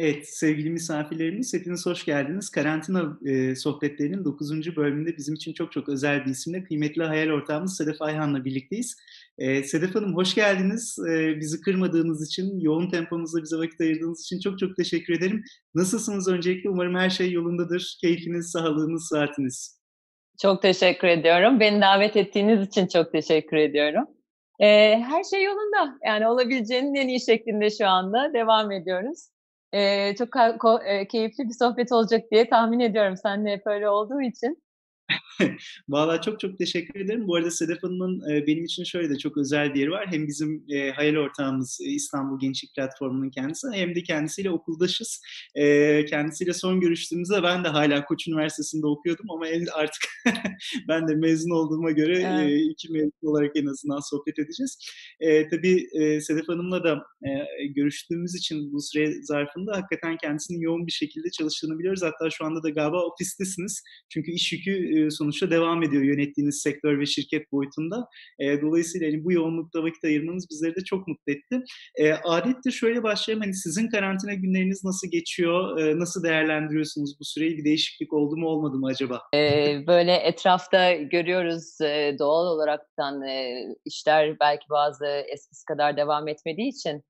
Evet, 0.00 0.28
sevgili 0.28 0.70
misafirlerimiz 0.70 1.54
hepiniz 1.54 1.86
hoş 1.86 2.04
geldiniz. 2.04 2.50
Karantina 2.50 3.18
e, 3.26 3.54
sohbetlerinin 3.54 4.24
9. 4.24 4.76
bölümünde 4.76 5.16
bizim 5.16 5.34
için 5.34 5.52
çok 5.52 5.72
çok 5.72 5.88
özel 5.88 6.24
bir 6.24 6.30
isimle 6.30 6.64
kıymetli 6.64 7.02
hayal 7.02 7.30
ortağımız 7.30 7.76
Sedef 7.76 8.02
Ayhan'la 8.02 8.44
birlikteyiz. 8.44 8.96
E, 9.38 9.62
Sedef 9.62 9.94
Hanım 9.94 10.16
hoş 10.16 10.34
geldiniz. 10.34 10.98
E, 11.10 11.40
bizi 11.40 11.60
kırmadığınız 11.60 12.26
için, 12.26 12.60
yoğun 12.60 12.90
temponuzda 12.90 13.42
bize 13.42 13.56
vakit 13.56 13.80
ayırdığınız 13.80 14.20
için 14.20 14.40
çok 14.40 14.58
çok 14.58 14.76
teşekkür 14.76 15.14
ederim. 15.14 15.44
Nasılsınız 15.74 16.28
öncelikle? 16.28 16.70
Umarım 16.70 16.94
her 16.94 17.10
şey 17.10 17.32
yolundadır. 17.32 17.98
Keyfiniz, 18.00 18.50
sağlığınız, 18.50 19.08
saatiniz. 19.08 19.80
Çok 20.42 20.62
teşekkür 20.62 21.08
ediyorum. 21.08 21.60
Beni 21.60 21.80
davet 21.80 22.16
ettiğiniz 22.16 22.68
için 22.68 22.86
çok 22.86 23.12
teşekkür 23.12 23.56
ediyorum. 23.56 24.04
Ee, 24.60 24.66
her 25.08 25.24
şey 25.24 25.44
yolunda. 25.44 25.98
Yani 26.06 26.28
olabileceğinin 26.28 26.94
en 26.94 27.08
iyi 27.08 27.20
şeklinde 27.20 27.70
şu 27.70 27.86
anda 27.86 28.32
devam 28.34 28.72
ediyoruz. 28.72 29.28
Ee, 29.74 30.14
çok 30.18 30.28
e, 30.86 31.08
keyifli 31.08 31.44
bir 31.48 31.54
sohbet 31.54 31.92
olacak 31.92 32.22
diye 32.30 32.48
tahmin 32.48 32.80
ediyorum. 32.80 33.16
Seninle 33.16 33.50
hep 33.52 33.66
öyle 33.66 33.88
olduğu 33.88 34.20
için. 34.22 34.62
Valla 35.88 36.20
çok 36.20 36.40
çok 36.40 36.58
teşekkür 36.58 37.00
ederim. 37.00 37.28
Bu 37.28 37.36
arada 37.36 37.50
Sedef 37.50 37.82
Hanım'ın 37.82 38.30
e, 38.30 38.46
benim 38.46 38.64
için 38.64 38.84
şöyle 38.84 39.10
de 39.10 39.18
çok 39.18 39.36
özel 39.36 39.74
bir 39.74 39.80
yeri 39.80 39.90
var. 39.90 40.06
Hem 40.10 40.26
bizim 40.26 40.64
e, 40.68 40.90
hayal 40.90 41.16
ortağımız 41.16 41.78
e, 41.82 41.84
İstanbul 41.84 42.40
Gençlik 42.40 42.74
Platformu'nun 42.74 43.30
kendisi 43.30 43.68
hem 43.72 43.94
de 43.94 44.02
kendisiyle 44.02 44.50
okuldaşız. 44.50 45.22
E, 45.54 46.04
kendisiyle 46.04 46.52
son 46.52 46.80
görüştüğümüzde 46.80 47.42
ben 47.42 47.64
de 47.64 47.68
hala 47.68 48.04
Koç 48.04 48.28
Üniversitesi'nde 48.28 48.86
okuyordum 48.86 49.30
ama 49.30 49.46
artık 49.74 50.02
ben 50.88 51.08
de 51.08 51.14
mezun 51.14 51.50
olduğuma 51.50 51.90
göre 51.90 52.18
evet. 52.18 52.50
e, 52.50 52.62
iki 52.62 52.92
mezun 52.92 53.12
olarak 53.22 53.56
en 53.56 53.66
azından 53.66 54.10
sohbet 54.10 54.38
edeceğiz. 54.38 54.78
E, 55.20 55.48
tabii 55.48 55.86
e, 55.92 56.20
Sedef 56.20 56.48
Hanım'la 56.48 56.84
da 56.84 57.02
e, 57.22 57.66
görüştüğümüz 57.66 58.34
için 58.34 58.72
bu 58.72 58.80
süre 58.82 59.22
zarfında 59.22 59.76
hakikaten 59.76 60.16
kendisinin 60.16 60.60
yoğun 60.60 60.86
bir 60.86 60.92
şekilde 60.92 61.30
çalıştığını 61.30 61.78
biliyoruz. 61.78 62.02
Hatta 62.02 62.30
şu 62.30 62.44
anda 62.44 62.62
da 62.62 62.70
galiba 62.70 63.04
ofistesiniz. 63.04 63.82
Çünkü 64.08 64.30
iş 64.30 64.52
yükü 64.52 64.97
e, 65.06 65.10
sonuçta 65.10 65.50
devam 65.50 65.82
ediyor 65.82 66.02
yönettiğiniz 66.02 66.60
sektör 66.62 67.00
ve 67.00 67.06
şirket 67.06 67.52
boyutunda. 67.52 68.06
E, 68.38 68.62
dolayısıyla 68.62 69.08
hani 69.08 69.24
bu 69.24 69.32
yoğunlukta 69.32 69.82
vakit 69.82 70.04
ayırmanız 70.04 70.46
bizleri 70.50 70.76
de 70.76 70.84
çok 70.84 71.08
mutlu 71.08 71.32
etti. 71.32 71.60
E, 72.66 72.70
şöyle 72.70 73.02
başlayalım. 73.02 73.42
Hani 73.42 73.54
sizin 73.54 73.88
karantina 73.88 74.34
günleriniz 74.34 74.84
nasıl 74.84 75.10
geçiyor? 75.10 75.78
E, 75.78 75.98
nasıl 75.98 76.22
değerlendiriyorsunuz 76.22 77.16
bu 77.20 77.24
süreyi? 77.24 77.58
Bir 77.58 77.64
değişiklik 77.64 78.12
oldu 78.12 78.36
mu 78.36 78.48
olmadı 78.48 78.76
mı 78.76 78.86
acaba? 78.86 79.22
E, 79.34 79.38
böyle 79.86 80.14
etrafta 80.14 80.92
görüyoruz 80.92 81.80
e, 81.80 82.16
doğal 82.18 82.46
olaraktan 82.46 83.22
işler 83.84 84.36
belki 84.40 84.64
bazı 84.70 85.06
eskisi 85.06 85.64
kadar 85.64 85.96
devam 85.96 86.28
etmediği 86.28 86.68
için 86.68 87.02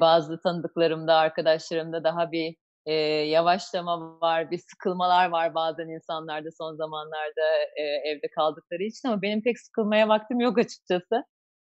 bazı 0.00 0.40
tanıdıklarımda, 0.42 1.14
arkadaşlarımda 1.14 2.04
daha 2.04 2.32
bir 2.32 2.56
e, 2.86 2.92
yavaşlama 3.28 4.20
var, 4.20 4.50
bir 4.50 4.58
sıkılmalar 4.58 5.28
var 5.28 5.54
bazen 5.54 5.88
insanlarda 5.88 6.48
son 6.58 6.76
zamanlarda 6.76 7.56
e, 7.76 7.82
evde 7.82 8.28
kaldıkları 8.28 8.82
için 8.82 9.08
ama 9.08 9.22
benim 9.22 9.42
pek 9.42 9.60
sıkılmaya 9.60 10.08
vaktim 10.08 10.40
yok 10.40 10.58
açıkçası. 10.58 11.24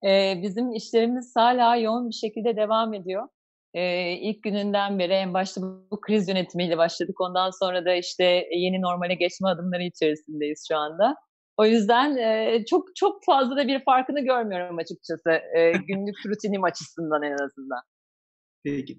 E, 0.05 0.41
bizim 0.43 0.73
işlerimiz 0.73 1.33
hala 1.37 1.77
yoğun 1.77 2.09
bir 2.09 2.15
şekilde 2.15 2.57
devam 2.57 2.95
ediyor. 2.95 3.29
E, 3.75 4.13
ilk 4.13 4.43
gününden 4.43 4.99
beri 4.99 5.13
en 5.13 5.35
başta 5.35 5.61
bu 5.63 6.01
kriz 6.01 6.29
yönetimiyle 6.29 6.79
başladık. 6.79 7.21
Ondan 7.21 7.51
sonra 7.51 7.85
da 7.85 7.95
işte 7.95 8.25
yeni 8.53 8.83
normale 8.83 9.15
geçme 9.15 9.49
adımları 9.49 9.83
içerisindeyiz 9.83 10.65
şu 10.69 10.77
anda. 10.77 11.17
O 11.57 11.65
yüzden 11.65 12.17
e, 12.17 12.65
çok 12.65 12.97
çok 12.97 13.25
fazla 13.25 13.57
da 13.57 13.69
bir 13.69 13.85
farkını 13.85 14.21
görmüyorum 14.21 14.79
açıkçası 14.79 15.31
e, 15.31 15.73
günlük 15.89 16.17
rutinim 16.27 16.65
açısından 16.65 17.23
en 17.23 17.33
azından. 17.33 17.81
Peki. 18.65 18.99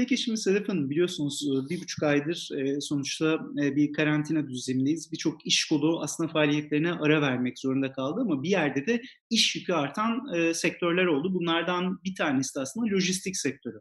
Peki 0.00 0.18
şimdi 0.18 0.38
Sedef 0.38 0.68
Hanım 0.68 0.90
biliyorsunuz 0.90 1.48
bir 1.70 1.80
buçuk 1.80 2.02
aydır 2.02 2.48
sonuçta 2.80 3.40
bir 3.56 3.92
karantina 3.92 4.48
düzenindeyiz. 4.48 5.12
Birçok 5.12 5.46
iş 5.46 5.64
kolu 5.64 6.00
aslında 6.00 6.32
faaliyetlerine 6.32 6.92
ara 6.92 7.22
vermek 7.22 7.58
zorunda 7.58 7.92
kaldı 7.92 8.20
ama 8.20 8.42
bir 8.42 8.50
yerde 8.50 8.86
de 8.86 9.02
iş 9.30 9.56
yükü 9.56 9.72
artan 9.72 10.22
sektörler 10.52 11.06
oldu. 11.06 11.34
Bunlardan 11.34 11.98
bir 12.04 12.14
tanesi 12.14 12.54
de 12.54 12.60
aslında 12.60 12.94
lojistik 12.94 13.36
sektörü. 13.36 13.80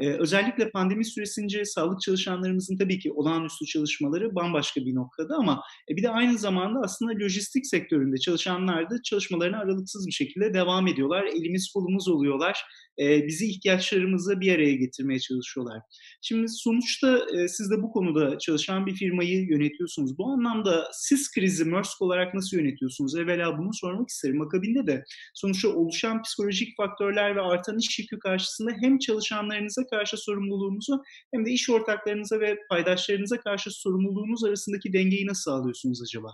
Evet. 0.00 0.20
Özellikle 0.20 0.70
pandemi 0.70 1.04
süresince 1.04 1.64
sağlık 1.64 2.00
çalışanlarımızın 2.00 2.76
tabii 2.76 2.98
ki 2.98 3.12
olağanüstü 3.12 3.66
çalışmaları 3.66 4.34
bambaşka 4.34 4.80
bir 4.80 4.94
noktada 4.94 5.34
ama 5.34 5.62
e, 5.90 5.96
bir 5.96 6.02
de 6.02 6.10
aynı 6.10 6.38
zamanda 6.38 6.80
aslında 6.84 7.24
lojistik 7.24 7.66
sektöründe 7.66 8.16
çalışanlar 8.16 8.90
da 8.90 9.02
çalışmalarına 9.02 9.58
aralıksız 9.58 10.06
bir 10.06 10.12
şekilde 10.12 10.54
devam 10.54 10.86
ediyorlar. 10.86 11.24
Elimiz 11.24 11.72
kolumuz 11.72 12.08
oluyorlar. 12.08 12.64
Bizi 12.98 13.46
ihtiyaçlarımızı 13.46 14.40
bir 14.40 14.54
araya 14.54 14.74
getirmeye 14.74 15.20
çalışıyorlar. 15.20 15.82
Şimdi 16.22 16.48
sonuçta 16.48 17.18
e, 17.36 17.48
siz 17.48 17.70
de 17.70 17.82
bu 17.82 17.92
konuda 17.92 18.38
çalışan 18.38 18.86
bir 18.86 18.94
firmayı 18.94 19.46
yönetiyorsunuz. 19.48 20.18
Bu 20.18 20.26
anlamda 20.32 20.88
siz 20.92 21.30
krizi 21.30 21.64
Maersk 21.64 22.02
olarak 22.02 22.34
nasıl 22.34 22.56
yönetiyorsunuz? 22.56 23.16
Evvela 23.16 23.58
bunu 23.58 23.70
sormak 23.72 24.08
isterim. 24.08 24.42
Akabinde 24.42 24.75
de 24.86 25.04
sonuçta 25.34 25.68
oluşan 25.68 26.22
psikolojik 26.22 26.76
faktörler 26.76 27.36
ve 27.36 27.40
artan 27.40 27.78
iş 27.78 27.98
yükü 27.98 28.18
karşısında 28.18 28.70
hem 28.82 28.98
çalışanlarınıza 28.98 29.86
karşı 29.86 30.16
sorumluluğunuzu 30.16 31.02
hem 31.34 31.46
de 31.46 31.50
iş 31.50 31.70
ortaklarınıza 31.70 32.40
ve 32.40 32.58
paydaşlarınıza 32.70 33.40
karşı 33.40 33.70
sorumluluğunuz 33.70 34.44
arasındaki 34.44 34.92
dengeyi 34.92 35.26
nasıl 35.26 35.50
sağlıyorsunuz 35.50 36.02
acaba? 36.02 36.28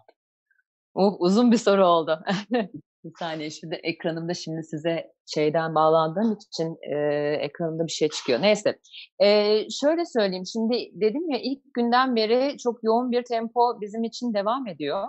Oh, 0.95 1.17
uzun 1.19 1.53
bir 1.53 1.57
soru 1.57 1.87
oldu. 1.87 2.21
Bir 3.05 3.13
saniye 3.19 3.51
şimdi 3.51 3.75
ekranımda 3.75 4.35
şimdi 4.35 4.63
size 4.63 5.13
şeyden 5.27 5.75
bağlandığım 5.75 6.33
için 6.33 6.77
e, 6.83 6.97
ekranımda 7.41 7.87
bir 7.87 7.93
şey 7.93 8.09
çıkıyor. 8.09 8.43
Neyse. 8.43 8.79
E, 9.23 9.59
şöyle 9.71 10.05
söyleyeyim. 10.07 10.47
Şimdi 10.47 10.91
dedim 10.95 11.31
ya 11.31 11.39
ilk 11.43 11.75
günden 11.75 12.17
beri 12.17 12.59
çok 12.59 12.85
yoğun 12.85 13.11
bir 13.11 13.25
tempo 13.25 13.81
bizim 13.81 14.05
için 14.05 14.35
devam 14.35 14.67
ediyor. 14.67 15.09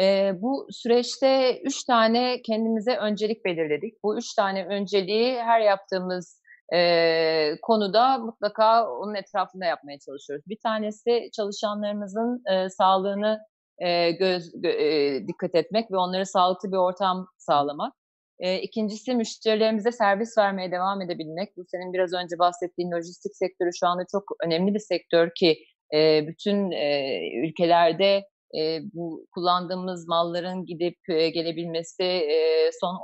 E, 0.00 0.32
bu 0.42 0.66
süreçte 0.70 1.60
üç 1.64 1.84
tane 1.84 2.42
kendimize 2.42 2.96
öncelik 2.96 3.44
belirledik. 3.44 4.04
Bu 4.04 4.18
üç 4.18 4.34
tane 4.34 4.66
önceliği 4.66 5.42
her 5.42 5.60
yaptığımız 5.60 6.40
e, 6.74 7.60
konuda 7.62 8.18
mutlaka 8.18 8.90
onun 8.90 9.14
etrafında 9.14 9.64
yapmaya 9.64 9.98
çalışıyoruz. 9.98 10.44
Bir 10.48 10.58
tanesi 10.62 11.30
çalışanlarımızın 11.32 12.42
e, 12.52 12.68
sağlığını 12.68 13.40
e, 13.78 14.10
göz 14.10 14.52
gö, 14.62 14.68
e, 14.68 15.26
dikkat 15.28 15.54
etmek 15.54 15.90
ve 15.92 15.96
onlara 15.96 16.24
sağlıklı 16.24 16.72
bir 16.72 16.76
ortam 16.76 17.26
sağlamak. 17.38 17.94
E, 18.38 18.60
ikincisi 18.60 19.14
müşterilerimize 19.14 19.92
servis 19.92 20.38
vermeye 20.38 20.72
devam 20.72 21.02
edebilmek. 21.02 21.56
Bu 21.56 21.64
senin 21.70 21.92
biraz 21.92 22.12
önce 22.12 22.38
bahsettiğin 22.38 22.92
lojistik 22.92 23.36
sektörü 23.36 23.70
şu 23.80 23.86
anda 23.86 24.04
çok 24.12 24.24
önemli 24.44 24.74
bir 24.74 24.78
sektör 24.78 25.30
ki 25.34 25.58
e, 25.94 26.26
bütün 26.26 26.70
e, 26.70 27.18
ülkelerde 27.44 28.24
e, 28.58 28.80
bu 28.92 29.26
kullandığımız 29.34 30.08
malların 30.08 30.66
gidip 30.66 30.96
e, 31.08 31.30
gelebilmesi, 31.30 32.02
e, 32.02 32.70
son 32.80 32.96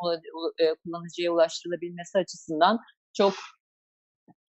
e, 0.58 0.74
kullanıcıya 0.84 1.32
ulaştırılabilmesi 1.32 2.18
açısından 2.18 2.78
çok 3.12 3.34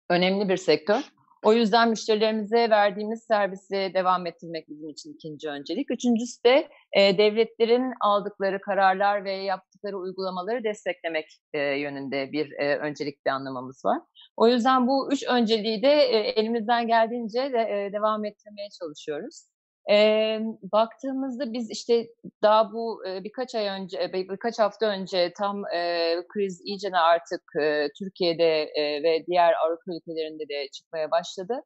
önemli 0.09 0.49
bir 0.49 0.57
sektör. 0.57 1.11
O 1.43 1.53
yüzden 1.53 1.89
müşterilerimize 1.89 2.69
verdiğimiz 2.69 3.23
servisi 3.23 3.91
devam 3.93 4.25
ettirmek 4.25 4.69
bizim 4.69 4.89
için 4.89 5.13
ikinci 5.13 5.49
öncelik. 5.49 5.91
Üçüncüsü 5.91 6.43
de 6.43 6.69
e, 6.93 7.17
devletlerin 7.17 7.93
aldıkları 8.01 8.61
kararlar 8.61 9.25
ve 9.25 9.31
yaptıkları 9.31 9.97
uygulamaları 9.97 10.63
desteklemek 10.63 11.25
e, 11.53 11.59
yönünde 11.59 12.31
bir 12.31 12.51
e, 12.51 12.77
öncelik 12.77 13.23
planlamamız 13.23 13.85
var. 13.85 13.99
O 14.37 14.47
yüzden 14.47 14.87
bu 14.87 15.13
üç 15.13 15.23
önceliği 15.27 15.83
de 15.83 15.93
e, 15.93 16.17
elimizden 16.17 16.87
geldiğince 16.87 17.39
de, 17.53 17.59
e, 17.59 17.93
devam 17.93 18.25
ettirmeye 18.25 18.69
çalışıyoruz. 18.79 19.50
E, 19.89 20.39
baktığımızda 20.71 21.53
biz 21.53 21.69
işte 21.71 22.07
daha 22.41 22.73
bu 22.73 23.07
e, 23.07 23.23
birkaç 23.23 23.55
ay 23.55 23.67
önce, 23.67 23.97
e, 24.03 24.13
birkaç 24.13 24.59
hafta 24.59 24.85
önce 24.85 25.33
tam 25.37 25.65
e, 25.65 26.15
kriz 26.29 26.61
iyice 26.65 26.89
artık 26.89 27.41
e, 27.61 27.87
Türkiye'de 27.99 28.63
e, 28.63 29.03
ve 29.03 29.25
diğer 29.27 29.53
Avrupa 29.53 29.91
ülkelerinde 29.95 30.43
de 30.49 30.67
çıkmaya 30.73 31.11
başladı. 31.11 31.61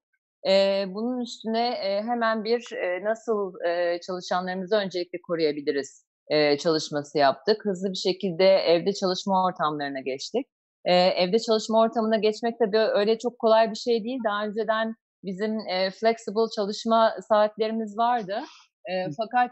E, 0.47 0.85
bunun 0.87 1.21
üstüne 1.21 1.69
e, 1.69 2.01
hemen 2.01 2.43
bir 2.43 2.73
e, 2.73 3.03
nasıl 3.03 3.53
e, 3.67 3.99
çalışanlarımızı 4.07 4.75
öncelikle 4.75 5.19
koruyabiliriz 5.27 6.05
e, 6.27 6.57
çalışması 6.57 7.17
yaptık. 7.17 7.65
Hızlı 7.65 7.89
bir 7.89 8.11
şekilde 8.11 8.45
evde 8.45 8.93
çalışma 8.93 9.45
ortamlarına 9.45 9.99
geçtik. 10.01 10.47
E, 10.85 10.93
evde 10.93 11.39
çalışma 11.39 11.79
ortamına 11.79 12.17
geçmek 12.17 12.59
de 12.59 12.77
öyle 12.77 13.17
çok 13.17 13.39
kolay 13.39 13.71
bir 13.71 13.75
şey 13.75 14.03
değil. 14.03 14.19
Daha 14.25 14.45
önceden 14.45 14.95
bizim 15.25 15.59
e, 15.59 15.91
flexible 15.91 16.49
çalışma 16.55 17.15
saatlerimiz 17.27 17.97
vardı. 17.97 18.39
E, 18.85 18.93
fakat 19.17 19.51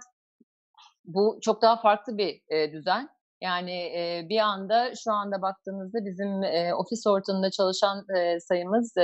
bu 1.05 1.39
çok 1.41 1.61
daha 1.61 1.81
farklı 1.81 2.17
bir 2.17 2.41
e, 2.49 2.71
düzen. 2.71 3.09
Yani 3.41 3.71
e, 3.71 4.25
bir 4.29 4.39
anda 4.39 4.95
şu 5.03 5.11
anda 5.11 5.41
baktığınızda 5.41 6.05
bizim 6.05 6.43
e, 6.43 6.73
ofis 6.75 7.07
ortamında 7.07 7.51
çalışan 7.51 8.05
e, 8.17 8.39
sayımız 8.39 8.97
e, 8.97 9.03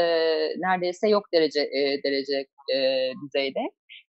neredeyse 0.57 1.10
yok 1.10 1.24
derece 1.33 1.62
e, 1.62 2.04
derece 2.04 2.45
e, 2.75 2.77
düzeyde. 3.25 3.60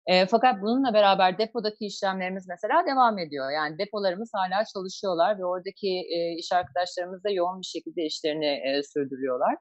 E, 0.07 0.27
fakat 0.27 0.63
bununla 0.63 0.95
beraber 0.95 1.39
depodaki 1.39 1.87
işlemlerimiz 1.87 2.49
mesela 2.49 2.87
devam 2.87 3.19
ediyor. 3.19 3.51
Yani 3.51 3.79
depolarımız 3.79 4.31
hala 4.35 4.65
çalışıyorlar 4.75 5.39
ve 5.39 5.45
oradaki 5.45 5.89
e, 5.89 6.35
iş 6.39 6.53
arkadaşlarımız 6.53 7.25
da 7.25 7.31
yoğun 7.31 7.61
bir 7.61 7.67
şekilde 7.67 8.03
işlerini 8.03 8.47
e, 8.47 8.83
sürdürüyorlar. 8.83 9.55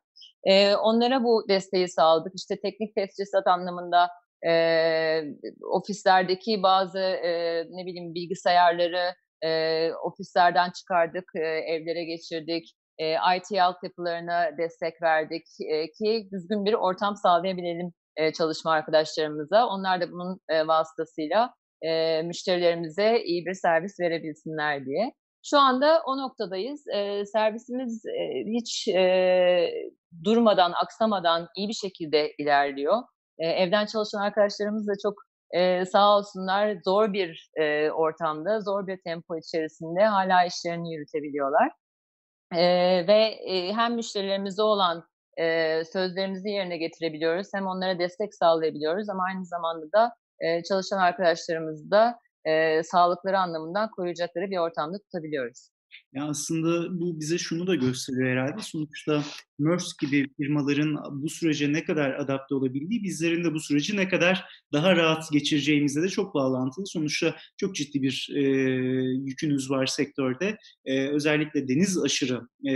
E, 0.48 0.76
onlara 0.76 1.24
bu 1.24 1.46
desteği 1.50 1.88
sağladık. 1.88 2.34
İşte 2.36 2.60
teknik 2.62 2.96
tesisat 2.96 3.48
anlamında 3.48 4.10
e, 4.48 4.54
ofislerdeki 5.72 6.64
bazı 6.64 7.00
e, 7.00 7.64
ne 7.70 7.86
bileyim 7.86 8.14
bilgisayarları 8.14 9.14
e, 9.44 9.92
ofislerden 9.94 10.72
çıkardık, 10.72 11.32
e, 11.36 11.40
evlere 11.48 12.04
geçirdik. 12.06 12.74
E, 12.98 13.14
IT 13.14 13.62
altyapılarına 13.62 14.58
destek 14.58 15.02
verdik 15.02 15.46
e, 15.70 15.92
ki 15.92 16.30
düzgün 16.32 16.66
bir 16.66 16.74
ortam 16.74 17.16
sağlayabilelim 17.16 17.94
e, 18.16 18.34
çalışma 18.34 18.72
arkadaşlarımıza. 18.72 19.68
Onlar 19.68 20.02
da 20.02 20.12
bunun 20.12 20.40
e, 20.50 20.68
vasıtasıyla 20.68 21.54
e, 21.82 22.22
müşterilerimize 22.22 23.24
iyi 23.24 23.46
bir 23.46 23.54
servis 23.54 24.00
verebilsinler 24.00 24.86
diye. 24.86 25.14
Şu 25.44 25.60
anda 25.60 26.02
o 26.06 26.18
noktadayız. 26.18 26.88
E, 26.88 27.26
servisimiz 27.26 28.06
e, 28.06 28.44
hiç 28.58 28.88
e, 28.88 29.72
durmadan, 30.24 30.74
aksamadan 30.84 31.48
iyi 31.56 31.68
bir 31.68 31.74
şekilde 31.74 32.34
ilerliyor. 32.40 33.04
E, 33.40 33.48
evden 33.48 33.86
çalışan 33.86 34.22
arkadaşlarımız 34.22 34.88
da 34.88 34.94
çok 35.04 35.14
e, 35.52 35.86
sağ 35.86 36.18
olsunlar 36.18 36.78
zor 36.86 37.14
bir 37.14 37.50
e, 37.56 37.92
ortamda, 37.92 38.62
zor 38.62 38.88
bir 38.88 38.98
tempo 39.04 39.38
içerisinde 39.38 40.06
hala 40.06 40.46
işlerini 40.46 40.94
yürütebiliyorlar. 40.94 41.72
E, 42.56 42.64
ve 43.08 43.24
e, 43.48 43.74
hem 43.74 43.96
müşterilerimize 43.96 44.62
olan 44.62 45.04
e, 45.38 45.84
sözlerimizi 45.86 46.50
yerine 46.50 46.78
getirebiliyoruz, 46.78 47.48
hem 47.54 47.68
onlara 47.68 48.00
destek 48.00 48.36
sağlayabiliyoruz 48.36 49.10
ama 49.10 49.24
aynı 49.24 49.46
zamanda 49.46 49.86
da 49.92 50.16
e, 50.40 50.64
çalışan 50.64 50.98
arkadaşlarımızı 50.98 51.92
da 51.92 52.20
e, 52.46 52.84
sağlıkları 52.84 53.40
anlamından 53.40 53.92
koruyacakları 53.92 54.52
bir 54.52 54.58
ortamda 54.58 54.98
tutabiliyoruz. 54.98 55.70
Ya 56.14 56.26
aslında 56.26 57.00
bu 57.00 57.20
bize 57.20 57.38
şunu 57.38 57.68
da 57.68 57.76
gösteriyor 57.76 58.30
herhalde. 58.30 58.62
Sonuçta 58.62 59.24
MERS 59.60 59.98
gibi 60.02 60.28
firmaların 60.38 60.98
bu 61.12 61.30
sürece 61.30 61.74
ne 61.74 61.84
kadar 61.84 62.12
adapte 62.12 62.56
olabildiği, 62.56 63.04
bizlerin 63.04 63.44
de 63.44 63.54
bu 63.54 63.60
süreci 63.60 63.98
ne 63.98 64.08
kadar 64.10 64.46
daha 64.74 64.96
rahat 64.96 65.32
geçireceğimizle 65.32 66.02
de 66.02 66.10
çok 66.10 66.36
bağlantılı. 66.36 66.88
Sonuçta 66.88 67.36
çok 67.58 67.76
ciddi 67.76 68.02
bir 68.02 68.30
e, 68.36 68.42
yükünüz 69.26 69.70
var 69.70 69.86
sektörde. 69.86 70.58
E, 70.86 71.08
özellikle 71.08 71.68
deniz 71.68 72.04
aşırı 72.04 72.42
e, 72.66 72.74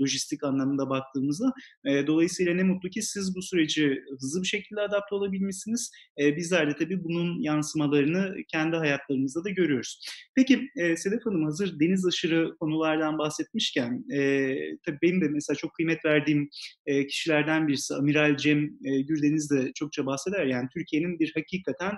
lojistik 0.00 0.44
anlamında 0.44 0.90
baktığımızda. 0.90 1.52
E, 1.84 2.06
dolayısıyla 2.06 2.54
ne 2.54 2.62
mutlu 2.62 2.90
ki 2.90 3.02
siz 3.02 3.36
bu 3.36 3.42
süreci 3.42 4.02
hızlı 4.20 4.42
bir 4.42 4.46
şekilde 4.46 4.80
adapte 4.80 5.14
olabilmişsiniz. 5.14 5.90
E, 6.20 6.36
bizler 6.36 6.70
de 6.70 6.76
tabii 6.76 7.04
bunun 7.04 7.40
yansımalarını 7.40 8.34
kendi 8.48 8.76
hayatlarımızda 8.76 9.44
da 9.44 9.50
görüyoruz. 9.50 10.00
Peki 10.34 10.70
e, 10.76 10.96
Sedef 10.96 11.26
Hanım 11.26 11.44
hazır 11.44 11.80
deniz 11.80 11.89
aşırı 12.06 12.56
konulardan 12.60 13.18
bahsetmişken, 13.18 14.04
e, 14.12 14.54
tabii 14.86 14.98
benim 15.02 15.20
de 15.20 15.28
mesela 15.28 15.56
çok 15.56 15.74
kıymet 15.74 16.04
verdiğim 16.04 16.48
e, 16.86 17.06
kişilerden 17.06 17.68
birisi 17.68 17.94
Amiral 17.94 18.36
Cem 18.36 18.64
e, 18.84 19.00
Gürdeniz 19.00 19.50
de 19.50 19.72
çokça 19.74 20.06
bahseder. 20.06 20.46
Yani 20.46 20.68
Türkiye'nin 20.74 21.18
bir 21.18 21.32
hakikaten 21.34 21.92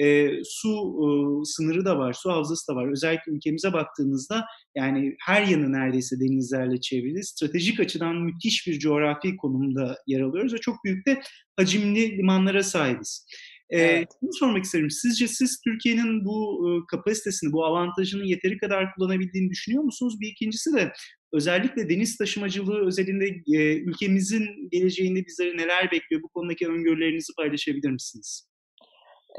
e, 0.00 0.30
su 0.44 0.70
e, 0.70 1.08
sınırı 1.44 1.84
da 1.84 1.98
var, 1.98 2.12
su 2.12 2.30
havzası 2.30 2.72
da 2.72 2.76
var. 2.76 2.92
Özellikle 2.92 3.32
ülkemize 3.32 3.72
baktığımızda 3.72 4.44
yani 4.76 5.16
her 5.26 5.42
yanı 5.42 5.72
neredeyse 5.72 6.20
denizlerle 6.20 6.80
çevrili. 6.80 7.24
Stratejik 7.24 7.80
açıdan 7.80 8.16
müthiş 8.16 8.66
bir 8.66 8.78
coğrafi 8.78 9.36
konumda 9.36 9.98
yer 10.06 10.20
alıyoruz 10.20 10.54
ve 10.54 10.58
çok 10.58 10.84
büyük 10.84 11.06
de 11.06 11.20
hacimli 11.56 12.18
limanlara 12.18 12.62
sahibiz. 12.62 13.26
Evet. 13.70 14.08
Ee, 14.22 14.26
sormak 14.32 14.64
isterim. 14.64 14.90
Sizce 14.90 15.28
siz 15.28 15.60
Türkiye'nin 15.64 16.24
bu 16.24 16.68
e, 16.68 16.70
kapasitesini, 16.90 17.52
bu 17.52 17.64
avantajını 17.64 18.24
yeteri 18.24 18.58
kadar 18.58 18.94
kullanabildiğini 18.94 19.50
düşünüyor 19.50 19.82
musunuz? 19.82 20.20
Bir 20.20 20.28
ikincisi 20.28 20.74
de 20.74 20.92
özellikle 21.32 21.88
deniz 21.88 22.16
taşımacılığı 22.16 22.86
özelinde 22.86 23.26
e, 23.26 23.76
ülkemizin 23.76 24.68
geleceğinde 24.70 25.26
bizleri 25.26 25.56
neler 25.56 25.90
bekliyor? 25.92 26.22
Bu 26.22 26.28
konudaki 26.28 26.68
öngörülerinizi 26.68 27.32
paylaşabilir 27.36 27.90
misiniz? 27.90 28.48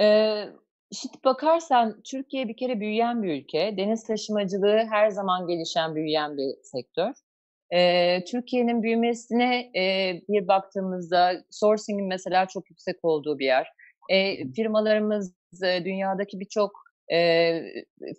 Ee, 0.01 0.45
Şimdi 0.91 1.17
bakarsan 1.25 2.01
Türkiye 2.11 2.47
bir 2.47 2.57
kere 2.57 2.79
büyüyen 2.79 3.23
bir 3.23 3.41
ülke. 3.41 3.73
Deniz 3.77 4.03
taşımacılığı 4.03 4.85
her 4.89 5.09
zaman 5.09 5.47
gelişen, 5.47 5.95
büyüyen 5.95 6.37
bir 6.37 6.63
sektör. 6.63 7.13
Ee, 7.73 8.23
Türkiye'nin 8.23 8.83
büyümesine 8.83 9.71
e, 9.79 10.13
bir 10.29 10.47
baktığımızda 10.47 11.43
sourcing'in 11.49 12.07
mesela 12.07 12.47
çok 12.47 12.69
yüksek 12.69 12.95
olduğu 13.03 13.39
bir 13.39 13.45
yer. 13.45 13.67
E, 14.09 14.51
firmalarımız 14.51 15.33
e, 15.63 15.85
dünyadaki 15.85 16.39
birçok 16.39 16.71
e, 17.11 17.61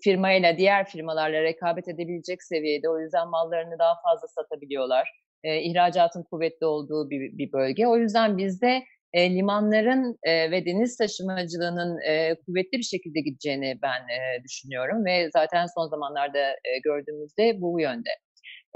firmayla, 0.05 0.59
diğer 0.59 0.87
firmalarla 0.87 1.43
rekabet 1.43 1.89
edebilecek 1.89 2.43
seviyede. 2.43 2.89
O 2.89 3.01
yüzden 3.01 3.29
mallarını 3.29 3.79
daha 3.79 3.95
fazla 4.03 4.29
satabiliyorlar. 4.29 5.09
E, 5.45 5.63
ihracatın 5.63 6.23
kuvvetli 6.23 6.67
olduğu 6.67 7.11
bir, 7.11 7.39
bir 7.39 7.53
bölge. 7.53 7.87
O 7.87 7.97
yüzden 7.97 8.39
bizde 8.39 8.85
e, 9.13 9.35
limanların 9.35 10.19
e, 10.23 10.51
ve 10.51 10.67
deniz 10.67 10.97
taşımacılığının 10.97 12.01
e, 12.01 12.35
kuvvetli 12.47 12.79
bir 12.79 12.83
şekilde 12.83 13.21
gideceğini 13.21 13.79
ben 13.83 14.01
e, 14.01 14.43
düşünüyorum 14.45 15.05
ve 15.05 15.31
zaten 15.33 15.67
son 15.77 15.89
zamanlarda 15.89 16.51
e, 16.51 16.79
gördüğümüzde 16.85 17.61
bu 17.61 17.81
yönde. 17.81 18.11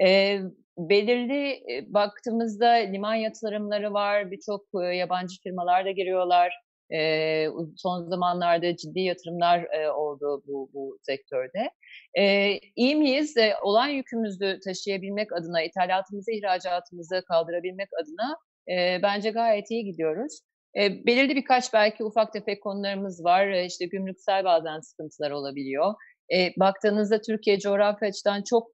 E, 0.03 0.39
belirli 0.79 1.51
e, 1.51 1.95
baktığımızda 1.95 2.69
liman 2.69 3.15
yatırımları 3.15 3.93
var, 3.93 4.31
birçok 4.31 4.63
e, 4.83 4.87
yabancı 4.87 5.35
firmalar 5.43 5.85
da 5.85 5.91
giriyorlar. 5.91 6.53
E, 6.93 7.49
son 7.77 8.09
zamanlarda 8.09 8.77
ciddi 8.77 9.01
yatırımlar 9.01 9.65
e, 9.65 9.91
oldu 9.91 10.43
bu, 10.47 10.71
bu 10.75 10.99
sektörde. 11.03 11.71
E, 12.19 12.53
iyi 12.77 12.97
miyiz? 12.97 13.37
E, 13.37 13.55
olan 13.63 13.89
yükümüzü 13.89 14.61
taşıyabilmek 14.65 15.33
adına, 15.33 15.63
ithalatımızı, 15.63 16.33
ihracatımızı 16.33 17.23
kaldırabilmek 17.29 17.89
adına 18.03 18.37
e, 18.69 19.03
bence 19.03 19.31
gayet 19.31 19.71
iyi 19.71 19.85
gidiyoruz. 19.85 20.41
E, 20.77 21.07
belirli 21.07 21.37
birkaç 21.37 21.73
belki 21.73 22.05
ufak 22.05 22.33
tefek 22.33 22.63
konularımız 22.63 23.25
var. 23.25 23.49
E, 23.49 23.65
işte 23.67 23.87
gümrüksel 23.87 24.45
bazen 24.45 24.81
sıkıntılar 24.81 25.31
olabiliyor. 25.31 25.95
E, 26.35 26.53
baktığınızda 26.57 27.21
Türkiye 27.21 27.59
coğrafi 27.59 28.05
açıdan 28.05 28.43
çok 28.43 28.71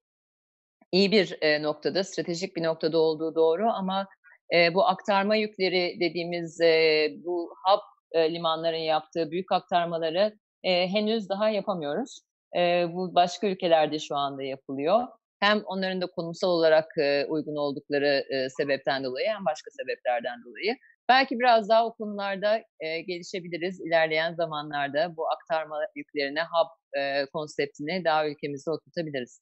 iyi 0.93 1.13
bir 1.13 1.39
e, 1.41 1.63
noktada, 1.63 2.05
stratejik 2.05 2.57
bir 2.57 2.63
noktada 2.63 2.99
olduğu 2.99 3.35
doğru 3.35 3.69
ama 3.71 4.07
e, 4.55 4.75
bu 4.75 4.87
aktarma 4.87 5.37
yükleri 5.37 5.97
dediğimiz 6.01 6.61
e, 6.61 7.09
bu 7.25 7.55
hub 7.67 7.81
e, 8.13 8.35
limanların 8.35 8.77
yaptığı 8.77 9.31
büyük 9.31 9.53
aktarmaları 9.53 10.39
e, 10.63 10.89
henüz 10.89 11.29
daha 11.29 11.51
yapamıyoruz. 11.51 12.21
E, 12.57 12.87
bu 12.93 13.15
başka 13.15 13.47
ülkelerde 13.47 13.99
şu 13.99 14.17
anda 14.17 14.43
yapılıyor 14.43 15.09
hem 15.41 15.63
onların 15.65 16.01
da 16.01 16.07
konumsal 16.07 16.49
olarak 16.49 16.99
e, 16.99 17.27
uygun 17.27 17.57
oldukları 17.57 18.25
e, 18.31 18.49
sebepten 18.51 19.05
dolayı 19.05 19.29
hem 19.29 19.45
başka 19.45 19.71
sebeplerden 19.71 20.45
dolayı. 20.45 20.77
Belki 21.09 21.39
biraz 21.39 21.69
daha 21.69 21.87
o 21.87 21.95
konularda 21.95 22.63
e, 22.81 23.01
gelişebiliriz 23.01 23.81
ilerleyen 23.81 24.35
zamanlarda 24.35 25.17
bu 25.17 25.23
aktarma 25.31 25.79
yüklerine 25.97 26.43
hub 26.43 27.01
e, 27.01 27.27
konseptini 27.33 28.05
daha 28.05 28.29
ülkemizde 28.29 28.71
oturtabiliriz. 28.71 29.41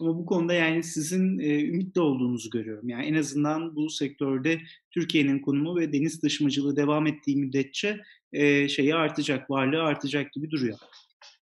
Ama 0.00 0.18
bu 0.18 0.26
konuda 0.26 0.54
yani 0.54 0.82
sizin 0.82 1.38
e, 1.38 1.64
ümitli 1.64 2.00
olduğunuzu 2.00 2.50
görüyorum. 2.50 2.88
Yani 2.88 3.06
en 3.06 3.14
azından 3.14 3.76
bu 3.76 3.90
sektörde 3.90 4.60
Türkiye'nin 4.90 5.38
konumu 5.38 5.76
ve 5.76 5.92
deniz 5.92 6.20
taşımacılığı 6.20 6.76
devam 6.76 7.06
ettiği 7.06 7.36
müddetçe 7.36 8.00
e, 8.32 8.68
şeyi 8.68 8.94
artacak, 8.94 9.50
varlığı 9.50 9.82
artacak 9.82 10.32
gibi 10.32 10.50
duruyor. 10.50 10.78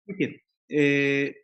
Peki, 0.07 0.41
e, 0.73 1.35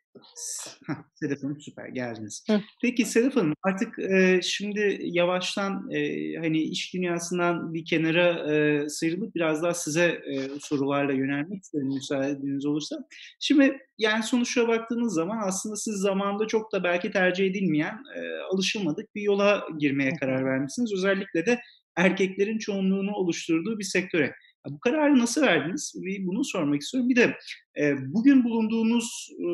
Sedef 1.14 1.42
Hanım 1.42 1.60
süper 1.60 1.88
geldiniz. 1.88 2.44
Hı. 2.50 2.60
Peki 2.82 3.04
Sedef 3.04 3.36
Hanım 3.36 3.54
artık 3.62 3.98
e, 3.98 4.40
şimdi 4.42 4.98
yavaştan 5.02 5.90
e, 5.90 6.34
hani 6.36 6.62
iş 6.62 6.94
dünyasından 6.94 7.74
bir 7.74 7.84
kenara 7.84 8.52
e, 8.52 8.88
sıyrılıp 8.88 9.34
biraz 9.34 9.62
daha 9.62 9.74
size 9.74 10.04
e, 10.04 10.48
sorularla 10.60 11.12
yönelmek 11.12 11.62
isterim 11.62 11.86
müsaadeniz 11.86 12.66
olursa. 12.66 12.96
Şimdi 13.40 13.78
yani 13.98 14.22
sonuçta 14.22 14.68
baktığınız 14.68 15.14
zaman 15.14 15.38
aslında 15.46 15.76
siz 15.76 15.94
zamanında 15.94 16.46
çok 16.46 16.72
da 16.72 16.84
belki 16.84 17.10
tercih 17.10 17.46
edilmeyen 17.46 17.98
e, 18.16 18.20
alışılmadık 18.52 19.14
bir 19.14 19.22
yola 19.22 19.66
girmeye 19.78 20.16
karar 20.20 20.44
vermişsiniz. 20.44 20.92
Özellikle 20.92 21.46
de 21.46 21.60
erkeklerin 21.96 22.58
çoğunluğunu 22.58 23.12
oluşturduğu 23.12 23.78
bir 23.78 23.84
sektöre. 23.84 24.34
Bu 24.68 24.80
kararı 24.80 25.18
nasıl 25.18 25.42
verdiniz? 25.42 25.92
Bir 25.96 26.26
bunu 26.26 26.44
sormak 26.44 26.80
istiyorum. 26.80 27.10
Bir 27.10 27.16
de 27.16 27.36
e, 27.80 27.94
bugün 27.98 28.44
bulunduğunuz 28.44 29.28
e, 29.38 29.44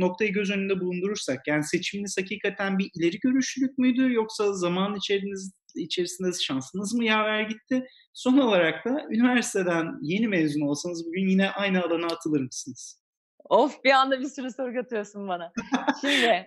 noktayı 0.00 0.32
göz 0.32 0.50
önünde 0.50 0.80
bulundurursak, 0.80 1.48
yani 1.48 1.64
seçiminiz 1.64 2.18
hakikaten 2.18 2.78
bir 2.78 2.90
ileri 2.94 3.18
görüşlülük 3.18 3.78
müydü 3.78 4.12
yoksa 4.12 4.52
zaman 4.52 4.96
içeriniz, 4.96 5.52
içerisinde 5.74 6.30
şansınız 6.40 6.94
mı 6.94 7.04
yaver 7.04 7.42
gitti? 7.42 7.86
Son 8.14 8.38
olarak 8.38 8.84
da 8.84 9.06
üniversiteden 9.10 9.98
yeni 10.02 10.28
mezun 10.28 10.60
olsanız 10.60 11.06
bugün 11.06 11.28
yine 11.28 11.50
aynı 11.50 11.82
alana 11.82 12.06
atılır 12.06 12.40
mısınız? 12.40 13.02
Of 13.48 13.84
bir 13.84 13.90
anda 13.90 14.20
bir 14.20 14.28
sürü 14.28 14.50
soru 14.50 14.72
götürüyorsun 14.72 15.28
bana. 15.28 15.52
Şimdi 16.00 16.46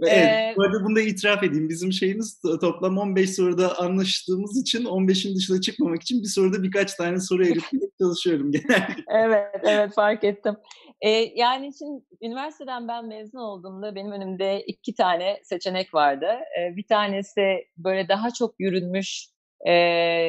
Evet, 0.00 0.12
ee, 0.12 0.54
bu 0.56 0.62
arada 0.62 0.84
bunu 0.84 0.96
da 0.96 1.00
itiraf 1.00 1.42
edeyim. 1.42 1.68
Bizim 1.68 1.92
şeyimiz 1.92 2.40
toplam 2.60 2.98
15 2.98 3.34
soruda 3.34 3.78
anlaştığımız 3.78 4.62
için 4.62 4.84
15'in 4.84 5.36
dışına 5.36 5.60
çıkmamak 5.60 6.02
için 6.02 6.22
bir 6.22 6.28
soruda 6.28 6.62
birkaç 6.62 6.94
tane 6.94 7.20
soru 7.20 7.46
eritmeye 7.46 7.90
çalışıyorum 8.00 8.52
genellikle. 8.52 9.04
evet, 9.08 9.60
evet 9.62 9.94
fark 9.94 10.24
ettim. 10.24 10.56
Ee, 11.00 11.10
yani 11.34 11.70
şimdi 11.78 12.02
üniversiteden 12.22 12.88
ben 12.88 13.06
mezun 13.06 13.38
olduğumda 13.38 13.94
benim 13.94 14.12
önümde 14.12 14.62
iki 14.66 14.94
tane 14.94 15.40
seçenek 15.42 15.94
vardı. 15.94 16.26
Ee, 16.58 16.76
bir 16.76 16.86
tanesi 16.86 17.64
böyle 17.76 18.08
daha 18.08 18.30
çok 18.30 18.54
yürünmüş, 18.58 19.28
e, 19.66 19.72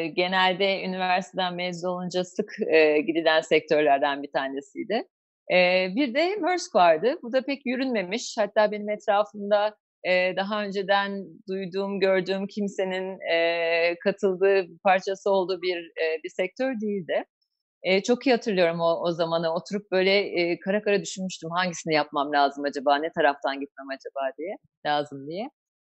genelde 0.08 0.84
üniversiteden 0.84 1.54
mezun 1.54 1.90
olunca 1.90 2.24
sık 2.24 2.56
e, 2.68 3.02
gidilen 3.02 3.42
sektörlerden 3.42 4.24
bir 4.24 4.32
tanesiydi. 4.32 5.04
E, 5.54 5.88
bir 5.96 6.14
de 6.14 6.36
Maersk 6.36 6.76
vardı. 6.76 7.16
Bu 7.24 7.34
da 7.34 7.42
pek 7.42 7.66
yürünmemiş. 7.66 8.36
Hatta 8.38 8.72
benim 8.72 8.90
etrafımda 8.90 9.76
e, 10.04 10.36
daha 10.36 10.64
önceden 10.64 11.26
duyduğum, 11.50 12.00
gördüğüm 12.00 12.48
kimsenin 12.48 13.20
e, 13.34 14.00
katıldığı 14.04 14.66
parçası 14.84 15.32
olduğu 15.32 15.62
bir 15.62 15.78
e, 15.78 16.24
bir 16.24 16.30
sektör 16.30 16.82
değildi. 16.82 17.24
E, 17.84 18.04
çok 18.04 18.28
iyi 18.28 18.32
hatırlıyorum 18.32 18.80
o, 18.80 19.02
o 19.02 19.12
zamanı. 19.12 19.54
Oturup 19.54 19.92
böyle 19.92 20.20
e, 20.20 20.60
kara 20.60 20.82
kara 20.82 21.02
düşünmüştüm 21.02 21.50
hangisini 21.52 21.94
yapmam 21.94 22.34
lazım 22.34 22.64
acaba, 22.66 22.96
ne 22.96 23.12
taraftan 23.12 23.60
gitmem 23.60 23.88
acaba 23.90 24.32
diye, 24.38 24.58
lazım 24.86 25.28
diye. 25.28 25.50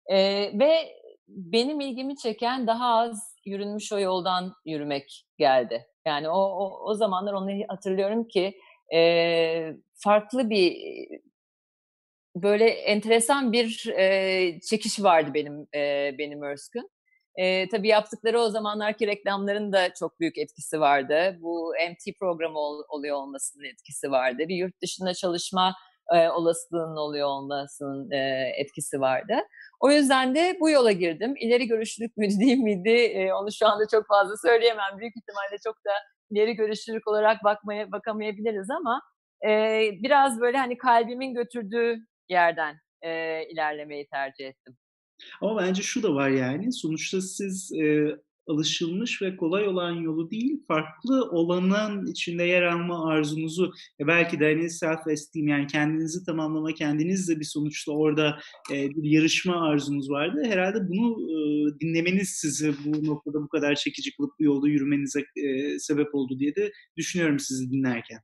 E, 0.07 0.17
ve 0.59 0.71
benim 1.27 1.79
ilgimi 1.79 2.17
çeken 2.17 2.67
daha 2.67 2.99
az 2.99 3.35
yürünmüş 3.45 3.91
o 3.93 3.99
yoldan 3.99 4.53
yürümek 4.65 5.25
geldi. 5.37 5.85
Yani 6.07 6.29
o, 6.29 6.39
o, 6.39 6.89
o 6.89 6.93
zamanlar 6.93 7.33
onu 7.33 7.51
hatırlıyorum 7.67 8.27
ki 8.27 8.53
e, 8.95 9.73
farklı 9.93 10.49
bir 10.49 10.77
böyle 12.35 12.65
enteresan 12.69 13.51
bir 13.51 13.87
e, 13.97 14.59
çekiş 14.61 15.03
vardı 15.03 15.31
benim 15.33 15.67
e, 15.75 16.15
benim 16.17 16.43
Erskün. 16.43 16.89
E, 17.35 17.69
tabii 17.69 17.87
yaptıkları 17.87 18.39
o 18.39 18.49
zamanlarki 18.49 19.07
reklamların 19.07 19.73
da 19.73 19.93
çok 19.93 20.19
büyük 20.19 20.37
etkisi 20.37 20.79
vardı. 20.79 21.37
Bu 21.41 21.73
MT 21.91 22.19
programı 22.19 22.59
ol, 22.59 22.83
oluyor 22.89 23.15
olmasının 23.15 23.63
etkisi 23.63 24.11
vardı. 24.11 24.37
Bir 24.47 24.55
yurt 24.55 24.81
dışında 24.81 25.13
çalışma 25.13 25.75
e, 26.15 26.29
olasılığının 26.29 26.97
oluyor 26.97 27.27
olmasının 27.27 28.11
e, 28.11 28.51
etkisi 28.57 29.01
vardı. 29.01 29.33
O 29.79 29.91
yüzden 29.91 30.35
de 30.35 30.57
bu 30.59 30.69
yola 30.69 30.91
girdim. 30.91 31.33
İleri 31.39 31.67
görüşlülük 31.67 32.17
müydü 32.17 32.33
değil 32.39 32.57
miydi? 32.57 32.89
E, 32.89 33.33
onu 33.33 33.51
şu 33.51 33.67
anda 33.67 33.87
çok 33.91 34.07
fazla 34.07 34.37
söyleyemem. 34.37 34.99
Büyük 34.99 35.17
ihtimalle 35.17 35.57
çok 35.63 35.75
da 35.85 35.91
ileri 36.31 36.55
görüşlülük 36.55 37.07
olarak 37.07 37.43
bakmaya 37.43 37.91
bakamayabiliriz 37.91 38.69
ama 38.69 39.01
e, 39.47 39.81
biraz 40.03 40.41
böyle 40.41 40.57
hani 40.57 40.77
kalbimin 40.77 41.33
götürdüğü 41.33 41.97
yerden 42.29 42.75
e, 43.01 43.41
ilerlemeyi 43.49 44.07
tercih 44.07 44.45
ettim. 44.47 44.77
Ama 45.41 45.61
bence 45.61 45.81
şu 45.81 46.03
da 46.03 46.15
var 46.15 46.29
yani 46.29 46.73
sonuçta 46.73 47.21
siz 47.21 47.71
e, 47.71 48.15
alışılmış 48.47 49.21
ve 49.21 49.37
kolay 49.37 49.67
olan 49.67 49.91
yolu 49.91 50.31
değil, 50.31 50.63
farklı 50.67 51.29
olanın 51.31 52.05
içinde 52.05 52.43
yer 52.43 52.61
alma 52.61 53.09
arzunuzu 53.09 53.73
e 53.99 54.07
belki 54.07 54.39
de 54.39 54.45
hani 54.45 54.69
self-esteem 54.69 55.49
yani 55.49 55.67
kendinizi 55.67 56.25
tamamlama, 56.25 56.73
kendinizle 56.73 57.39
bir 57.39 57.45
sonuçta 57.45 57.91
orada 57.91 58.39
e, 58.71 58.89
bir 58.89 59.11
yarışma 59.11 59.69
arzunuz 59.69 60.09
vardı. 60.09 60.43
Herhalde 60.45 60.89
bunu 60.89 61.31
e, 61.31 61.39
dinlemeniz 61.79 62.29
sizi 62.29 62.73
bu 62.85 63.05
noktada 63.05 63.41
bu 63.41 63.47
kadar 63.47 63.75
çekici 63.75 64.15
kılıp 64.15 64.31
bu 64.39 64.43
yolda 64.43 64.67
yürümenize 64.67 65.23
e, 65.35 65.79
sebep 65.79 66.15
oldu 66.15 66.39
diye 66.39 66.55
de 66.55 66.71
düşünüyorum 66.97 67.39
sizi 67.39 67.71
dinlerken. 67.71 68.19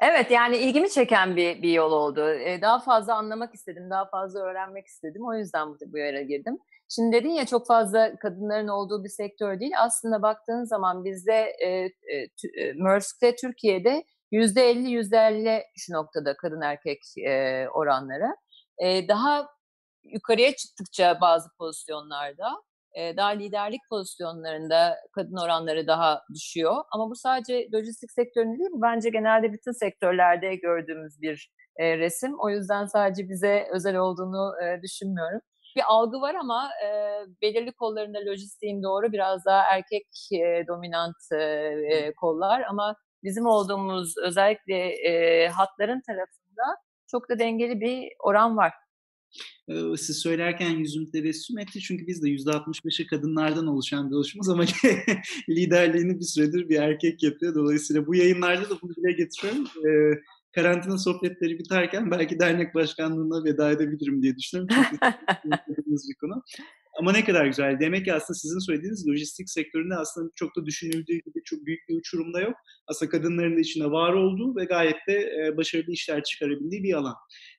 Evet 0.00 0.30
yani 0.30 0.56
ilgimi 0.56 0.90
çeken 0.90 1.36
bir, 1.36 1.62
bir 1.62 1.72
yol 1.72 1.92
oldu. 1.92 2.30
Ee, 2.30 2.60
daha 2.62 2.78
fazla 2.80 3.14
anlamak 3.14 3.54
istedim, 3.54 3.90
daha 3.90 4.08
fazla 4.08 4.40
öğrenmek 4.40 4.86
istedim. 4.86 5.22
O 5.24 5.34
yüzden 5.34 5.68
bu, 5.68 5.76
bu 5.86 5.98
yere 5.98 6.22
girdim. 6.22 6.58
Şimdi 6.94 7.16
dedin 7.16 7.30
ya 7.30 7.46
çok 7.46 7.66
fazla 7.66 8.16
kadınların 8.16 8.68
olduğu 8.68 9.04
bir 9.04 9.08
sektör 9.08 9.60
değil. 9.60 9.72
Aslında 9.78 10.22
baktığın 10.22 10.64
zaman 10.64 11.04
bizde 11.04 11.52
e, 11.64 11.68
e, 11.68 12.28
e 12.56 12.72
Maersk'te 12.72 13.36
Türkiye'de 13.36 14.04
yüzde 14.30 14.70
elli 14.70 14.90
yüzde 14.90 15.16
elli 15.18 15.62
şu 15.76 15.92
noktada 15.92 16.36
kadın 16.36 16.60
erkek 16.60 17.02
e, 17.26 17.68
oranları. 17.68 18.36
E, 18.78 19.08
daha 19.08 19.48
yukarıya 20.04 20.56
çıktıkça 20.56 21.18
bazı 21.20 21.48
pozisyonlarda 21.58 22.62
e, 22.94 23.16
daha 23.16 23.28
liderlik 23.28 23.80
pozisyonlarında 23.90 24.96
kadın 25.12 25.36
oranları 25.44 25.86
daha 25.86 26.22
düşüyor. 26.34 26.74
Ama 26.92 27.10
bu 27.10 27.16
sadece 27.16 27.68
lojistik 27.74 28.12
sektöründe 28.12 28.58
değil, 28.58 28.70
bu 28.72 28.82
bence 28.82 29.10
genelde 29.10 29.52
bütün 29.52 29.72
sektörlerde 29.72 30.54
gördüğümüz 30.54 31.20
bir 31.22 31.52
e, 31.76 31.98
resim. 31.98 32.34
O 32.40 32.50
yüzden 32.50 32.86
sadece 32.86 33.28
bize 33.28 33.68
özel 33.72 33.96
olduğunu 33.96 34.52
e, 34.64 34.82
düşünmüyorum 34.82 35.40
bir 35.76 35.82
algı 35.86 36.20
var 36.20 36.34
ama 36.34 36.70
e, 36.84 36.88
belirli 37.42 37.72
kollarında 37.72 38.18
lojistiğin 38.26 38.82
doğru 38.82 39.12
biraz 39.12 39.44
daha 39.44 39.62
erkek 39.72 40.06
e, 40.32 40.66
dominant 40.68 41.32
e, 41.32 42.12
kollar 42.16 42.62
ama 42.62 42.96
bizim 43.22 43.46
olduğumuz 43.46 44.14
özellikle 44.24 44.76
e, 44.88 45.48
hatların 45.48 46.00
tarafında 46.06 46.62
çok 47.10 47.28
da 47.30 47.38
dengeli 47.38 47.80
bir 47.80 48.08
oran 48.18 48.56
var. 48.56 48.72
Siz 49.96 50.18
söylerken 50.18 50.70
yüzüm 50.70 51.10
tebessüm 51.10 51.58
etti 51.58 51.80
çünkü 51.80 52.06
biz 52.06 52.22
de 52.22 52.28
%65'i 52.28 53.06
kadınlardan 53.06 53.66
oluşan 53.66 54.10
bir 54.10 54.16
oluşumuz 54.16 54.48
ama 54.48 54.64
liderliğini 55.48 56.20
bir 56.20 56.24
süredir 56.24 56.68
bir 56.68 56.76
erkek 56.76 57.22
yapıyor. 57.22 57.54
Dolayısıyla 57.54 58.06
bu 58.06 58.14
yayınlarda 58.14 58.70
da 58.70 58.80
bunu 58.82 58.96
dile 58.96 59.12
getiriyorum 59.12 59.66
karantina 60.52 60.98
sohbetleri 60.98 61.58
biterken 61.58 62.10
belki 62.10 62.40
dernek 62.40 62.74
başkanlığına 62.74 63.44
veda 63.44 63.70
edebilirim 63.70 64.22
diye 64.22 64.36
düşünüyorum. 64.36 64.76
Çünkü 64.90 65.14
bir 66.08 66.14
konu. 66.14 66.42
Ama 66.98 67.12
ne 67.12 67.24
kadar 67.24 67.46
güzel. 67.46 67.80
Demek 67.80 68.04
ki 68.04 68.14
aslında 68.14 68.38
sizin 68.38 68.58
söylediğiniz 68.58 69.08
lojistik 69.08 69.50
sektöründe 69.50 69.94
aslında 69.94 70.30
çok 70.34 70.56
da 70.56 70.66
düşünüldüğü 70.66 71.14
gibi 71.14 71.42
çok 71.44 71.66
büyük 71.66 71.88
bir 71.88 71.94
uçurumda 71.94 72.40
yok. 72.40 72.54
Aslında 72.86 73.10
kadınların 73.10 73.56
da 73.56 73.60
içinde 73.60 73.90
var 73.90 74.12
olduğu 74.12 74.56
ve 74.56 74.64
gayet 74.64 75.06
de 75.08 75.30
başarılı 75.56 75.92
işler 75.92 76.22
çıkarabildiği 76.22 76.82
bir 76.82 76.94
alan. 76.94 77.14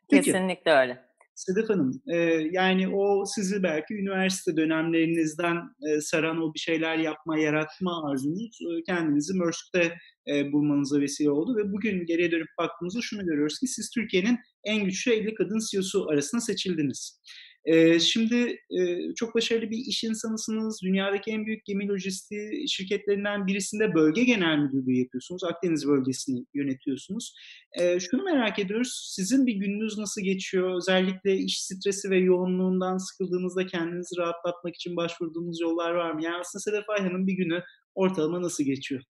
Peki, 0.10 0.24
Kesinlikle 0.24 0.72
öyle. 0.72 1.11
Sedef 1.36 1.70
Hanım, 1.70 2.02
e, 2.08 2.16
yani 2.52 2.96
o 2.96 3.26
sizi 3.26 3.64
belki 3.64 3.94
üniversite 3.94 4.58
dönemlerinizden 4.58 5.58
e, 5.90 6.02
saran 6.02 6.42
o 6.42 6.54
bir 6.54 6.60
şeyler 6.60 6.98
yapma, 6.98 7.40
yaratma 7.40 8.12
arzunuz 8.12 8.60
e, 8.62 8.84
kendinizi 8.84 9.34
Mersk'te 9.34 9.94
e, 10.28 10.52
bulmanıza 10.52 11.02
vesile 11.02 11.32
oldu 11.32 11.58
ve 11.58 11.72
bugün 11.72 12.06
geriye 12.06 12.32
dönüp 12.32 12.48
baktığımızda 12.58 13.00
şunu 13.02 13.26
görüyoruz 13.26 13.60
ki 13.60 13.68
siz 13.68 13.90
Türkiye'nin 13.90 14.40
en 14.64 14.86
güçlü 14.86 15.12
50 15.12 15.34
kadın 15.34 15.60
CEO'su 15.72 16.08
arasında 16.10 16.42
seçildiniz. 16.42 17.22
E, 17.66 18.00
şimdi 18.00 18.60
e, 18.80 19.14
çok 19.16 19.36
başarılı 19.36 19.70
bir 19.70 19.78
iş 19.78 20.04
insanısınız. 20.04 20.80
Dünyadaki 20.84 21.32
en 21.32 21.46
büyük 21.46 21.66
gemi 21.66 21.88
lojistiği 21.88 22.70
şirketlerinden 22.70 23.48
birisinde 23.48 23.94
bölge 23.94 24.24
genel 24.24 24.58
müdürlüğü 24.58 25.00
yapıyorsunuz. 25.00 25.44
Akdeniz 25.44 25.88
bölgesini 25.88 26.46
yönetiyorsunuz. 26.54 27.36
E, 27.80 28.00
şunu 28.00 28.24
merak 28.24 28.60
ediyoruz. 28.60 29.12
Sizin 29.16 29.46
bir 29.46 29.54
gününüz 29.54 29.98
nasıl 29.98 30.22
geçiyor? 30.22 30.78
Özellikle 30.78 31.38
iş 31.38 31.64
stresi 31.64 32.10
ve 32.10 32.18
yoğunluğundan 32.18 32.98
sıkıldığınızda 32.98 33.66
kendinizi 33.66 34.18
rahatlatmak 34.18 34.76
için 34.76 34.96
başvurduğunuz 34.96 35.62
yollar 35.62 35.92
var 35.92 36.12
mı? 36.12 36.24
Yani 36.24 36.38
aslında 36.38 36.62
Sedef 36.62 36.90
Ayhan'ın 36.90 37.28
bir 37.28 37.34
günü 37.34 37.64
ortalama 37.96 38.42
nasıl 38.42 38.64
geçiyor? 38.64 39.02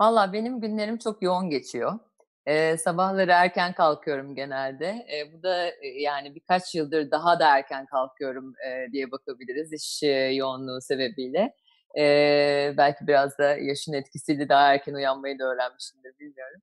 Valla 0.00 0.32
benim 0.32 0.60
günlerim 0.60 0.98
çok 0.98 1.22
yoğun 1.22 1.50
geçiyor. 1.50 1.98
Ee, 2.46 2.76
sabahları 2.76 3.30
erken 3.30 3.72
kalkıyorum 3.72 4.34
genelde. 4.34 4.86
Ee, 4.86 5.32
bu 5.32 5.42
da 5.42 5.70
yani 6.00 6.34
birkaç 6.34 6.74
yıldır 6.74 7.10
daha 7.10 7.40
da 7.40 7.56
erken 7.56 7.86
kalkıyorum 7.86 8.54
e, 8.66 8.92
diye 8.92 9.10
bakabiliriz 9.10 9.72
iş 9.72 10.02
e, 10.02 10.06
yoğunluğu 10.12 10.80
sebebiyle. 10.80 11.54
Ee, 11.98 12.74
belki 12.76 13.06
biraz 13.06 13.38
da 13.38 13.56
yaşın 13.56 13.92
etkisiyle 13.92 14.48
daha 14.48 14.74
erken 14.74 14.94
uyanmayı 14.94 15.38
da 15.38 15.44
öğrenmişimdir 15.44 16.18
bilmiyorum. 16.20 16.60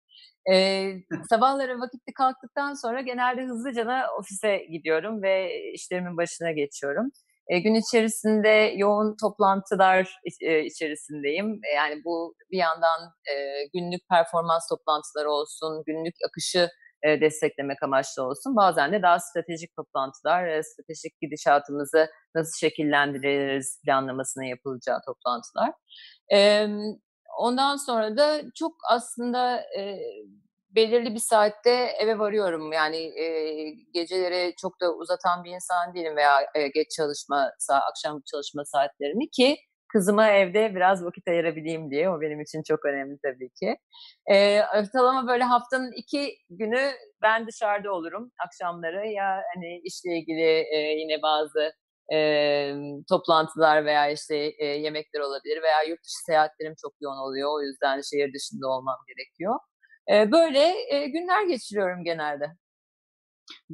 Ee, 0.52 0.94
sabahları 1.30 1.80
vakitli 1.80 2.14
kalktıktan 2.14 2.74
sonra 2.74 3.02
genelde 3.02 3.44
hızlıca 3.44 3.88
da 3.88 4.08
ofise 4.20 4.58
gidiyorum 4.72 5.22
ve 5.24 5.62
işlerimin 5.74 6.18
başına 6.18 6.52
geçiyorum. 6.52 7.12
E, 7.52 7.60
gün 7.60 7.76
içerisinde 7.76 8.74
yoğun 8.78 9.16
toplantılar 9.22 10.20
e, 10.42 10.66
içerisindeyim. 10.66 11.60
E, 11.72 11.76
yani 11.76 12.02
bu 12.06 12.36
bir 12.52 12.58
yandan 12.58 13.00
günlük 13.74 14.10
performans 14.10 14.68
toplantıları 14.70 15.32
olsun, 15.32 15.84
günlük 15.86 16.16
akışı 16.30 16.70
desteklemek 17.22 17.84
amaçlı 17.84 18.24
olsun. 18.24 18.56
Bazen 18.56 18.92
de 18.92 19.02
daha 19.02 19.20
stratejik 19.20 19.76
toplantılar, 19.76 20.62
stratejik 20.62 21.22
gidişatımızı 21.22 22.08
nasıl 22.36 22.58
şekillendiririz 22.68 23.82
planlamasının 23.86 24.46
yapılacağı 24.46 25.00
toplantılar. 25.06 25.72
Ondan 27.40 27.76
sonra 27.76 28.18
da 28.18 28.42
çok 28.56 28.76
aslında 28.90 29.64
belirli 30.76 31.14
bir 31.14 31.20
saatte 31.20 31.72
eve 32.00 32.20
varıyorum. 32.20 32.74
Yani 32.74 32.98
e, 32.98 33.26
geceleri 33.94 34.54
çok 34.62 34.82
da 34.82 34.94
uzatan 34.94 35.44
bir 35.44 35.52
insan 35.52 35.94
değilim 35.96 36.16
veya 36.16 36.42
e, 36.56 36.68
geç 36.68 36.88
çalışma, 36.98 37.52
akşam 37.90 38.22
çalışma 38.32 38.66
saatlerimi 38.66 39.30
ki 39.30 39.58
kızıma 39.94 40.30
evde 40.30 40.76
biraz 40.76 41.06
vakit 41.06 41.28
ayırabileyim 41.28 41.92
diye. 41.92 42.10
O 42.10 42.22
benim 42.22 42.42
için 42.42 42.64
çok 42.64 42.86
önemli 42.86 43.18
tabii 43.24 43.50
ki. 43.50 43.78
E, 44.32 44.62
ortalama 44.78 45.28
böyle 45.28 45.44
haftanın 45.44 45.92
iki 45.96 46.36
günü 46.50 46.92
ben 47.22 47.48
dışarıda 47.48 47.92
olurum 47.94 48.32
akşamları. 48.46 49.08
Ya 49.08 49.42
hani 49.56 49.82
işle 49.84 50.18
ilgili 50.18 50.66
e, 50.76 50.78
yine 50.78 51.22
bazı 51.22 51.74
e, 52.14 52.18
toplantılar 53.10 53.86
veya 53.86 54.10
işte 54.12 54.36
e, 54.60 54.66
yemekler 54.66 55.20
olabilir 55.20 55.62
veya 55.64 55.84
yurt 55.84 56.04
dışı 56.04 56.24
seyahatlerim 56.26 56.76
çok 56.82 56.94
yoğun 57.02 57.18
oluyor. 57.18 57.50
O 57.54 57.62
yüzden 57.62 58.02
şehir 58.02 58.34
dışında 58.34 58.68
olmam 58.68 58.98
gerekiyor. 59.08 59.56
Böyle 60.10 60.74
günler 61.08 61.44
geçiriyorum 61.48 62.04
genelde. 62.04 62.46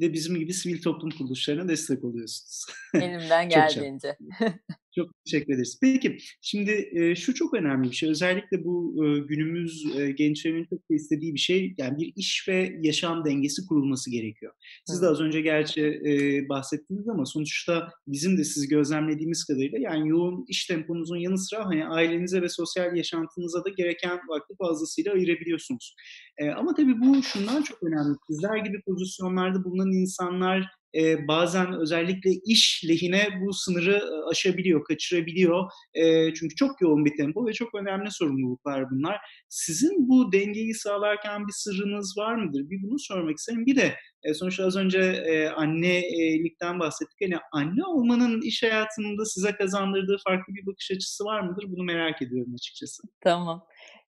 Ve 0.00 0.12
bizim 0.12 0.38
gibi 0.38 0.52
sivil 0.52 0.82
toplum 0.82 1.10
kuruluşlarına 1.10 1.68
destek 1.68 2.04
oluyorsunuz. 2.04 2.64
Elimden 2.94 3.48
geldiğince. 3.48 4.16
Çok 4.98 5.10
teşekkür 5.24 5.54
ederiz. 5.54 5.78
Peki, 5.82 6.18
şimdi 6.42 6.90
e, 6.92 7.14
şu 7.14 7.34
çok 7.34 7.54
önemli 7.54 7.90
bir 7.90 7.94
şey. 7.94 8.10
Özellikle 8.10 8.64
bu 8.64 9.04
e, 9.04 9.18
günümüz 9.18 9.96
e, 9.96 10.10
gençlerinin 10.10 10.66
çok 10.70 10.80
istediği 10.90 11.34
bir 11.34 11.38
şey. 11.38 11.74
Yani 11.78 11.98
bir 11.98 12.12
iş 12.16 12.48
ve 12.48 12.78
yaşam 12.82 13.24
dengesi 13.24 13.66
kurulması 13.66 14.10
gerekiyor. 14.10 14.52
Siz 14.86 15.02
de 15.02 15.06
az 15.06 15.20
önce 15.20 15.40
gerçi 15.40 15.82
e, 15.82 16.48
bahsettiniz 16.48 17.08
ama 17.08 17.26
sonuçta 17.26 17.88
bizim 18.06 18.38
de 18.38 18.44
siz 18.44 18.68
gözlemlediğimiz 18.68 19.44
kadarıyla 19.44 19.78
yani 19.78 20.08
yoğun 20.08 20.44
iş 20.48 20.66
temponuzun 20.66 21.16
yanı 21.16 21.38
sıra 21.38 21.66
hani 21.66 21.86
ailenize 21.86 22.42
ve 22.42 22.48
sosyal 22.48 22.96
yaşantınıza 22.96 23.64
da 23.64 23.68
gereken 23.68 24.18
vakti 24.28 24.54
fazlasıyla 24.58 25.12
ayırabiliyorsunuz. 25.12 25.94
E, 26.38 26.50
ama 26.50 26.74
tabii 26.74 27.00
bu 27.00 27.22
şundan 27.22 27.62
çok 27.62 27.82
önemli. 27.82 28.16
Sizler 28.30 28.56
gibi 28.56 28.80
pozisyonlarda 28.80 29.64
bulunan 29.64 29.87
insanlar 29.92 30.78
e, 30.94 31.28
bazen 31.28 31.80
özellikle 31.80 32.30
iş 32.46 32.84
lehine 32.88 33.28
bu 33.40 33.52
sınırı 33.52 34.02
aşabiliyor, 34.30 34.84
kaçırabiliyor. 34.84 35.70
E, 35.94 36.34
çünkü 36.34 36.54
çok 36.54 36.80
yoğun 36.80 37.04
bir 37.04 37.16
tempo 37.16 37.46
ve 37.46 37.52
çok 37.52 37.74
önemli 37.74 38.10
sorumluluklar 38.10 38.90
bunlar. 38.90 39.18
Sizin 39.48 40.08
bu 40.08 40.32
dengeyi 40.32 40.74
sağlarken 40.74 41.46
bir 41.46 41.52
sırrınız 41.52 42.14
var 42.18 42.34
mıdır? 42.34 42.70
Bir 42.70 42.82
bunu 42.82 42.98
sormak 42.98 43.36
isterim. 43.36 43.66
Bir 43.66 43.76
de 43.76 43.94
e, 44.22 44.34
sonuçta 44.34 44.64
az 44.64 44.76
önce 44.76 44.98
e, 45.00 45.48
annelikten 45.48 46.80
bahsettik. 46.80 47.16
Yani 47.20 47.38
anne 47.52 47.84
olmanın 47.84 48.40
iş 48.40 48.62
hayatında 48.62 49.24
size 49.24 49.52
kazandırdığı 49.52 50.16
farklı 50.24 50.54
bir 50.54 50.66
bakış 50.66 50.90
açısı 50.90 51.24
var 51.24 51.40
mıdır? 51.40 51.64
Bunu 51.68 51.84
merak 51.84 52.22
ediyorum 52.22 52.54
açıkçası. 52.54 53.02
Tamam. 53.20 53.64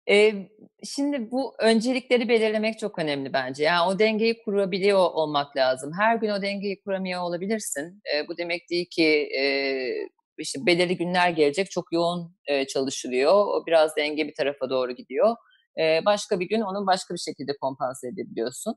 Eee, 0.06 0.48
şimdi 0.84 1.30
bu 1.30 1.54
öncelikleri 1.58 2.28
belirlemek 2.28 2.78
çok 2.78 2.98
önemli 2.98 3.32
bence. 3.32 3.64
Yani 3.64 3.88
o 3.90 3.98
dengeyi 3.98 4.42
kurabiliyor 4.44 4.98
olmak 4.98 5.56
lazım. 5.56 5.92
Her 6.00 6.16
gün 6.16 6.28
o 6.30 6.42
dengeyi 6.42 6.80
kuramıyor 6.82 7.22
olabilirsin. 7.22 8.02
Eee, 8.14 8.24
bu 8.28 8.36
demek 8.38 8.70
değil 8.70 8.86
ki, 8.90 9.02
eee, 9.04 10.08
işte 10.38 10.66
belirli 10.66 10.96
günler 10.96 11.30
gelecek, 11.30 11.70
çok 11.70 11.92
yoğun, 11.92 12.36
eee, 12.48 12.66
çalışılıyor. 12.66 13.32
O 13.34 13.64
biraz 13.66 13.96
denge 13.96 14.26
bir 14.28 14.34
tarafa 14.34 14.70
doğru 14.70 14.92
gidiyor. 14.92 15.36
Eee, 15.78 16.02
başka 16.06 16.40
bir 16.40 16.48
gün 16.48 16.60
onu 16.60 16.86
başka 16.86 17.14
bir 17.14 17.18
şekilde 17.18 17.52
kompanse 17.60 18.08
edebiliyorsun. 18.08 18.74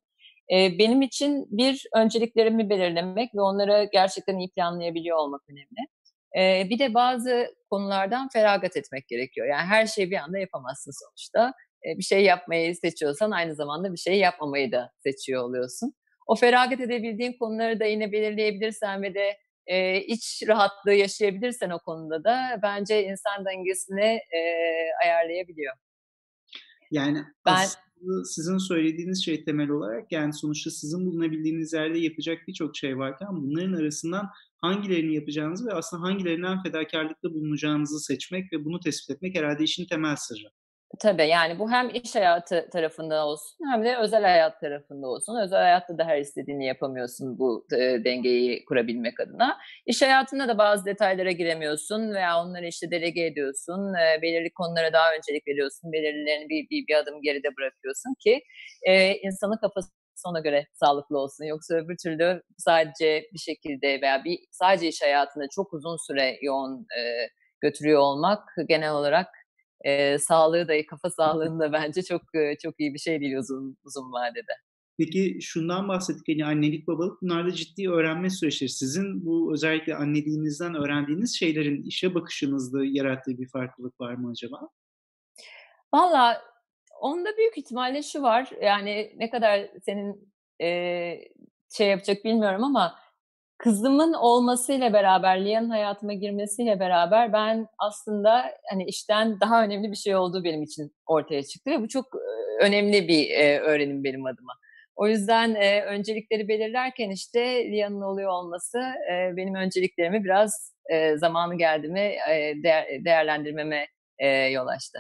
Eee, 0.49 0.75
benim 0.79 1.01
için 1.01 1.45
bir, 1.57 1.83
önceliklerimi 1.95 2.69
belirlemek 2.69 3.35
ve 3.35 3.41
onları 3.41 3.89
gerçekten 3.93 4.37
iyi 4.37 4.49
planlayabiliyor 4.51 5.17
olmak 5.17 5.41
önemli. 5.49 5.87
Eee, 6.35 6.67
bir 6.69 6.79
de 6.79 6.93
bazı 6.93 7.47
konulardan 7.69 8.29
feragat 8.33 8.77
etmek 8.77 9.07
gerekiyor. 9.07 9.47
Yani 9.47 9.67
her 9.67 9.85
şeyi 9.87 10.11
bir 10.11 10.17
anda 10.17 10.39
yapamazsın 10.39 10.91
sonuçta. 11.05 11.53
Eee, 11.85 11.95
bir 11.97 12.03
şey 12.03 12.23
yapmayı 12.23 12.75
seçiyorsan 12.75 13.31
aynı 13.31 13.55
zamanda 13.55 13.93
bir 13.93 13.97
şey 13.97 14.19
yapmamayı 14.19 14.71
da 14.71 14.91
seçiyor 15.03 15.43
oluyorsun. 15.43 15.93
O 16.27 16.35
feragat 16.35 16.79
edebildiğin 16.81 17.33
konuları 17.39 17.79
da 17.79 17.85
yine 17.85 18.11
belirleyebilirsen 18.11 19.01
ve 19.03 19.13
de 19.15 19.37
eee, 19.67 20.03
iç 20.07 20.43
rahatlığı 20.47 20.93
yaşayabilirsen 20.93 21.69
o 21.69 21.79
konuda 21.79 22.23
da 22.23 22.59
bence 22.63 23.03
insan 23.03 23.45
dengesini 23.45 24.19
eee, 24.33 24.91
ayarlayabiliyor. 25.05 25.73
Yani 26.91 27.23
ben, 27.45 27.67
aslında 27.99 28.25
sizin 28.25 28.57
söylediğiniz 28.57 29.25
şey 29.25 29.43
temel 29.43 29.69
olarak 29.69 30.11
yani 30.11 30.33
sonuçta 30.33 30.71
sizin 30.71 31.05
bulunabildiğiniz 31.05 31.73
yerde 31.73 31.99
yapacak 31.99 32.47
birçok 32.47 32.77
şey 32.77 32.97
varken 32.97 33.27
bunların 33.31 33.73
arasından 33.73 34.29
hangilerini 34.57 35.15
yapacağınızı 35.15 35.65
ve 35.65 35.73
aslında 35.73 36.03
hangilerinden 36.03 36.63
fedakarlıkta 36.63 37.33
bulunacağınızı 37.33 37.99
seçmek 37.99 38.53
ve 38.53 38.65
bunu 38.65 38.79
tespit 38.79 39.09
etmek 39.09 39.35
herhalde 39.35 39.63
işin 39.63 39.85
temel 39.85 40.15
sırrı. 40.15 40.49
Tabii 40.99 41.27
yani 41.27 41.59
bu 41.59 41.71
hem 41.71 41.89
iş 41.93 42.15
hayatı 42.15 42.69
tarafında 42.71 43.25
olsun 43.25 43.57
hem 43.71 43.83
de 43.85 43.97
özel 43.97 44.21
hayat 44.23 44.59
tarafında 44.61 45.07
olsun. 45.07 45.35
Özel 45.43 45.59
hayatta 45.59 45.97
da 45.97 46.03
her 46.05 46.17
istediğini 46.19 46.65
yapamıyorsun 46.65 47.39
bu 47.39 47.65
e, 47.73 47.77
dengeyi 48.03 48.65
kurabilmek 48.65 49.19
adına. 49.19 49.57
İş 49.85 50.01
hayatında 50.01 50.47
da 50.47 50.57
bazı 50.57 50.85
detaylara 50.85 51.31
giremiyorsun 51.31 52.13
veya 52.13 52.41
onları 52.43 52.67
işte 52.67 52.91
delege 52.91 53.25
ediyorsun. 53.25 53.93
E, 53.93 54.21
belirli 54.21 54.49
konulara 54.53 54.93
daha 54.93 55.13
öncelik 55.17 55.47
veriyorsun. 55.47 55.91
Belirlilerini 55.91 56.49
bir, 56.49 56.69
bir, 56.69 56.87
bir 56.87 56.95
adım 56.95 57.21
geride 57.21 57.47
bırakıyorsun 57.57 58.13
ki 58.23 58.41
e, 58.87 59.15
insanın 59.15 59.57
kafası 59.57 59.89
ona 60.25 60.39
göre 60.39 60.67
sağlıklı 60.73 61.17
olsun. 61.19 61.45
Yoksa 61.45 61.75
öbür 61.75 61.97
türlü 62.03 62.41
sadece 62.57 63.23
bir 63.33 63.39
şekilde 63.39 64.01
veya 64.01 64.23
bir 64.23 64.39
sadece 64.51 64.87
iş 64.87 65.01
hayatında 65.01 65.45
çok 65.55 65.73
uzun 65.73 65.97
süre 66.07 66.37
yoğun 66.41 66.79
e, 66.99 67.01
götürüyor 67.61 67.99
olmak 67.99 68.39
genel 68.67 68.91
olarak 68.91 69.27
e, 69.81 70.19
sağlığı 70.19 70.67
da 70.67 70.85
kafa 70.85 71.09
sağlığını 71.09 71.59
da 71.59 71.73
bence 71.73 72.03
çok 72.03 72.35
e, 72.35 72.57
çok 72.63 72.79
iyi 72.79 72.93
bir 72.93 72.99
şey 72.99 73.19
değil 73.19 73.37
uzun 73.37 73.77
uzun 73.83 74.11
vadede. 74.11 74.53
Peki 74.97 75.37
şundan 75.41 75.87
bahsettik 75.87 76.27
hani 76.27 76.45
annelik 76.45 76.87
babalık 76.87 77.21
bunlar 77.21 77.47
da 77.47 77.51
ciddi 77.51 77.89
öğrenme 77.89 78.29
süreçleri. 78.29 78.69
Sizin 78.69 79.25
bu 79.25 79.53
özellikle 79.53 79.95
anneliğinizden 79.95 80.75
öğrendiğiniz 80.75 81.39
şeylerin 81.39 81.83
işe 81.83 82.15
bakışınızda 82.15 82.85
yarattığı 82.85 83.37
bir 83.37 83.49
farklılık 83.49 84.01
var 84.01 84.13
mı 84.13 84.29
acaba? 84.31 84.69
Valla 85.93 86.41
onda 87.01 87.37
büyük 87.37 87.57
ihtimalle 87.57 88.03
şu 88.03 88.21
var 88.21 88.49
yani 88.61 89.13
ne 89.17 89.29
kadar 89.29 89.69
senin 89.85 90.33
e, 90.61 90.67
şey 91.77 91.87
yapacak 91.87 92.25
bilmiyorum 92.25 92.63
ama 92.63 92.95
Kızımın 93.59 94.13
olmasıyla 94.13 94.93
beraber, 94.93 95.45
Lia'nın 95.45 95.69
hayatıma 95.69 96.13
girmesiyle 96.13 96.79
beraber 96.79 97.33
ben 97.33 97.67
aslında 97.77 98.45
hani 98.69 98.85
işten 98.85 99.39
daha 99.39 99.63
önemli 99.63 99.91
bir 99.91 99.95
şey 99.95 100.15
olduğu 100.15 100.43
benim 100.43 100.63
için 100.63 100.91
ortaya 101.05 101.43
çıktı 101.43 101.71
ve 101.71 101.81
bu 101.81 101.87
çok 101.87 102.05
önemli 102.61 103.07
bir 103.07 103.29
e, 103.29 103.59
öğrenim 103.59 104.03
benim 104.03 104.25
adıma. 104.25 104.53
O 104.95 105.07
yüzden 105.07 105.55
e, 105.55 105.81
öncelikleri 105.83 106.47
belirlerken 106.47 107.09
işte 107.09 107.71
Lia'nın 107.71 108.01
oluyor 108.01 108.29
olması 108.29 108.79
e, 109.11 109.37
benim 109.37 109.55
önceliklerimi 109.55 110.23
biraz 110.23 110.73
e, 110.89 111.17
zamanı 111.17 111.57
geldi 111.57 111.87
mi 111.87 112.15
e, 112.31 112.63
değer, 112.63 113.05
değerlendirmeme 113.05 113.87
e, 114.17 114.27
yol 114.27 114.67
açtı. 114.67 114.99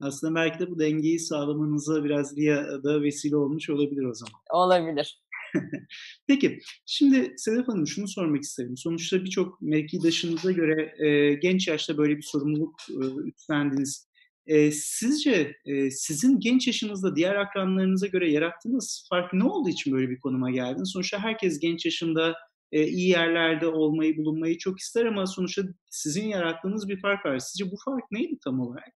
Aslında 0.00 0.34
belki 0.34 0.58
de 0.58 0.70
bu 0.70 0.78
dengeyi 0.78 1.18
sağlamanıza 1.18 2.04
biraz 2.04 2.38
Lia'da 2.38 3.02
vesile 3.02 3.36
olmuş 3.36 3.70
olabilir 3.70 4.04
o 4.04 4.14
zaman. 4.14 4.40
Olabilir. 4.52 5.22
Peki, 6.26 6.58
şimdi 6.86 7.34
Sedef 7.36 7.68
Hanım 7.68 7.86
şunu 7.86 8.08
sormak 8.08 8.42
isterim. 8.42 8.76
Sonuçta 8.76 9.24
birçok 9.24 9.62
mevkidaşınıza 9.62 10.52
göre 10.52 10.94
e, 11.06 11.34
genç 11.34 11.68
yaşta 11.68 11.98
böyle 11.98 12.16
bir 12.16 12.22
sorumluluk 12.22 12.74
e, 12.90 13.28
üstlendiniz. 13.28 14.08
E, 14.46 14.70
sizce 14.70 15.56
e, 15.64 15.90
sizin 15.90 16.40
genç 16.40 16.66
yaşınızda 16.66 17.16
diğer 17.16 17.34
akranlarınıza 17.34 18.06
göre 18.06 18.32
yarattığınız 18.32 19.06
fark 19.10 19.32
ne 19.32 19.44
olduğu 19.44 19.68
için 19.68 19.92
böyle 19.92 20.10
bir 20.10 20.20
konuma 20.20 20.50
geldiniz? 20.50 20.90
Sonuçta 20.92 21.18
herkes 21.18 21.58
genç 21.60 21.84
yaşında 21.84 22.34
e, 22.72 22.86
iyi 22.86 23.08
yerlerde 23.08 23.66
olmayı, 23.66 24.16
bulunmayı 24.16 24.58
çok 24.58 24.80
ister 24.80 25.06
ama 25.06 25.26
sonuçta 25.26 25.62
sizin 25.90 26.28
yarattığınız 26.28 26.88
bir 26.88 27.00
fark 27.00 27.26
var. 27.26 27.38
Sizce 27.38 27.70
bu 27.70 27.76
fark 27.84 28.10
neydi 28.10 28.38
tam 28.44 28.60
olarak? 28.60 28.92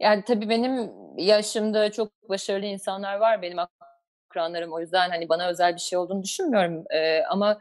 Yani 0.00 0.24
tabii 0.26 0.48
benim 0.48 0.90
yaşımda 1.18 1.92
çok 1.92 2.28
başarılı 2.28 2.66
insanlar 2.66 3.16
var. 3.16 3.42
Benim 3.42 3.58
akranlarım. 4.36 4.72
O 4.72 4.80
yüzden 4.80 5.10
hani 5.10 5.28
bana 5.28 5.48
özel 5.48 5.74
bir 5.74 5.80
şey 5.80 5.98
olduğunu 5.98 6.22
düşünmüyorum. 6.22 6.84
E, 6.90 7.22
ama 7.22 7.60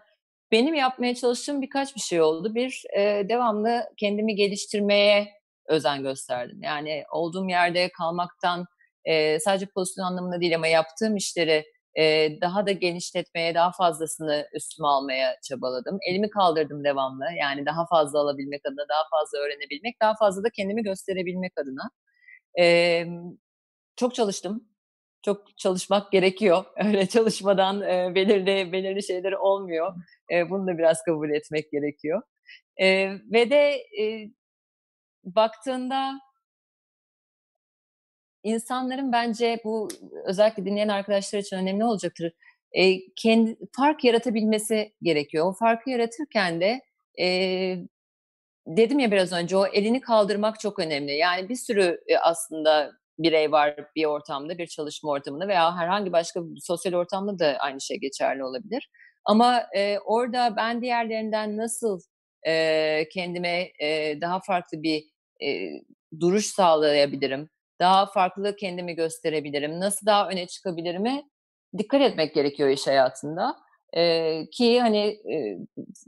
benim 0.52 0.76
yapmaya 0.76 1.16
çalıştığım 1.16 1.62
birkaç 1.62 1.96
bir 1.96 2.02
şey 2.02 2.22
oldu. 2.22 2.56
Bir, 2.56 2.84
e, 2.98 3.30
devamlı 3.30 3.84
kendimi 3.98 4.36
geliştirmeye 4.36 5.28
özen 5.68 6.04
gösterdim. 6.04 6.60
Yani 6.64 7.04
olduğum 7.12 7.50
yerde 7.50 7.90
kalmaktan 7.90 8.66
e, 9.06 9.40
sadece 9.40 9.66
pozisyon 9.66 10.06
anlamında 10.06 10.42
değil 10.42 10.56
ama 10.56 10.68
yaptığım 10.68 11.16
işleri 11.16 11.66
e, 11.98 12.30
daha 12.42 12.66
da 12.66 12.72
genişletmeye, 12.72 13.56
daha 13.56 13.72
fazlasını 13.72 14.48
üstüme 14.54 14.88
almaya 14.88 15.36
çabaladım. 15.50 15.98
Elimi 16.10 16.30
kaldırdım 16.30 16.84
devamlı. 16.84 17.26
Yani 17.40 17.66
daha 17.66 17.86
fazla 17.88 18.20
alabilmek 18.20 18.62
adına, 18.66 18.86
daha 18.90 19.04
fazla 19.12 19.38
öğrenebilmek, 19.38 20.02
daha 20.02 20.16
fazla 20.16 20.44
da 20.44 20.50
kendimi 20.50 20.84
gösterebilmek 20.84 21.52
adına. 21.58 21.90
E, 22.60 23.06
çok 23.98 24.16
çalıştım 24.16 24.75
çok 25.26 25.58
çalışmak 25.58 26.12
gerekiyor. 26.12 26.66
Öyle 26.86 27.06
çalışmadan 27.08 27.82
e, 27.82 28.16
belirli 28.16 28.72
belirli 28.72 29.04
şeyler 29.04 29.32
olmuyor. 29.32 29.94
E, 30.34 30.50
bunu 30.50 30.68
da 30.68 30.78
biraz 30.78 31.04
kabul 31.04 31.30
etmek 31.30 31.72
gerekiyor. 31.72 32.22
E, 32.78 33.12
ve 33.34 33.50
de 33.50 33.72
e, 34.02 34.30
baktığında 35.24 36.20
insanların 38.44 39.12
bence 39.12 39.62
bu 39.64 39.88
özellikle 40.26 40.66
dinleyen 40.66 40.88
arkadaşlar 40.88 41.40
için 41.40 41.58
önemli 41.58 41.86
olacaktır. 41.86 42.34
E, 42.72 43.00
kendi 43.16 43.58
fark 43.78 44.04
yaratabilmesi 44.04 44.94
gerekiyor. 45.02 45.46
O 45.48 45.54
farkı 45.54 45.90
yaratırken 45.90 46.62
de 46.62 46.82
e, 47.20 47.28
dedim 48.68 49.00
ya 49.00 49.12
biraz 49.12 49.34
önce 49.34 49.58
o 49.58 49.68
elini 49.68 50.02
kaldırmak 50.02 50.60
çok 50.60 50.80
önemli. 50.80 51.12
Yani 51.18 51.50
bir 51.50 51.56
sürü 51.56 52.02
e, 52.08 52.18
aslında 52.18 52.92
birey 53.20 53.52
var 53.52 53.76
bir 53.96 54.06
ortamda, 54.06 54.58
bir 54.58 54.68
çalışma 54.68 55.12
ortamında 55.12 55.48
veya 55.48 55.78
herhangi 55.78 56.12
başka 56.12 56.42
sosyal 56.62 56.94
ortamda 56.94 57.40
da 57.40 57.58
aynı 57.60 57.82
şey 57.82 57.98
geçerli 57.98 58.44
olabilir. 58.44 58.90
Ama 59.26 59.64
e, 59.76 60.00
orada 60.00 60.54
ben 60.58 60.82
diğerlerinden 60.82 61.58
nasıl 61.58 62.00
e, 62.48 63.08
kendime 63.14 63.72
e, 63.82 64.22
daha 64.22 64.40
farklı 64.40 64.84
bir 64.84 65.04
e, 65.44 65.70
duruş 66.20 66.46
sağlayabilirim, 66.46 67.50
daha 67.80 68.06
farklı 68.06 68.56
kendimi 68.56 68.96
gösterebilirim, 68.96 69.80
nasıl 69.80 70.06
daha 70.06 70.30
öne 70.30 70.48
çıkabilirime 70.48 71.24
dikkat 71.78 72.02
etmek 72.02 72.36
gerekiyor 72.36 72.70
iş 72.70 72.88
hayatında. 72.88 73.56
Ee, 73.98 74.46
ki 74.52 74.82
hani 74.82 74.98
e, 75.08 75.58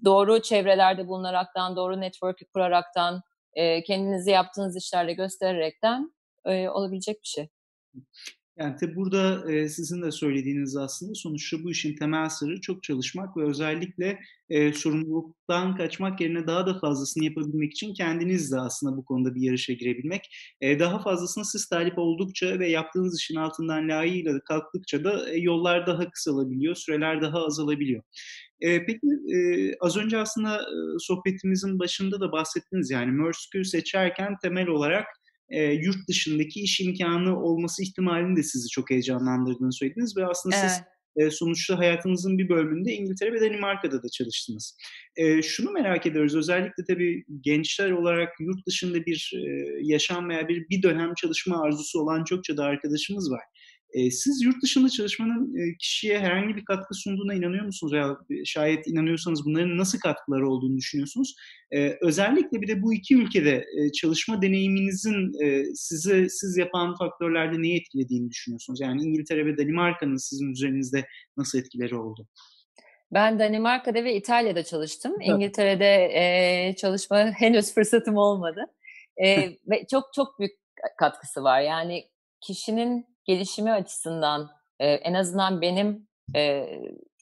doğru 0.05 0.41
çevrelerde 0.41 1.07
bulunaraktan, 1.07 1.75
doğru 1.75 2.01
network'ü 2.01 2.45
kuraraktan, 2.53 3.21
e, 3.53 3.83
kendinizi 3.83 4.31
yaptığınız 4.31 4.77
işlerle 4.77 5.13
göstererekten 5.13 6.11
e, 6.45 6.69
olabilecek 6.69 7.15
bir 7.23 7.27
şey. 7.27 7.47
Yani 8.59 8.75
tabii 8.79 8.95
burada 8.95 9.51
e, 9.51 9.69
sizin 9.69 10.01
de 10.01 10.11
söylediğiniz 10.11 10.77
aslında 10.77 11.15
sonuçta 11.15 11.63
bu 11.63 11.71
işin 11.71 11.95
temel 11.95 12.29
sırrı 12.29 12.61
çok 12.61 12.83
çalışmak 12.83 13.37
ve 13.37 13.43
özellikle 13.43 14.19
e, 14.49 14.73
sorumluluktan 14.73 15.75
kaçmak 15.75 16.21
yerine 16.21 16.47
daha 16.47 16.67
da 16.67 16.79
fazlasını 16.79 17.25
yapabilmek 17.25 17.71
için 17.71 17.93
kendiniz 17.93 18.51
de 18.51 18.59
aslında 18.59 18.97
bu 18.97 19.05
konuda 19.05 19.35
bir 19.35 19.41
yarışa 19.41 19.73
girebilmek. 19.73 20.21
E, 20.61 20.79
daha 20.79 20.99
fazlasını 20.99 21.45
siz 21.45 21.69
talip 21.69 21.97
oldukça 21.97 22.59
ve 22.59 22.69
yaptığınız 22.69 23.19
işin 23.19 23.35
altından 23.35 23.89
layığıyla 23.89 24.39
kalktıkça 24.39 25.03
da 25.03 25.29
e, 25.29 25.37
yollar 25.37 25.87
daha 25.87 26.09
kısalabiliyor, 26.09 26.75
süreler 26.75 27.21
daha 27.21 27.45
azalabiliyor. 27.45 28.03
E, 28.61 28.85
peki 28.85 29.07
e, 29.35 29.37
az 29.79 29.97
önce 29.97 30.17
aslında 30.17 30.61
e, 30.61 30.99
sohbetimizin 30.99 31.79
başında 31.79 32.19
da 32.19 32.31
bahsettiniz 32.31 32.91
yani 32.91 33.11
Merskü 33.11 33.65
seçerken 33.65 34.35
temel 34.41 34.67
olarak 34.67 35.05
e, 35.49 35.63
yurt 35.63 36.07
dışındaki 36.07 36.61
iş 36.61 36.79
imkanı 36.79 37.41
olması 37.43 37.83
ihtimalini 37.83 38.35
de 38.35 38.43
sizi 38.43 38.69
çok 38.69 38.89
heyecanlandırdığını 38.89 39.73
söylediniz 39.73 40.17
ve 40.17 40.25
aslında 40.25 40.55
evet. 40.55 40.69
siz 40.69 40.81
e, 41.17 41.29
sonuçta 41.31 41.77
hayatınızın 41.77 42.37
bir 42.37 42.49
bölümünde 42.49 42.93
İngiltere 42.93 43.33
ve 43.33 43.41
Danimarka'da 43.41 44.03
da 44.03 44.09
çalıştınız. 44.09 44.77
E, 45.15 45.41
şunu 45.41 45.71
merak 45.71 46.05
ediyoruz 46.05 46.35
özellikle 46.35 46.85
tabii 46.87 47.25
gençler 47.41 47.91
olarak 47.91 48.29
yurt 48.39 48.67
dışında 48.67 49.05
bir 49.05 49.31
e, 49.35 49.49
yaşam 49.81 50.29
veya 50.29 50.47
bir 50.47 50.69
bir 50.69 50.83
dönem 50.83 51.13
çalışma 51.13 51.61
arzusu 51.61 51.99
olan 51.99 52.23
çokça 52.23 52.57
da 52.57 52.63
arkadaşımız 52.63 53.31
var. 53.31 53.41
E, 53.93 54.11
siz 54.11 54.41
yurt 54.41 54.63
dışında 54.63 54.89
çalışmanın 54.89 55.55
e, 55.55 55.77
kişiye 55.77 56.19
herhangi 56.19 56.55
bir 56.55 56.65
katkı 56.65 56.93
sunduğuna 56.95 57.33
inanıyor 57.33 57.65
musunuz? 57.65 57.93
Ya 57.93 58.17
şayet 58.45 58.87
inanıyorsanız 58.87 59.45
bunların 59.45 59.77
nasıl 59.77 59.99
katkıları 59.99 60.49
olduğunu 60.49 60.77
düşünüyorsunuz? 60.77 61.35
E, 61.71 61.97
özellikle 62.01 62.61
bir 62.61 62.67
de 62.67 62.81
bu 62.81 62.93
iki 62.93 63.15
ülkede 63.15 63.65
e, 63.77 63.91
çalışma 63.91 64.41
deneyiminizin 64.41 65.43
e, 65.43 65.65
sizi 65.75 66.29
siz 66.29 66.57
yapan 66.57 66.95
faktörlerde 66.95 67.61
neyi 67.61 67.79
etkilediğini 67.79 68.29
düşünüyorsunuz? 68.29 68.81
Yani 68.81 69.01
İngiltere 69.01 69.45
ve 69.45 69.57
Danimarka'nın 69.57 70.17
sizin 70.17 70.51
üzerinizde 70.51 71.05
nasıl 71.37 71.59
etkileri 71.59 71.95
oldu? 71.95 72.27
Ben 73.11 73.39
Danimarka'da 73.39 74.03
ve 74.03 74.15
İtalya'da 74.15 74.63
çalıştım. 74.63 75.13
Evet. 75.17 75.29
İngiltere'de 75.29 76.09
e, 76.13 76.75
çalışma 76.75 77.17
henüz 77.37 77.73
fırsatım 77.73 78.17
olmadı. 78.17 78.65
E, 79.23 79.49
ve 79.69 79.85
çok 79.91 80.13
çok 80.15 80.39
büyük 80.39 80.53
katkısı 80.97 81.43
var. 81.43 81.61
Yani 81.61 82.03
kişinin 82.41 83.16
gelişimi 83.27 83.71
açısından 83.71 84.49
e, 84.79 84.87
en 84.87 85.13
azından 85.13 85.61
benim 85.61 86.07
e, 86.35 86.65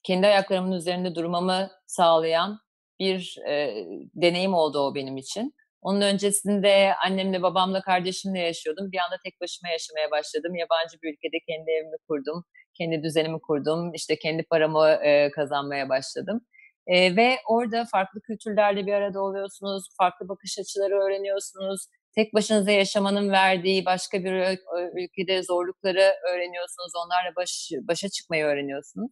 kendi 0.04 0.28
ayaklarımın 0.28 0.72
üzerinde 0.72 1.16
durmamı 1.16 1.70
sağlayan 1.88 2.60
bir 3.00 3.38
e, 3.50 3.86
deneyim 4.16 4.54
oldu 4.54 4.80
o 4.80 4.96
benim 4.96 5.18
için. 5.18 5.54
Onun 5.82 6.02
öncesinde 6.02 6.94
annemle, 7.06 7.42
babamla, 7.42 7.82
kardeşimle 7.82 8.40
yaşıyordum. 8.40 8.92
Bir 8.92 8.98
anda 8.98 9.18
tek 9.24 9.42
başıma 9.42 9.70
yaşamaya 9.72 10.12
başladım. 10.12 10.56
Yabancı 10.56 10.98
bir 11.04 11.14
ülkede 11.14 11.38
kendi 11.48 11.72
evimi 11.72 11.98
kurdum, 12.08 12.44
kendi 12.78 13.04
düzenimi 13.04 13.40
kurdum, 13.42 13.94
işte 13.94 14.16
kendi 14.20 14.44
paramı 14.44 14.90
e, 14.90 15.32
kazanmaya 15.32 15.90
başladım. 15.90 16.42
E, 16.88 17.16
ve 17.16 17.38
orada 17.50 17.86
farklı 17.92 18.22
kültürlerle 18.22 18.86
bir 18.86 18.94
arada 18.94 19.22
oluyorsunuz, 19.22 19.84
farklı 19.98 20.30
bakış 20.30 20.60
açıları 20.60 20.94
öğreniyorsunuz, 20.94 21.88
tek 22.16 22.34
başınıza 22.34 22.72
yaşamanın 22.72 23.32
verdiği 23.32 23.86
başka 23.86 24.24
bir 24.24 24.60
ülkede 25.04 25.44
zorlukları 25.44 26.14
öğreniyorsunuz. 26.30 26.92
Onlarla 27.06 27.36
baş, 27.36 27.72
başa 27.82 28.10
çıkmayı 28.10 28.46
öğreniyorsunuz. 28.46 29.12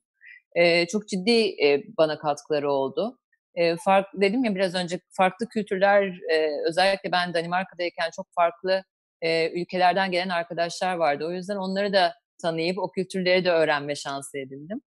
E, 0.56 0.88
çok 0.88 1.08
ciddi 1.08 1.64
e, 1.66 1.84
bana 1.98 2.20
katkıları 2.20 2.72
oldu. 2.72 3.20
E, 3.56 3.76
fark, 3.76 4.08
dedim 4.14 4.44
ya 4.44 4.56
biraz 4.56 4.76
önce 4.76 5.00
farklı 5.18 5.50
kültürler, 5.50 6.20
e, 6.32 6.50
özellikle 6.70 7.12
ben 7.12 7.34
Danimarka'dayken 7.34 8.10
çok 8.16 8.28
farklı 8.36 8.84
e, 9.22 9.50
ülkelerden 9.62 10.12
gelen 10.12 10.30
arkadaşlar 10.30 10.96
vardı. 10.96 11.26
O 11.26 11.32
yüzden 11.32 11.56
onları 11.56 11.94
da 11.94 12.16
tanıyıp 12.42 12.78
o 12.78 12.92
kültürleri 12.92 13.46
de 13.46 13.52
öğrenme 13.52 13.96
şansı 13.96 14.38
edindim. 14.38 14.82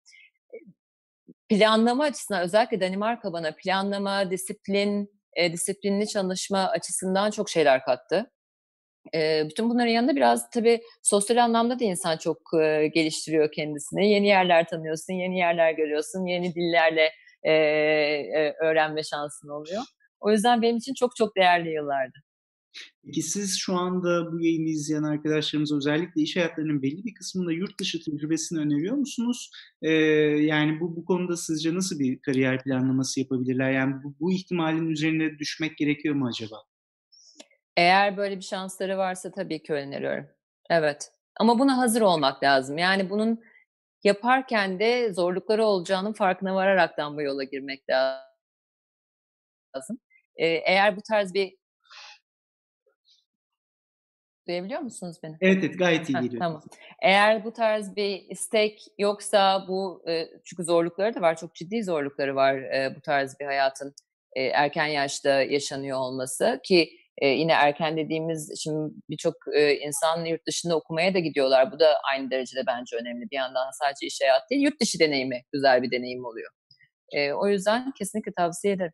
Planlama 1.48 2.04
açısından 2.04 2.42
özellikle 2.42 2.80
Danimarka 2.80 3.32
bana 3.32 3.54
planlama, 3.64 4.30
disiplin, 4.30 5.10
e, 5.36 5.52
disiplinli 5.52 6.08
çalışma 6.08 6.68
açısından 6.68 7.30
çok 7.30 7.50
şeyler 7.50 7.84
kattı. 7.84 8.30
E, 9.14 9.42
bütün 9.50 9.70
bunların 9.70 9.90
yanında 9.90 10.16
biraz 10.16 10.50
tabii 10.50 10.82
sosyal 11.02 11.36
anlamda 11.44 11.80
da 11.80 11.84
insan 11.84 12.16
çok 12.16 12.38
e, 12.62 12.86
geliştiriyor 12.94 13.52
kendisini. 13.52 14.10
Yeni 14.10 14.26
yerler 14.26 14.68
tanıyorsun, 14.68 15.14
yeni 15.14 15.38
yerler 15.38 15.72
görüyorsun, 15.72 16.26
yeni 16.26 16.54
dillerle 16.54 17.12
e, 17.42 17.52
e, 17.52 18.54
öğrenme 18.62 19.02
şansın 19.02 19.48
oluyor. 19.48 19.82
O 20.20 20.30
yüzden 20.30 20.62
benim 20.62 20.76
için 20.76 20.94
çok 20.94 21.16
çok 21.16 21.36
değerli 21.36 21.70
yıllardı. 21.70 22.18
Peki 23.04 23.22
siz 23.22 23.58
şu 23.58 23.76
anda 23.76 24.32
bu 24.32 24.40
yayını 24.40 24.68
izleyen 24.68 25.02
arkadaşlarımız 25.02 25.72
özellikle 25.72 26.22
iş 26.22 26.36
hayatlarının 26.36 26.82
belli 26.82 27.04
bir 27.04 27.14
kısmında 27.14 27.52
yurt 27.52 27.80
dışı 27.80 28.04
tecrübesini 28.04 28.58
öneriyor 28.58 28.96
musunuz? 28.96 29.50
Ee, 29.82 29.90
yani 29.90 30.80
bu, 30.80 30.96
bu 30.96 31.04
konuda 31.04 31.36
sizce 31.36 31.74
nasıl 31.74 31.98
bir 31.98 32.18
kariyer 32.18 32.62
planlaması 32.62 33.20
yapabilirler? 33.20 33.72
Yani 33.72 33.94
bu, 34.04 34.14
bu 34.20 34.32
ihtimalin 34.32 34.88
üzerine 34.88 35.38
düşmek 35.38 35.76
gerekiyor 35.76 36.14
mu 36.14 36.28
acaba? 36.28 36.56
Eğer 37.76 38.16
böyle 38.16 38.36
bir 38.36 38.42
şansları 38.42 38.98
varsa 38.98 39.32
tabii 39.32 39.62
ki 39.62 39.72
öneriyorum. 39.72 40.26
Evet. 40.70 41.10
Ama 41.40 41.58
buna 41.58 41.78
hazır 41.78 42.00
olmak 42.00 42.42
lazım. 42.42 42.78
Yani 42.78 43.10
bunun 43.10 43.40
yaparken 44.04 44.78
de 44.78 45.12
zorlukları 45.12 45.64
olacağının 45.64 46.12
farkına 46.12 46.54
vararaktan 46.54 47.16
bu 47.16 47.22
yola 47.22 47.44
girmek 47.44 47.84
lazım. 47.90 49.98
Ee, 50.36 50.46
eğer 50.46 50.96
bu 50.96 51.00
tarz 51.08 51.34
bir 51.34 51.56
Duyabiliyor 54.48 54.80
musunuz 54.80 55.16
beni? 55.22 55.36
Evet, 55.40 55.64
evet 55.64 55.78
gayet 55.78 56.08
iyi 56.08 56.12
geliyor. 56.12 56.38
tamam. 56.38 56.62
Eğer 57.02 57.44
bu 57.44 57.52
tarz 57.52 57.96
bir 57.96 58.24
istek 58.30 58.84
yoksa 58.98 59.64
bu 59.68 60.02
e, 60.08 60.28
çünkü 60.44 60.64
zorlukları 60.64 61.14
da 61.14 61.20
var, 61.20 61.36
çok 61.36 61.54
ciddi 61.54 61.84
zorlukları 61.84 62.34
var 62.34 62.54
e, 62.54 62.94
bu 62.96 63.00
tarz 63.00 63.40
bir 63.40 63.44
hayatın 63.44 63.94
e, 64.32 64.42
erken 64.42 64.86
yaşta 64.86 65.42
yaşanıyor 65.42 65.98
olması 65.98 66.60
ki 66.64 66.90
e, 67.18 67.28
yine 67.28 67.52
erken 67.52 67.96
dediğimiz 67.96 68.62
şimdi 68.62 68.94
birçok 69.10 69.34
e, 69.54 69.76
insan 69.76 70.24
yurt 70.24 70.46
dışında 70.46 70.76
okumaya 70.76 71.14
da 71.14 71.18
gidiyorlar. 71.18 71.72
Bu 71.72 71.80
da 71.80 71.96
aynı 72.12 72.30
derecede 72.30 72.60
bence 72.66 72.96
önemli. 72.96 73.30
Bir 73.30 73.36
yandan 73.36 73.70
sadece 73.80 74.06
iş 74.06 74.20
hayatı 74.22 74.44
değil, 74.50 74.62
yurt 74.62 74.80
dışı 74.80 74.98
deneyimi 74.98 75.42
güzel 75.52 75.82
bir 75.82 75.90
deneyim 75.90 76.24
oluyor. 76.24 76.50
E, 77.12 77.32
o 77.32 77.48
yüzden 77.48 77.92
kesinlikle 77.98 78.32
tavsiye 78.32 78.74
ederim 78.74 78.92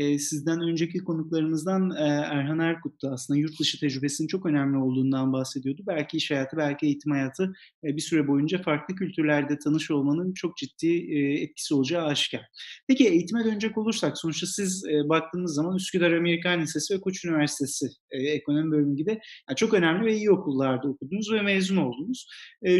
e, 0.00 0.18
sizden 0.18 0.60
önceki 0.60 0.98
konuklarımızdan 0.98 1.90
e, 1.90 2.04
Erhan 2.08 2.58
Erkut 2.58 3.02
da 3.02 3.10
aslında 3.10 3.40
yurt 3.40 3.60
dışı 3.60 3.80
tecrübesinin 3.80 4.28
çok 4.28 4.46
önemli 4.46 4.78
olduğundan 4.78 5.32
bahsediyordu. 5.32 5.82
Belki 5.86 6.16
iş 6.16 6.30
hayatı, 6.30 6.56
belki 6.56 6.86
eğitim 6.86 7.12
hayatı 7.12 7.52
e, 7.84 7.96
bir 7.96 8.00
süre 8.00 8.28
boyunca 8.28 8.62
farklı 8.62 8.94
kültürlerde 8.94 9.58
tanış 9.58 9.90
olmanın 9.90 10.34
çok 10.34 10.56
ciddi 10.56 10.88
e, 10.88 11.42
etkisi 11.42 11.74
olacağı 11.74 12.06
aşikar. 12.06 12.46
Peki 12.88 13.08
eğitime 13.08 13.44
dönecek 13.44 13.78
olursak 13.78 14.18
sonuçta 14.18 14.46
siz 14.46 14.84
e, 14.84 15.08
baktığınız 15.08 15.54
zaman 15.54 15.76
Üsküdar 15.76 16.12
Amerikan 16.12 16.60
Lisesi 16.60 16.94
ve 16.94 17.00
Koç 17.00 17.24
Üniversitesi 17.24 17.86
ekonomi 18.10 18.70
bölümü 18.70 18.96
gibi 18.96 19.10
yani 19.48 19.56
çok 19.56 19.74
önemli 19.74 20.06
ve 20.06 20.16
iyi 20.16 20.30
okullarda 20.30 20.88
okudunuz 20.88 21.32
ve 21.32 21.42
mezun 21.42 21.76
oldunuz. 21.76 22.26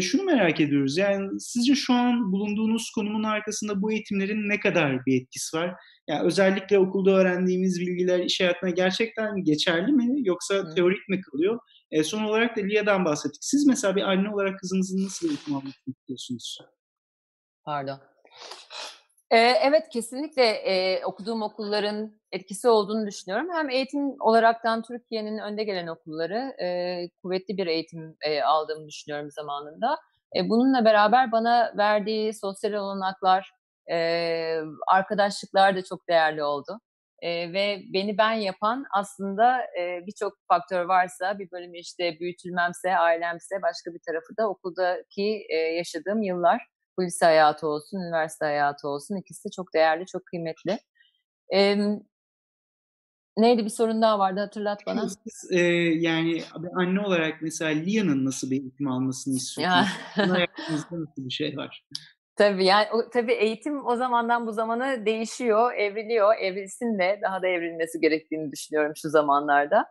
Şunu 0.01 0.23
merak 0.23 0.61
ediyoruz 0.61 0.97
yani 0.97 1.39
sizce 1.39 1.75
şu 1.75 1.93
an 1.93 2.31
bulunduğunuz 2.31 2.91
konumun 2.95 3.23
arkasında 3.23 3.81
bu 3.81 3.91
eğitimlerin 3.91 4.49
ne 4.49 4.59
kadar 4.59 5.05
bir 5.05 5.21
etkisi 5.21 5.57
var? 5.57 5.75
Yani 6.11 6.25
özellikle 6.25 6.79
okulda 6.79 7.11
öğrendiğimiz 7.11 7.79
bilgiler 7.79 8.19
iş 8.19 8.41
hayatına 8.41 8.69
gerçekten 8.69 9.43
geçerli 9.43 9.91
mi 9.91 10.27
yoksa 10.27 10.55
Hı. 10.55 10.75
teorik 10.75 11.09
mi 11.09 11.21
kalıyor? 11.21 11.59
E, 11.91 12.03
son 12.03 12.23
olarak 12.23 12.57
da 12.57 12.61
Lia'dan 12.61 13.05
bahsettik. 13.05 13.43
Siz 13.43 13.67
mesela 13.67 13.95
bir 13.95 14.01
anne 14.01 14.33
olarak 14.33 14.59
kızınızın 14.59 15.05
nasıl 15.05 15.27
eğitim 15.29 15.55
almak 15.55 15.73
istiyorsunuz? 15.87 16.57
Pardon. 17.65 17.99
Ee, 19.31 19.37
evet 19.37 19.89
kesinlikle 19.89 20.43
e, 20.43 21.05
okuduğum 21.05 21.41
okulların 21.41 22.19
etkisi 22.31 22.67
olduğunu 22.67 23.07
düşünüyorum. 23.07 23.47
Hem 23.53 23.69
eğitim 23.69 24.21
olaraktan 24.21 24.81
Türkiye'nin 24.81 25.37
önde 25.37 25.63
gelen 25.63 25.87
okulları 25.87 26.63
e, 26.63 27.09
kuvvetli 27.23 27.57
bir 27.57 27.67
eğitim 27.67 28.15
e, 28.21 28.41
aldığımı 28.41 28.87
düşünüyorum 28.87 29.31
zamanında. 29.31 29.97
E, 30.35 30.49
bununla 30.49 30.85
beraber 30.85 31.31
bana 31.31 31.73
verdiği 31.77 32.33
sosyal 32.33 32.73
olanaklar, 32.73 33.51
e, 33.91 33.97
arkadaşlıklar 34.87 35.75
da 35.75 35.83
çok 35.83 36.07
değerli 36.09 36.43
oldu. 36.43 36.79
e, 37.21 37.53
ve 37.53 37.81
beni 37.93 38.17
ben 38.17 38.33
yapan 38.33 38.85
aslında 38.93 39.61
e, 39.61 40.05
birçok 40.07 40.33
faktör 40.47 40.85
varsa 40.85 41.39
bir 41.39 41.51
bölümü 41.51 41.77
işte 41.77 42.17
büyütülmemse, 42.19 42.97
ailemse 42.97 43.61
başka 43.61 43.93
bir 43.93 43.99
tarafı 44.07 44.37
da 44.37 44.49
okuldaki 44.49 45.45
e, 45.49 45.55
yaşadığım 45.55 46.21
yıllar. 46.21 46.67
Polis 46.97 47.21
hayatı 47.21 47.67
olsun, 47.67 47.97
üniversite 47.97 48.45
hayatı 48.45 48.87
olsun 48.87 49.15
ikisi 49.15 49.45
de 49.45 49.51
çok 49.55 49.73
değerli, 49.73 50.05
çok 50.05 50.25
kıymetli. 50.25 50.79
E, 51.53 51.77
neydi 53.37 53.65
bir 53.65 53.69
sorun 53.69 54.01
daha 54.01 54.19
vardı 54.19 54.39
hatırlat 54.39 54.85
bana. 54.85 55.09
Siz, 55.09 55.51
e, 55.51 55.59
yani 55.99 56.43
anne 56.75 56.99
olarak 56.99 57.41
mesela 57.41 57.71
Lia'nın 57.71 58.25
nasıl 58.25 58.51
bir 58.51 58.61
eğitim 58.61 58.87
almasını 58.87 59.35
istiyorsunuz? 59.35 59.87
hayatınızda 60.15 61.01
nasıl 61.01 61.25
bir 61.25 61.31
şey 61.31 61.57
var? 61.57 61.85
Tabii 62.35 62.65
yani 62.65 62.87
o, 62.93 63.09
tabii 63.09 63.33
eğitim 63.33 63.85
o 63.85 63.95
zamandan 63.95 64.47
bu 64.47 64.51
zamana 64.51 65.05
değişiyor, 65.05 65.73
evriliyor. 65.73 66.35
Evrilsin 66.37 66.99
de 66.99 67.19
daha 67.23 67.41
da 67.41 67.47
evrilmesi 67.47 67.99
gerektiğini 67.99 68.51
düşünüyorum 68.51 68.93
şu 68.95 69.09
zamanlarda. 69.09 69.85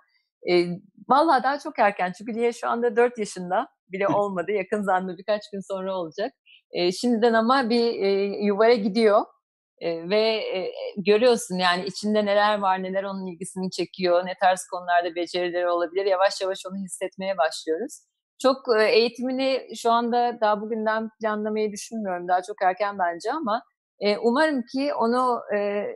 E, 0.50 0.66
vallahi 1.08 1.42
daha 1.42 1.58
çok 1.58 1.78
erken 1.78 2.12
çünkü 2.18 2.34
Lia 2.34 2.52
şu 2.52 2.68
anda 2.68 2.96
4 2.96 3.18
yaşında 3.18 3.68
bile 3.88 4.08
olmadı. 4.08 4.52
Yakın 4.52 4.82
zamanda 4.82 5.18
birkaç 5.18 5.42
gün 5.52 5.60
sonra 5.72 5.96
olacak. 5.96 6.32
E, 6.72 6.92
şimdiden 6.92 7.32
ama 7.34 7.70
bir 7.70 8.02
e, 8.02 8.10
yuvaya 8.44 8.74
gidiyor. 8.74 9.20
E, 9.80 10.08
ve 10.10 10.20
e, 10.56 10.72
görüyorsun 10.96 11.56
yani 11.58 11.84
içinde 11.86 12.26
neler 12.26 12.58
var, 12.58 12.82
neler 12.82 13.04
onun 13.04 13.26
ilgisini 13.26 13.70
çekiyor, 13.70 14.26
ne 14.26 14.34
tarz 14.40 14.66
konularda 14.72 15.14
becerileri 15.14 15.68
olabilir. 15.68 16.06
Yavaş 16.06 16.40
yavaş 16.40 16.58
onu 16.70 16.76
hissetmeye 16.84 17.38
başlıyoruz. 17.38 18.00
Çok 18.42 18.56
e, 18.78 18.84
eğitimini 18.84 19.76
şu 19.76 19.90
anda 19.90 20.38
daha 20.40 20.60
bugünden 20.60 21.10
planlamayı 21.20 21.72
düşünmüyorum. 21.72 22.28
Daha 22.28 22.42
çok 22.42 22.62
erken 22.62 22.98
bence 22.98 23.32
ama 23.32 23.62
e, 24.00 24.18
umarım 24.18 24.62
ki 24.62 24.94
onu 24.94 25.40
e, 25.54 25.86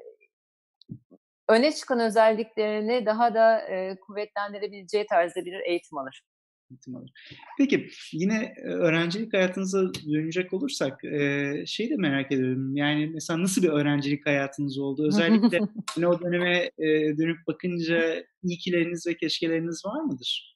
öne 1.48 1.72
çıkan 1.72 2.00
özelliklerini 2.00 3.06
daha 3.06 3.34
da 3.34 3.60
e, 3.60 3.96
kuvvetlendirebileceği 4.00 5.06
tarzda 5.06 5.44
bir 5.44 5.52
eğitim 5.52 5.98
alır. 5.98 6.22
Eğitim 6.70 6.96
alır. 6.96 7.10
Peki 7.58 7.88
yine 8.12 8.54
öğrencilik 8.64 9.34
hayatınıza 9.34 9.94
dönecek 9.94 10.52
olursak 10.52 11.04
e, 11.04 11.52
şey 11.66 11.90
de 11.90 11.96
merak 11.96 12.32
ediyorum. 12.32 12.76
Yani 12.76 13.10
mesela 13.14 13.42
nasıl 13.42 13.62
bir 13.62 13.68
öğrencilik 13.68 14.26
hayatınız 14.26 14.78
oldu? 14.78 15.06
Özellikle 15.08 15.58
yine 15.96 16.08
o 16.08 16.20
döneme 16.20 16.70
e, 16.78 16.86
dönüp 17.18 17.46
bakınca 17.46 18.24
iyikileriniz 18.42 19.06
ve 19.06 19.16
keşkeleriniz 19.16 19.82
var 19.84 20.00
mıdır? 20.00 20.53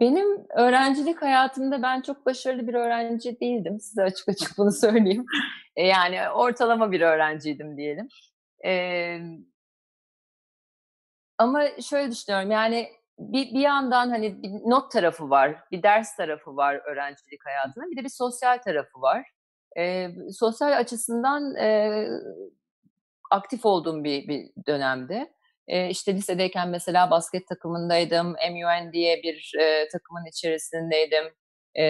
Benim 0.00 0.46
öğrencilik 0.50 1.22
hayatımda 1.22 1.82
ben 1.82 2.00
çok 2.00 2.26
başarılı 2.26 2.68
bir 2.68 2.74
öğrenci 2.74 3.40
değildim. 3.40 3.80
Size 3.80 4.02
açık 4.02 4.28
açık 4.28 4.58
bunu 4.58 4.72
söyleyeyim. 4.72 5.26
E, 5.76 5.86
yani 5.86 6.30
ortalama 6.30 6.92
bir 6.92 7.00
öğrenciydim 7.00 7.76
diyelim. 7.76 8.08
Ee, 8.64 9.18
ama 11.38 11.62
şöyle 11.80 12.10
düşünüyorum 12.10 12.50
yani 12.50 12.88
bir, 13.18 13.54
bir 13.54 13.60
yandan 13.60 14.10
hani 14.10 14.42
bir 14.42 14.50
not 14.50 14.92
tarafı 14.92 15.30
var, 15.30 15.56
bir 15.70 15.82
ders 15.82 16.16
tarafı 16.16 16.56
var 16.56 16.74
öğrencilik 16.74 17.46
hayatında, 17.46 17.90
bir 17.90 17.96
de 17.96 18.04
bir 18.04 18.08
sosyal 18.08 18.58
tarafı 18.58 19.00
var. 19.00 19.30
Ee, 19.78 20.08
sosyal 20.32 20.72
açısından 20.72 21.56
e, 21.56 22.06
aktif 23.30 23.66
olduğum 23.66 24.04
bir, 24.04 24.28
bir 24.28 24.50
dönemdi. 24.66 25.32
E, 25.68 25.90
işte 25.90 26.14
lisedeyken 26.14 26.68
mesela 26.68 27.10
basket 27.10 27.48
takımındaydım, 27.48 28.26
MUN 28.26 28.92
diye 28.92 29.22
bir 29.22 29.52
e, 29.60 29.88
takımın 29.88 30.24
içerisindeydim 30.28 31.24
e, 31.78 31.84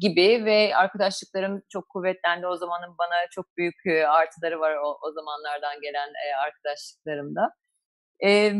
gibi 0.00 0.44
ve 0.44 0.76
arkadaşlıklarım 0.76 1.62
çok 1.68 1.88
kuvvetlendi. 1.88 2.46
O 2.46 2.56
zamanın 2.56 2.98
bana 2.98 3.14
çok 3.30 3.56
büyük 3.56 3.86
e, 3.86 4.06
artıları 4.06 4.60
var 4.60 4.76
o, 4.76 4.98
o 5.02 5.12
zamanlardan 5.12 5.80
gelen 5.82 6.08
e, 6.08 6.36
arkadaşlıklarımda. 6.46 7.50
E, 8.24 8.52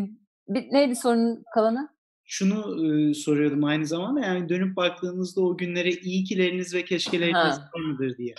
bir, 0.48 0.72
neydi 0.72 0.96
sorunun 0.96 1.44
kalanı? 1.54 1.88
Şunu 2.24 2.58
e, 2.58 3.14
soruyordum 3.14 3.64
aynı 3.64 3.86
zamanda 3.86 4.20
yani 4.20 4.48
dönüp 4.48 4.76
baktığınızda 4.76 5.40
o 5.40 5.56
günlere 5.56 5.90
iyi 5.90 6.24
kileriniz 6.24 6.74
ve 6.74 6.84
keşkeleriniz 6.84 7.58
var 7.58 7.80
mıdır 7.80 8.16
diye. 8.16 8.34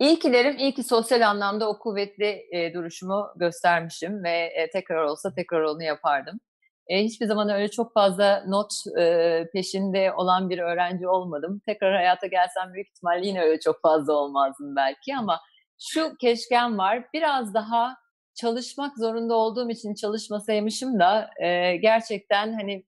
İyi 0.00 0.18
kilerim, 0.18 0.58
iyi 0.58 0.74
ki 0.74 0.82
sosyal 0.82 1.20
anlamda 1.28 1.68
o 1.68 1.78
kuvvetli 1.78 2.46
e, 2.52 2.74
duruşumu 2.74 3.32
göstermişim 3.36 4.24
ve 4.24 4.30
e, 4.30 4.70
tekrar 4.70 5.04
olsa 5.04 5.34
tekrar 5.34 5.62
onu 5.62 5.82
yapardım. 5.82 6.40
E, 6.88 7.04
hiçbir 7.04 7.26
zaman 7.26 7.48
öyle 7.48 7.70
çok 7.70 7.94
fazla 7.94 8.44
not 8.46 8.72
e, 8.98 9.44
peşinde 9.52 10.12
olan 10.12 10.50
bir 10.50 10.58
öğrenci 10.58 11.08
olmadım. 11.08 11.60
Tekrar 11.66 11.94
hayata 11.94 12.26
gelsem 12.26 12.72
büyük 12.74 12.88
ihtimalle 12.88 13.26
yine 13.26 13.42
öyle 13.42 13.60
çok 13.60 13.82
fazla 13.82 14.12
olmazdım 14.12 14.76
belki 14.76 15.16
ama 15.16 15.40
şu 15.78 16.16
keşkem 16.20 16.78
var. 16.78 17.04
Biraz 17.14 17.54
daha 17.54 17.96
çalışmak 18.34 18.98
zorunda 18.98 19.34
olduğum 19.34 19.70
için 19.70 19.94
çalışmasaymışım 19.94 20.98
da 20.98 21.30
e, 21.42 21.76
gerçekten 21.76 22.52
hani 22.52 22.84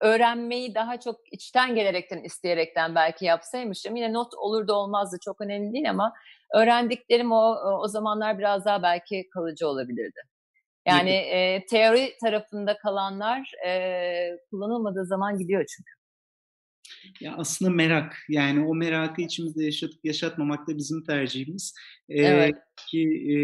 öğrenmeyi 0.00 0.74
daha 0.74 1.00
çok 1.00 1.16
içten 1.32 1.74
gelerekten, 1.74 2.22
isteyerekten 2.22 2.94
belki 2.94 3.24
yapsaymışım. 3.24 3.96
Yine 3.96 4.12
not 4.12 4.34
olur 4.34 4.68
da 4.68 4.74
olmazdı 4.74 5.16
çok 5.24 5.40
önemli 5.40 5.72
değil 5.72 5.90
ama 5.90 6.12
öğrendiklerim 6.54 7.32
o, 7.32 7.56
o 7.80 7.88
zamanlar 7.88 8.38
biraz 8.38 8.64
daha 8.64 8.82
belki 8.82 9.28
kalıcı 9.34 9.68
olabilirdi. 9.68 10.20
Yani 10.86 11.10
e, 11.10 11.66
teori 11.66 12.12
tarafında 12.24 12.78
kalanlar 12.78 13.52
e, 13.66 13.70
kullanılmadığı 14.50 15.06
zaman 15.06 15.38
gidiyor 15.38 15.64
çünkü. 15.76 15.93
Ya 17.20 17.34
aslında 17.36 17.70
merak 17.70 18.16
yani 18.28 18.66
o 18.66 18.74
merakı 18.74 19.22
içimizde 19.22 19.64
yaşatıp 19.64 20.04
yaşatmamak 20.04 20.68
da 20.68 20.76
bizim 20.76 21.04
tercihimiz. 21.04 21.74
Ee, 22.08 22.22
evet. 22.22 22.54
Ki 22.90 23.02
e, 23.02 23.36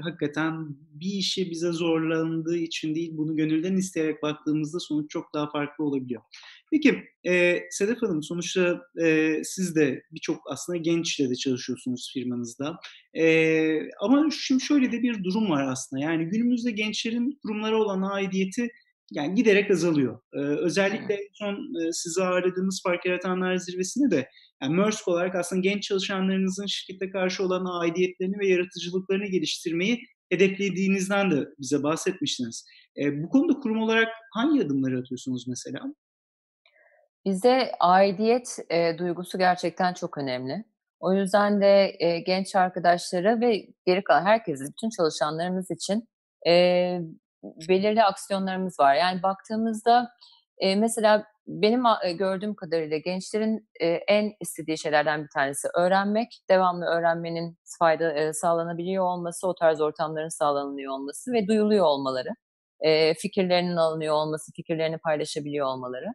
hakikaten 0.00 0.76
bir 0.90 1.12
işe 1.12 1.50
bize 1.50 1.72
zorlandığı 1.72 2.56
için 2.56 2.94
değil 2.94 3.10
bunu 3.12 3.36
gönülden 3.36 3.76
isteyerek 3.76 4.22
baktığımızda 4.22 4.80
sonuç 4.80 5.10
çok 5.10 5.34
daha 5.34 5.50
farklı 5.50 5.84
olabiliyor. 5.84 6.22
Peki 6.70 7.04
e, 7.28 7.62
Sedef 7.70 8.02
Hanım 8.02 8.22
sonuçta 8.22 8.82
e, 9.02 9.36
siz 9.44 9.76
de 9.76 10.02
birçok 10.12 10.40
aslında 10.50 10.76
gençle 10.76 11.30
de 11.30 11.34
çalışıyorsunuz 11.34 12.10
firmanızda. 12.14 12.76
E, 13.14 13.78
ama 14.00 14.28
şimdi 14.30 14.64
şöyle 14.64 14.92
de 14.92 15.02
bir 15.02 15.24
durum 15.24 15.50
var 15.50 15.66
aslında 15.72 16.02
yani 16.02 16.24
günümüzde 16.24 16.70
gençlerin 16.70 17.38
kurumlara 17.42 17.76
olan 17.76 18.02
aidiyeti 18.02 18.68
yani 19.12 19.34
giderek 19.34 19.70
azalıyor. 19.70 20.20
Ee, 20.32 20.38
özellikle 20.38 21.18
son 21.32 21.54
e, 21.54 21.92
sizi 21.92 22.22
ağırladığımız 22.22 22.82
Fark 22.82 23.06
Yaratanlar 23.06 23.56
Zirvesi'nde 23.56 24.16
de 24.16 24.28
yani 24.62 24.74
MERSK 24.74 25.08
olarak 25.08 25.34
aslında 25.34 25.60
genç 25.60 25.82
çalışanlarınızın 25.82 26.66
şirkete 26.66 27.10
karşı 27.10 27.44
olan 27.44 27.80
aidiyetlerini 27.80 28.38
ve 28.38 28.48
yaratıcılıklarını 28.48 29.26
geliştirmeyi 29.26 30.00
hedeflediğinizden 30.30 31.30
de 31.30 31.48
bize 31.58 31.82
bahsetmiştiniz. 31.82 32.66
E, 32.96 33.22
bu 33.22 33.28
konuda 33.28 33.60
kurum 33.60 33.82
olarak 33.82 34.08
hangi 34.34 34.62
adımları 34.62 34.98
atıyorsunuz 34.98 35.48
mesela? 35.48 35.80
Bize 37.24 37.72
aidiyet 37.80 38.58
e, 38.70 38.98
duygusu 38.98 39.38
gerçekten 39.38 39.94
çok 39.94 40.18
önemli. 40.18 40.64
O 41.00 41.14
yüzden 41.14 41.60
de 41.60 41.96
e, 41.98 42.20
genç 42.20 42.56
arkadaşlara 42.56 43.40
ve 43.40 43.66
geri 43.86 44.04
kalan 44.04 44.24
herkese, 44.24 44.64
bütün 44.64 44.90
çalışanlarımız 44.90 45.70
için 45.70 46.08
e, 46.46 46.52
belirli 47.42 48.04
aksiyonlarımız 48.04 48.80
var. 48.80 48.94
Yani 48.94 49.22
baktığımızda 49.22 50.10
e, 50.58 50.76
mesela 50.76 51.24
benim 51.46 51.82
e, 52.04 52.12
gördüğüm 52.12 52.54
kadarıyla 52.54 52.98
gençlerin 52.98 53.68
e, 53.80 53.86
en 53.86 54.32
istediği 54.40 54.78
şeylerden 54.78 55.22
bir 55.22 55.28
tanesi 55.34 55.68
öğrenmek, 55.74 56.28
devamlı 56.50 56.84
öğrenmenin 56.84 57.58
fayda 57.78 58.12
e, 58.12 58.32
sağlanabiliyor 58.32 59.04
olması, 59.04 59.48
o 59.48 59.54
tarz 59.54 59.80
ortamların 59.80 60.28
sağlanıyor 60.28 60.92
olması 60.92 61.32
ve 61.32 61.46
duyuluyor 61.46 61.84
olmaları, 61.84 62.28
e, 62.80 63.14
fikirlerinin 63.14 63.76
alınıyor 63.76 64.14
olması, 64.14 64.52
fikirlerini 64.52 64.98
paylaşabiliyor 64.98 65.66
olmaları. 65.66 66.06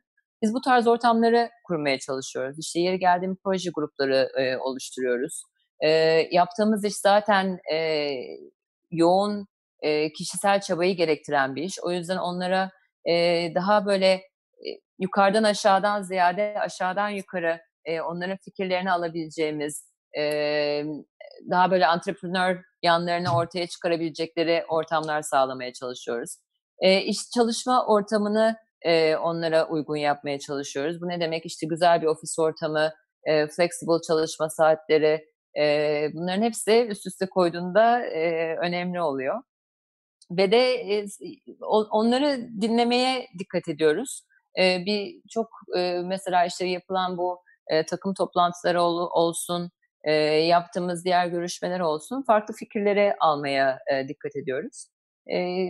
Biz 0.41 0.53
bu 0.53 0.61
tarz 0.61 0.87
ortamları 0.87 1.49
kurmaya 1.63 1.99
çalışıyoruz. 1.99 2.59
İşte 2.59 2.79
yeri 2.79 2.99
geldiğim 2.99 3.37
proje 3.43 3.69
grupları 3.73 4.29
e, 4.37 4.57
oluşturuyoruz. 4.57 5.43
E, 5.79 5.89
yaptığımız 6.31 6.85
iş 6.85 6.95
zaten 6.95 7.59
e, 7.73 8.09
yoğun 8.91 9.47
e, 9.83 10.13
kişisel 10.13 10.61
çabayı 10.61 10.95
gerektiren 10.95 11.55
bir 11.55 11.63
iş. 11.63 11.79
O 11.83 11.91
yüzden 11.91 12.17
onlara 12.17 12.71
e, 13.09 13.13
daha 13.55 13.85
böyle 13.85 14.11
e, 14.11 14.69
yukarıdan 14.99 15.43
aşağıdan 15.43 16.01
ziyade 16.01 16.55
aşağıdan 16.59 17.09
yukarı 17.09 17.59
e, 17.85 18.01
onların 18.01 18.37
fikirlerini 18.37 18.91
alabileceğimiz, 18.91 19.83
e, 20.17 20.23
daha 21.51 21.71
böyle 21.71 21.87
antreprenör 21.87 22.61
yanlarını 22.83 23.35
ortaya 23.35 23.67
çıkarabilecekleri 23.67 24.65
ortamlar 24.69 25.21
sağlamaya 25.21 25.73
çalışıyoruz. 25.73 26.35
E, 26.79 27.01
iş 27.01 27.17
çalışma 27.35 27.85
ortamını 27.85 28.55
e, 28.81 29.15
onlara 29.15 29.67
uygun 29.67 29.95
yapmaya 29.95 30.39
çalışıyoruz. 30.39 31.01
Bu 31.01 31.07
ne 31.07 31.19
demek? 31.19 31.45
İşte 31.45 31.67
güzel 31.67 32.01
bir 32.01 32.07
ofis 32.07 32.39
ortamı, 32.39 32.91
e, 33.23 33.47
flexible 33.47 34.01
çalışma 34.07 34.49
saatleri, 34.49 35.25
e, 35.59 36.07
bunların 36.13 36.41
hepsi 36.41 36.87
üst 36.89 37.07
üste 37.07 37.25
koyduğunda 37.25 38.05
e, 38.05 38.55
önemli 38.57 39.01
oluyor 39.01 39.41
ve 40.31 40.51
de 40.51 40.73
e, 40.73 41.05
onları 41.91 42.49
dinlemeye 42.61 43.27
dikkat 43.39 43.67
ediyoruz. 43.67 44.21
E, 44.59 44.85
bir 44.85 45.21
çok 45.29 45.47
e, 45.77 45.99
mesela 46.05 46.45
işte 46.45 46.65
yapılan 46.65 47.17
bu 47.17 47.41
e, 47.67 47.85
takım 47.85 48.13
toplantıları 48.13 48.81
ol, 48.81 49.09
olsun, 49.11 49.71
e, 50.03 50.13
yaptığımız 50.23 51.05
diğer 51.05 51.27
görüşmeler 51.27 51.79
olsun 51.79 52.23
farklı 52.27 52.53
fikirleri 52.53 53.15
almaya 53.19 53.79
e, 53.91 54.07
dikkat 54.07 54.35
ediyoruz. 54.35 54.87
E, 55.33 55.67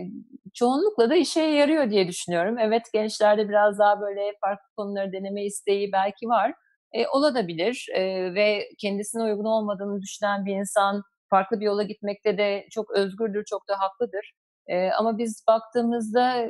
çoğunlukla 0.54 1.10
da 1.10 1.14
işe 1.14 1.40
yarıyor 1.40 1.90
diye 1.90 2.08
düşünüyorum. 2.08 2.58
Evet 2.58 2.82
gençlerde 2.92 3.48
biraz 3.48 3.78
daha 3.78 4.00
böyle 4.00 4.32
farklı 4.40 4.66
konuları 4.76 5.12
deneme 5.12 5.44
isteği 5.44 5.92
belki 5.92 6.28
var. 6.28 6.54
E, 6.92 7.06
olabilir 7.08 7.86
e, 7.94 8.34
ve 8.34 8.68
kendisine 8.78 9.22
uygun 9.22 9.44
olmadığını 9.44 10.02
düşünen 10.02 10.46
bir 10.46 10.54
insan 10.54 11.02
farklı 11.30 11.60
bir 11.60 11.64
yola 11.64 11.82
gitmekte 11.82 12.38
de 12.38 12.66
çok 12.70 12.90
özgürdür, 12.90 13.44
çok 13.44 13.68
da 13.68 13.80
haklıdır. 13.80 14.32
E, 14.66 14.90
ama 14.90 15.18
biz 15.18 15.44
baktığımızda 15.48 16.48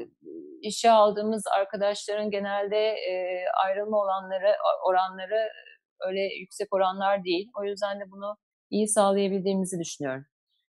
işe 0.63 0.91
aldığımız 0.91 1.45
arkadaşların 1.59 2.31
genelde 2.31 2.77
e, 2.77 3.45
ayrılma 3.65 3.97
olanları 3.99 4.55
oranları 4.89 5.49
öyle 6.09 6.21
yüksek 6.21 6.75
oranlar 6.75 7.25
değil. 7.25 7.51
O 7.61 7.65
yüzden 7.65 8.01
de 8.01 8.11
bunu 8.11 8.37
iyi 8.71 8.89
sağlayabildiğimizi 8.89 9.79
düşünüyorum. 9.79 10.25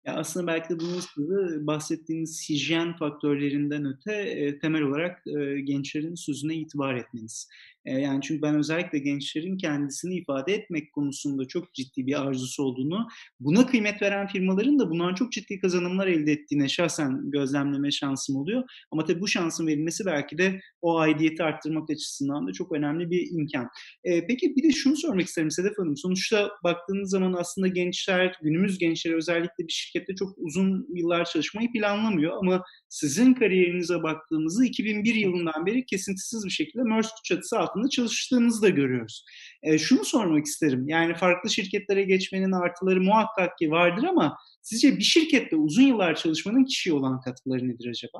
Ya 0.07 0.15
aslında 0.17 0.47
belki 0.47 0.69
de 0.69 0.81
bunun 0.81 1.01
sırrı 1.01 1.67
bahsettiğiniz 1.67 2.49
hijyen 2.49 2.97
faktörlerinden 2.97 3.85
öte 3.85 4.13
e, 4.13 4.59
temel 4.59 4.83
olarak 4.83 5.27
e, 5.27 5.61
gençlerin 5.61 6.15
sözüne 6.15 6.55
itibar 6.55 6.95
etmeniz. 6.95 7.49
E, 7.85 7.93
yani 7.93 8.21
çünkü 8.23 8.43
ben 8.43 8.55
özellikle 8.55 8.99
gençlerin 8.99 9.57
kendisini 9.57 10.15
ifade 10.15 10.55
etmek 10.55 10.93
konusunda 10.93 11.45
çok 11.49 11.75
ciddi 11.75 12.07
bir 12.07 12.23
arzusu 12.23 12.63
olduğunu, 12.63 13.09
buna 13.41 13.67
kıymet 13.67 14.03
veren 14.03 14.27
firmaların 14.27 14.79
da 14.79 14.91
bundan 14.91 15.15
çok 15.15 15.33
ciddi 15.33 15.59
kazanımlar 15.59 16.07
elde 16.07 16.33
ettiğine 16.33 16.69
şahsen 16.69 17.31
gözlemleme 17.31 17.91
şansım 17.91 18.37
oluyor. 18.37 18.63
Ama 18.91 19.05
tabii 19.05 19.21
bu 19.21 19.29
şansın 19.29 19.67
verilmesi 19.67 20.07
belki 20.07 20.39
de 20.39 20.61
o 20.83 20.99
aidiyeti 20.99 21.43
arttırmak 21.43 21.91
açısından 21.91 22.47
da 22.47 22.53
çok 22.53 22.73
önemli 22.73 23.11
bir 23.11 23.31
imkan. 23.31 23.69
E, 24.05 24.27
peki 24.27 24.57
bir 24.57 24.63
de 24.63 24.73
şunu 24.73 24.97
sormak 24.97 25.27
isterim 25.27 25.51
Sedef 25.51 25.79
Hanım. 25.79 25.97
Sonuçta 25.97 26.51
baktığınız 26.65 27.11
zaman 27.11 27.33
aslında 27.33 27.69
gençler, 27.69 28.39
günümüz 28.43 28.79
gençleri 28.79 29.17
özellikle 29.17 29.67
bir 29.67 29.73
şirkette 29.73 30.15
çok 30.15 30.39
uzun 30.39 30.87
yıllar 30.95 31.25
çalışmayı 31.25 31.73
planlamıyor 31.73 32.37
ama 32.37 32.63
sizin 32.89 33.35
kariyerinize 33.35 34.03
baktığımızda 34.03 34.65
2001 34.65 35.15
yılından 35.15 35.67
beri 35.67 35.87
kesintisiz 35.87 36.45
bir 36.45 36.51
şekilde 36.51 36.83
Maersk 36.83 37.25
çatısı 37.25 37.59
altında 37.59 37.74
çalıştığınızı 37.91 38.63
da 38.63 38.69
görüyoruz. 38.69 39.25
E, 39.63 39.79
şunu 39.79 40.05
sormak 40.05 40.45
isterim. 40.45 40.89
Yani 40.89 41.15
farklı 41.15 41.51
şirketlere 41.51 42.03
geçmenin 42.03 42.53
artıları 42.53 43.01
muhakkak 43.01 43.59
ki 43.59 43.71
vardır 43.71 44.05
ama 44.05 44.37
sizce 44.63 44.97
bir 44.97 45.03
şirkette 45.03 45.57
uzun 45.57 45.83
yıllar 45.83 46.15
çalışmanın 46.15 46.65
kişiye 46.65 46.97
olan 46.97 47.21
katkıları 47.21 47.69
nedir 47.69 47.89
acaba? 47.89 48.19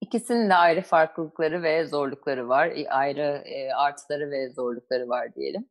İkisinin 0.00 0.50
de 0.50 0.54
ayrı 0.54 0.82
farklılıkları 0.82 1.62
ve 1.62 1.86
zorlukları 1.86 2.48
var. 2.48 2.72
Ayrı 2.88 3.42
e, 3.44 3.72
artıları 3.72 4.30
ve 4.30 4.50
zorlukları 4.50 5.08
var 5.08 5.34
diyelim. 5.34 5.64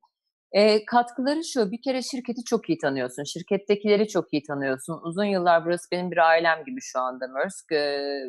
E, 0.51 0.85
katkıları 0.85 1.43
şu, 1.43 1.71
bir 1.71 1.81
kere 1.81 2.01
şirketi 2.01 2.43
çok 2.43 2.69
iyi 2.69 2.77
tanıyorsun. 2.77 3.23
Şirkettekileri 3.23 4.07
çok 4.07 4.33
iyi 4.33 4.43
tanıyorsun. 4.43 4.99
Uzun 5.03 5.25
yıllar 5.25 5.65
burası 5.65 5.91
benim 5.91 6.11
bir 6.11 6.17
ailem 6.17 6.65
gibi 6.65 6.81
şu 6.81 6.99
anda 6.99 7.27
Maersk. 7.27 7.71
E, 7.71 8.21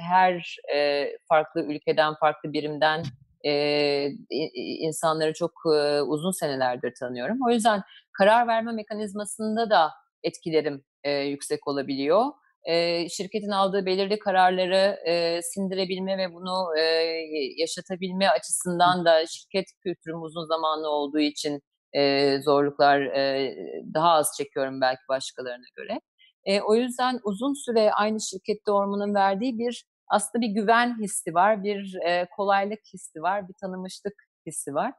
her 0.00 0.56
e, 0.74 1.08
farklı 1.28 1.62
ülkeden, 1.62 2.14
farklı 2.14 2.52
birimden 2.52 3.02
e, 3.44 4.08
insanları 4.80 5.32
çok 5.32 5.52
e, 5.74 6.02
uzun 6.02 6.30
senelerdir 6.30 6.94
tanıyorum. 7.00 7.38
O 7.48 7.50
yüzden 7.50 7.82
karar 8.12 8.46
verme 8.46 8.72
mekanizmasında 8.72 9.70
da 9.70 9.90
etkilerim 10.22 10.84
e, 11.04 11.12
yüksek 11.12 11.68
olabiliyor. 11.68 12.24
E, 12.64 13.08
şirketin 13.08 13.50
aldığı 13.50 13.86
belirli 13.86 14.18
kararları 14.18 14.98
e, 15.06 15.42
sindirebilme 15.42 16.18
ve 16.18 16.34
bunu 16.34 16.78
e, 16.78 16.82
yaşatabilme 17.56 18.28
açısından 18.28 19.04
da 19.04 19.26
şirket 19.26 19.66
kültürüm 19.80 20.22
uzun 20.22 20.44
zamanlı 20.46 20.88
olduğu 20.88 21.18
için 21.18 21.62
e, 21.92 22.38
zorluklar 22.42 23.00
e, 23.00 23.54
daha 23.94 24.10
az 24.10 24.30
çekiyorum 24.38 24.80
belki 24.80 25.02
başkalarına 25.08 25.66
göre. 25.76 26.00
E, 26.44 26.60
o 26.60 26.74
yüzden 26.74 27.20
uzun 27.24 27.54
süre 27.64 27.92
aynı 27.92 28.20
şirkette 28.20 28.70
olmanın 28.70 29.14
verdiği 29.14 29.58
bir 29.58 29.84
aslında 30.08 30.42
bir 30.42 30.48
güven 30.48 30.96
hissi 31.00 31.34
var, 31.34 31.64
bir 31.64 31.94
e, 32.06 32.28
kolaylık 32.36 32.80
hissi 32.94 33.22
var, 33.22 33.48
bir 33.48 33.54
tanımışlık 33.60 34.14
hissi 34.46 34.74
var. 34.74 34.92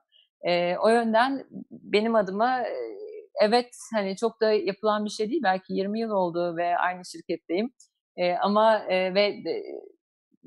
E, 0.48 0.78
o 0.78 0.90
yönden 0.90 1.46
benim 1.72 2.16
adıma 2.16 2.62
e, 2.62 2.76
evet 3.42 3.70
hani 3.94 4.16
çok 4.16 4.42
da 4.42 4.52
yapılan 4.52 5.06
bir 5.06 5.10
şey 5.10 5.30
değil. 5.30 5.42
Belki 5.44 5.74
20 5.74 6.00
yıl 6.00 6.12
oldu 6.12 6.58
ve 6.58 6.78
aynı 6.78 7.02
şirketteyim. 7.06 7.70
E, 8.18 8.34
ama 8.34 8.80
e, 8.90 9.14
ve 9.14 9.26
e, 9.26 9.64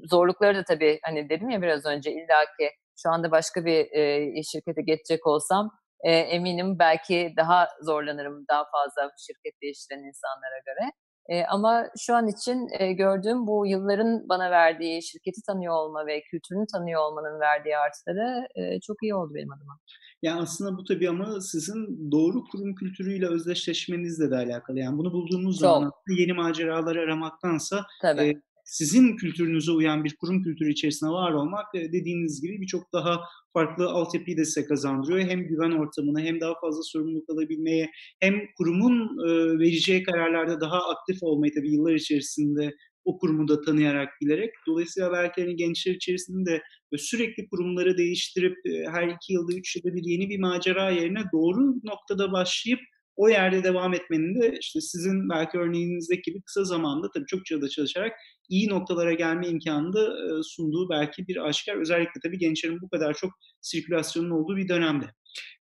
zorlukları 0.05 0.57
da 0.57 0.65
tabii 0.65 0.99
hani 1.03 1.29
dedim 1.29 1.51
ya 1.51 1.63
biraz 1.63 1.87
önce 1.87 2.13
illaki 2.13 2.71
şu 3.03 3.11
anda 3.11 3.31
başka 3.31 3.65
bir 3.65 3.93
e, 3.93 4.43
şirkete 4.43 4.83
geçecek 4.83 5.27
olsam 5.27 5.71
e, 6.05 6.13
eminim 6.13 6.79
belki 6.79 7.33
daha 7.37 7.69
zorlanırım 7.83 8.45
daha 8.51 8.65
fazla 8.65 9.11
şirket 9.27 9.63
değiştiren 9.63 9.99
insanlara 9.99 10.59
göre. 10.67 10.93
E, 11.31 11.45
ama 11.45 11.85
şu 11.99 12.15
an 12.15 12.29
için 12.29 12.69
e, 12.79 12.93
gördüğüm 12.93 13.47
bu 13.47 13.67
yılların 13.67 14.29
bana 14.29 14.51
verdiği 14.51 15.03
şirketi 15.03 15.43
tanıyor 15.43 15.75
olma 15.75 16.07
ve 16.07 16.23
kültürünü 16.23 16.67
tanıyor 16.73 17.01
olmanın 17.03 17.41
verdiği 17.41 17.77
artıları 17.77 18.47
e, 18.55 18.81
çok 18.81 19.03
iyi 19.03 19.15
oldu 19.15 19.35
benim 19.35 19.53
adıma. 19.53 19.79
Yani 20.23 20.41
aslında 20.41 20.77
bu 20.77 20.85
tabii 20.85 21.09
ama 21.09 21.41
sizin 21.41 22.11
doğru 22.13 22.45
kurum 22.45 22.75
kültürüyle 22.75 23.29
özdeşleşmenizle 23.29 24.31
de 24.31 24.37
alakalı. 24.37 24.79
Yani 24.79 24.99
bunu 24.99 25.13
bulduğunuz 25.13 25.59
çok. 25.59 25.61
zaman 25.61 25.93
yeni 26.19 26.33
maceraları 26.33 27.01
aramaktansa 27.01 27.87
tabii. 28.03 28.21
E, 28.21 28.43
sizin 28.71 29.17
kültürünüze 29.17 29.73
uyan 29.73 30.05
bir 30.05 30.17
kurum 30.17 30.43
kültürü 30.43 30.73
içerisinde 30.73 31.11
var 31.11 31.33
olmak 31.33 31.75
dediğiniz 31.75 32.43
gibi 32.43 32.61
birçok 32.61 32.93
daha 32.93 33.21
farklı 33.53 33.89
altyapıyı 33.89 34.37
da 34.37 34.45
size 34.45 34.65
kazandırıyor. 34.65 35.29
Hem 35.29 35.47
güven 35.47 35.71
ortamına 35.71 36.21
hem 36.21 36.41
daha 36.41 36.55
fazla 36.61 36.83
sorumluluk 36.83 37.31
alabilmeye 37.31 37.91
hem 38.21 38.41
kurumun 38.57 39.01
e, 39.29 39.59
vereceği 39.59 40.03
kararlarda 40.03 40.61
daha 40.61 40.79
aktif 40.91 41.23
olmayı 41.23 41.53
tabii 41.55 41.73
yıllar 41.73 41.95
içerisinde 41.95 42.75
o 43.05 43.19
kurumu 43.19 43.49
da 43.49 43.61
tanıyarak, 43.61 44.09
bilerek. 44.23 44.51
Dolayısıyla 44.67 45.13
belki 45.13 45.41
hani 45.41 45.57
gençler 45.57 45.95
içerisinde 45.95 46.63
sürekli 46.97 47.49
kurumları 47.49 47.99
değiştirip 47.99 48.57
her 48.93 49.09
iki 49.09 49.33
yılda, 49.33 49.53
üç 49.53 49.77
yılda 49.77 49.95
bir 49.95 50.05
yeni 50.05 50.29
bir 50.29 50.39
macera 50.39 50.91
yerine 50.91 51.23
doğru 51.33 51.75
noktada 51.85 52.33
başlayıp 52.33 52.81
o 53.17 53.29
yerde 53.29 53.65
devam 53.65 53.95
etmenin 53.95 54.41
de 54.41 54.57
işte 54.61 54.81
sizin 54.81 55.29
belki 55.29 55.59
örneğinizdeki 55.59 56.23
gibi 56.23 56.43
kısa 56.43 56.65
zamanda 56.65 57.11
tabii 57.15 57.27
çok 57.27 57.47
çabada 57.47 57.69
çalışarak 57.69 58.13
iyi 58.49 58.69
noktalara 58.69 59.13
gelme 59.13 59.49
imkanı 59.49 59.93
da 59.93 60.09
sunduğu 60.43 60.89
belki 60.91 61.29
bir 61.29 61.49
aşikar. 61.49 61.77
Özellikle 61.77 62.21
tabii 62.23 62.39
gençlerin 62.39 62.81
bu 62.83 62.89
kadar 62.89 63.15
çok 63.15 63.31
sirkülasyonun 63.61 64.31
olduğu 64.31 64.57
bir 64.57 64.69
dönemde. 64.69 65.05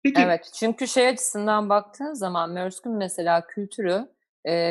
Peki. 0.04 0.22
Evet 0.22 0.52
çünkü 0.60 0.88
şey 0.88 1.08
açısından 1.08 1.70
baktığın 1.70 2.14
zaman 2.14 2.54
Mörsk'ün 2.54 2.98
mesela 2.98 3.48
kültürü 3.48 4.08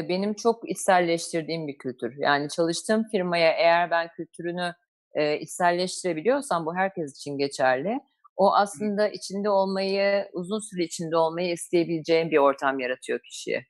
benim 0.08 0.34
çok 0.34 0.70
içselleştirdiğim 0.70 1.68
bir 1.68 1.78
kültür. 1.78 2.14
Yani 2.18 2.48
çalıştığım 2.48 3.08
firmaya 3.08 3.52
eğer 3.52 3.90
ben 3.90 4.08
kültürünü 4.16 4.74
e, 5.14 5.40
içselleştirebiliyorsam 5.40 6.66
bu 6.66 6.76
herkes 6.76 7.16
için 7.16 7.38
geçerli 7.38 8.00
o 8.38 8.54
aslında 8.54 9.08
içinde 9.08 9.50
olmayı, 9.50 10.28
uzun 10.32 10.60
süre 10.70 10.84
içinde 10.84 11.16
olmayı 11.16 11.52
isteyebileceğim 11.52 12.30
bir 12.30 12.38
ortam 12.38 12.78
yaratıyor 12.78 13.20
kişiye. 13.30 13.64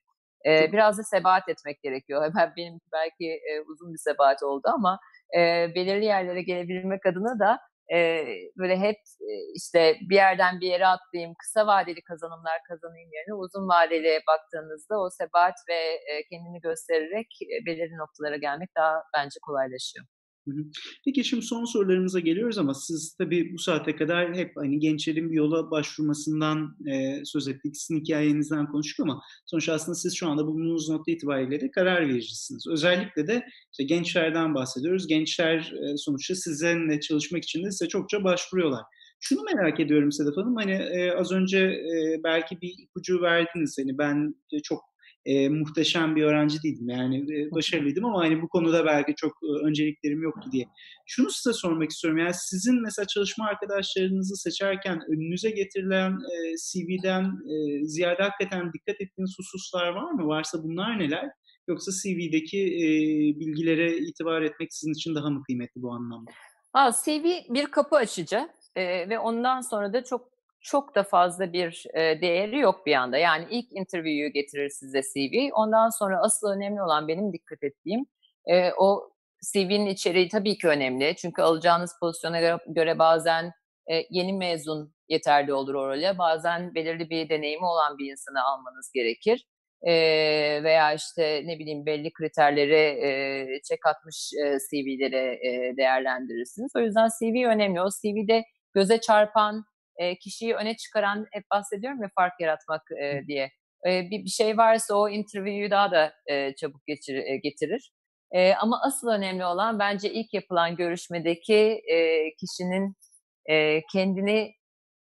Ee, 0.47 0.73
biraz 0.73 0.99
da 0.99 1.03
sebat 1.03 1.49
etmek 1.49 1.83
gerekiyor. 1.83 2.33
Ben 2.37 2.53
benim 2.57 2.81
belki 2.93 3.27
e, 3.27 3.61
uzun 3.61 3.93
bir 3.93 3.99
sebat 3.99 4.43
oldu 4.43 4.69
ama 4.75 4.99
e, 5.37 5.41
belirli 5.75 6.05
yerlere 6.05 6.43
gelebilmek 6.43 7.07
adına 7.07 7.39
da 7.39 7.59
e, 7.95 8.27
böyle 8.59 8.77
hep 8.77 8.97
e, 9.21 9.33
işte 9.55 9.97
bir 10.11 10.15
yerden 10.15 10.61
bir 10.61 10.67
yere 10.67 10.87
atlayayım, 10.87 11.35
kısa 11.39 11.67
vadeli 11.67 12.03
kazanımlar 12.03 12.59
kazanayım 12.69 13.11
yerine 13.13 13.35
uzun 13.35 13.69
vadeli 13.69 14.21
baktığınızda 14.29 15.01
o 15.01 15.11
sebat 15.11 15.55
ve 15.69 15.81
e, 16.11 16.23
kendini 16.31 16.61
göstererek 16.61 17.27
e, 17.43 17.67
belirli 17.67 17.97
noktalara 17.99 18.37
gelmek 18.37 18.69
daha 18.77 19.03
bence 19.17 19.39
kolaylaşıyor. 19.47 20.07
Peki 21.05 21.25
şimdi 21.25 21.43
son 21.43 21.65
sorularımıza 21.65 22.21
geliyoruz 22.21 22.59
ama 22.59 22.75
siz 22.75 23.15
tabii 23.19 23.53
bu 23.53 23.59
saate 23.59 23.97
kadar 23.97 24.37
hep 24.37 24.53
hani 24.57 24.79
gençlerin 24.79 25.31
bir 25.31 25.37
yola 25.37 25.71
başvurmasından 25.71 26.77
e, 26.87 27.25
söz 27.25 27.49
ettik. 27.49 27.77
Sizin 27.77 28.01
hikayenizden 28.01 28.67
konuştuk 28.67 29.07
ama 29.07 29.21
sonuçta 29.47 29.73
aslında 29.73 29.95
siz 29.95 30.17
şu 30.17 30.29
anda 30.29 30.47
bulunduğunuz 30.47 30.89
nokta 30.89 31.13
itibariyle 31.13 31.61
de 31.61 31.71
karar 31.71 32.09
vericisiniz. 32.09 32.67
Özellikle 32.71 33.27
de 33.27 33.47
işte 33.73 33.85
gençlerden 33.85 34.55
bahsediyoruz. 34.55 35.07
Gençler 35.07 35.59
e, 35.59 35.97
sonuçta 35.97 36.35
sizinle 36.35 37.01
çalışmak 37.01 37.45
için 37.45 37.65
de 37.65 37.71
size 37.71 37.89
çokça 37.89 38.25
başvuruyorlar. 38.25 38.83
Şunu 39.21 39.43
merak 39.43 39.81
ediyorum 39.81 40.13
Sedef 40.13 40.37
Hanım, 40.37 40.57
hani 40.57 40.73
e, 40.73 41.13
az 41.13 41.33
önce 41.33 41.59
e, 41.59 42.21
belki 42.25 42.61
bir 42.61 42.75
ipucu 42.79 43.23
verdiniz. 43.23 43.77
Hani 43.79 43.99
ben 43.99 44.35
çok 44.63 44.81
e, 45.27 45.49
muhteşem 45.49 46.17
bir 46.17 46.23
öğrenci 46.23 46.63
değildim. 46.63 46.89
Yani 46.89 47.17
e, 47.17 47.51
başarılıydım 47.51 48.05
ama 48.05 48.21
hani 48.21 48.43
bu 48.43 48.49
konuda 48.49 48.87
belki 48.87 49.15
çok 49.15 49.33
e, 49.43 49.67
önceliklerim 49.67 50.23
yoktu 50.23 50.49
diye. 50.53 50.65
Şunu 51.07 51.31
size 51.31 51.53
sormak 51.53 51.91
istiyorum. 51.91 52.19
Yani 52.19 52.35
sizin 52.35 52.83
mesela 52.83 53.07
çalışma 53.07 53.47
arkadaşlarınızı 53.47 54.37
seçerken 54.37 55.01
önünüze 55.09 55.51
getirilen 55.51 56.11
e, 56.11 56.55
CV'den 56.57 57.25
e, 57.25 57.85
ziyade 57.87 58.23
hakikaten 58.23 58.73
dikkat 58.73 59.01
ettiğiniz 59.01 59.35
hususlar 59.39 59.89
var 59.89 60.11
mı? 60.11 60.27
Varsa 60.27 60.63
bunlar 60.63 60.99
neler? 60.99 61.31
Yoksa 61.69 61.93
CV'deki 62.03 62.59
e, 62.59 62.87
bilgilere 63.41 63.97
itibar 63.97 64.43
etmek 64.43 64.75
sizin 64.75 64.93
için 64.93 65.15
daha 65.15 65.31
mı 65.31 65.43
kıymetli 65.47 65.83
bu 65.83 65.93
anlamda? 65.93 66.31
Ha, 66.73 66.91
CV 67.05 67.25
bir 67.55 67.67
kapı 67.67 67.97
açıcı 67.97 68.49
e, 68.77 69.09
ve 69.09 69.19
ondan 69.19 69.61
sonra 69.61 69.93
da 69.93 70.05
çok 70.05 70.38
çok 70.71 70.95
da 70.95 71.03
fazla 71.03 71.53
bir 71.53 71.85
e, 71.95 72.21
değeri 72.21 72.59
yok 72.59 72.87
bir 72.87 72.95
anda. 72.95 73.19
Yani 73.19 73.47
ilk 73.51 73.73
interview'yu 73.73 74.33
getirir 74.33 74.69
size 74.69 75.01
CV. 75.03 75.51
Ondan 75.53 75.89
sonra 75.89 76.21
asıl 76.23 76.49
önemli 76.51 76.83
olan 76.83 77.09
benim 77.09 77.33
dikkat 77.33 77.63
ettiğim 77.63 78.07
e, 78.47 78.73
o 78.73 79.11
CV'nin 79.53 79.87
içeriği 79.87 80.29
tabii 80.29 80.59
ki 80.59 80.69
önemli. 80.69 81.15
Çünkü 81.17 81.43
alacağınız 81.43 81.93
pozisyona 82.01 82.59
göre, 82.67 82.99
bazen 82.99 83.53
e, 83.91 84.03
yeni 84.11 84.33
mezun 84.33 84.95
yeterli 85.09 85.53
olur 85.53 85.75
o 85.75 85.89
role. 85.89 86.19
Bazen 86.19 86.75
belirli 86.75 87.11
bir 87.11 87.29
deneyimi 87.29 87.65
olan 87.65 87.99
bir 87.99 88.11
insanı 88.11 88.45
almanız 88.45 88.91
gerekir. 88.95 89.47
E, 89.83 89.93
veya 90.65 90.93
işte 90.93 91.43
ne 91.45 91.59
bileyim 91.59 91.87
belli 91.87 92.13
kriterleri 92.13 93.05
e, 93.07 93.63
çek 93.63 93.87
atmış 93.87 94.33
e, 94.45 94.59
CV'lere 94.71 95.39
e, 95.49 95.77
değerlendirirsiniz. 95.77 96.73
O 96.77 96.81
yüzden 96.81 97.09
CV 97.09 97.47
önemli. 97.47 97.81
O 97.81 97.89
CV'de 98.03 98.45
göze 98.75 99.01
çarpan, 99.01 99.65
e, 99.99 100.19
kişiyi 100.19 100.55
öne 100.55 100.77
çıkaran, 100.77 101.27
hep 101.33 101.45
bahsediyorum 101.51 102.03
ya 102.03 102.11
fark 102.15 102.41
yaratmak 102.41 102.83
e, 103.03 103.27
diye. 103.27 103.51
E, 103.87 104.11
bir, 104.11 104.25
bir 104.25 104.31
şey 104.31 104.57
varsa 104.57 104.95
o 104.95 105.09
interview'yu 105.09 105.71
daha 105.71 105.91
da 105.91 106.13
e, 106.27 106.55
çabuk 106.55 106.87
geçir, 106.87 107.15
e, 107.17 107.37
getirir. 107.37 107.93
E, 108.33 108.55
ama 108.55 108.81
asıl 108.87 109.09
önemli 109.09 109.45
olan 109.45 109.79
bence 109.79 110.13
ilk 110.13 110.35
yapılan 110.35 110.77
görüşmedeki 110.77 111.83
e, 111.93 112.29
kişinin 112.35 112.95
e, 113.51 113.83
kendini 113.93 114.55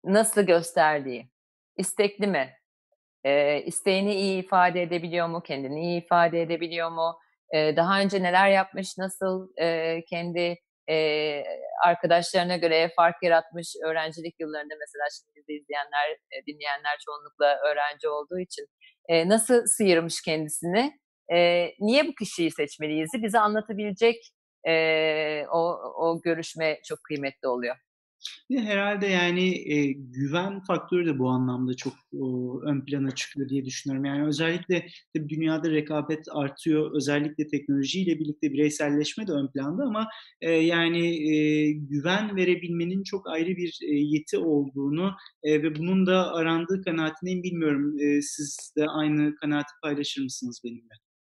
nasıl 0.04 0.42
gösterdiği. 0.42 1.30
İstekli 1.76 2.26
mi? 2.26 2.54
E, 3.24 3.62
isteğini 3.62 4.14
iyi 4.14 4.44
ifade 4.44 4.82
edebiliyor 4.82 5.26
mu? 5.28 5.42
Kendini 5.42 5.80
iyi 5.80 6.02
ifade 6.04 6.42
edebiliyor 6.42 6.90
mu? 6.90 7.18
E, 7.54 7.76
daha 7.76 8.00
önce 8.00 8.22
neler 8.22 8.50
yapmış? 8.50 8.98
Nasıl 8.98 9.48
e, 9.60 10.00
kendi 10.10 10.58
e, 10.90 11.44
arkadaşlarına 11.84 12.56
göre 12.56 12.90
fark 12.96 13.16
yaratmış 13.22 13.74
öğrencilik 13.86 14.34
yıllarında 14.40 14.74
mesela 14.80 15.04
şimdi 15.16 15.32
bizi 15.36 15.58
izleyenler, 15.60 16.10
e, 16.10 16.46
dinleyenler 16.46 16.98
çoğunlukla 17.06 17.58
öğrenci 17.68 18.08
olduğu 18.08 18.38
için 18.38 18.66
e, 19.08 19.28
nasıl 19.28 19.66
sıyırmış 19.66 20.22
kendisini? 20.22 20.92
E, 21.32 21.68
niye 21.80 22.06
bu 22.06 22.14
kişiyi 22.14 22.50
seçmeliyiz? 22.50 23.10
Bize 23.22 23.38
anlatabilecek 23.38 24.16
e, 24.68 25.46
o, 25.52 25.78
o 25.96 26.20
görüşme 26.22 26.78
çok 26.84 26.98
kıymetli 27.04 27.48
oluyor. 27.48 27.76
Herhalde 28.52 29.06
yani 29.06 29.72
e, 29.72 29.92
güven 29.92 30.60
faktörü 30.60 31.06
de 31.06 31.18
bu 31.18 31.28
anlamda 31.28 31.74
çok 31.74 31.92
o, 32.20 32.60
ön 32.62 32.84
plana 32.84 33.10
çıkıyor 33.10 33.48
diye 33.48 33.64
düşünüyorum. 33.64 34.04
Yani 34.04 34.26
özellikle 34.26 34.86
tabii 35.16 35.28
dünyada 35.28 35.70
rekabet 35.70 36.24
artıyor. 36.32 36.96
Özellikle 36.96 37.46
teknolojiyle 37.46 38.18
birlikte 38.18 38.52
bireyselleşme 38.52 39.26
de 39.26 39.32
ön 39.32 39.48
planda 39.48 39.82
ama 39.82 40.08
e, 40.40 40.50
yani 40.50 41.34
e, 41.34 41.72
güven 41.72 42.36
verebilmenin 42.36 43.02
çok 43.02 43.28
ayrı 43.28 43.56
bir 43.56 43.78
e, 43.82 43.94
yeti 43.94 44.38
olduğunu 44.38 45.12
e, 45.42 45.62
ve 45.62 45.76
bunun 45.76 46.06
da 46.06 46.32
arandığı 46.32 46.82
kanaatindeyim. 46.82 47.42
Bilmiyorum 47.42 47.98
e, 47.98 48.22
siz 48.22 48.72
de 48.76 48.86
aynı 48.88 49.36
kanaati 49.36 49.72
paylaşır 49.82 50.22
mısınız 50.22 50.60
benimle? 50.64 50.94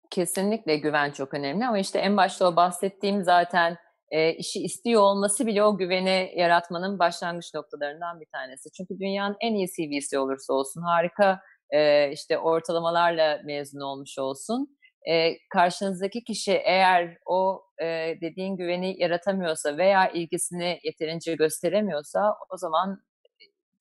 Kesinlikle 0.09 0.77
güven 0.77 1.11
çok 1.11 1.33
önemli 1.33 1.65
ama 1.65 1.79
işte 1.79 1.99
en 1.99 2.17
başta 2.17 2.49
o 2.49 2.55
bahsettiğim 2.55 3.23
zaten 3.23 3.77
e, 4.15 4.33
işi 4.33 4.63
istiyor 4.63 5.01
olması 5.01 5.47
bile 5.47 5.63
o 5.63 5.77
güveni 5.77 6.31
yaratmanın 6.35 6.99
başlangıç 6.99 7.53
noktalarından 7.53 8.19
bir 8.19 8.25
tanesi. 8.25 8.71
Çünkü 8.71 8.99
dünyanın 8.99 9.35
en 9.41 9.53
iyi 9.53 9.67
CV'si 9.67 10.19
olursa 10.19 10.53
olsun, 10.53 10.81
harika 10.81 11.39
e, 11.69 12.11
işte 12.11 12.37
ortalamalarla 12.39 13.41
mezun 13.45 13.79
olmuş 13.79 14.19
olsun, 14.19 14.77
e, 15.09 15.33
karşınızdaki 15.49 16.23
kişi 16.23 16.51
eğer 16.51 17.17
o 17.25 17.61
e, 17.81 17.85
dediğin 18.21 18.57
güveni 18.57 19.01
yaratamıyorsa 19.01 19.77
veya 19.77 20.09
ilgisini 20.09 20.79
yeterince 20.83 21.35
gösteremiyorsa 21.35 22.35
o 22.53 22.57
zaman 22.57 23.01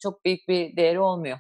çok 0.03 0.24
büyük 0.24 0.49
bir 0.49 0.76
değeri 0.76 1.01
olmuyor. 1.01 1.39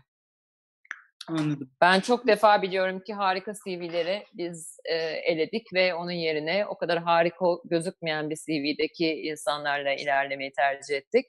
Anladım. 1.28 1.70
Ben 1.80 2.00
çok 2.00 2.26
defa 2.26 2.62
biliyorum 2.62 3.00
ki 3.00 3.14
harika 3.14 3.52
CV'leri 3.64 4.22
biz 4.34 4.76
e, 4.84 4.94
eledik 5.04 5.72
ve 5.74 5.94
onun 5.94 6.10
yerine 6.10 6.66
o 6.66 6.78
kadar 6.78 6.98
harika 6.98 7.46
gözükmeyen 7.64 8.30
bir 8.30 8.36
CV'deki 8.36 9.06
insanlarla 9.06 9.94
ilerlemeyi 9.94 10.52
tercih 10.52 10.94
ettik 10.94 11.26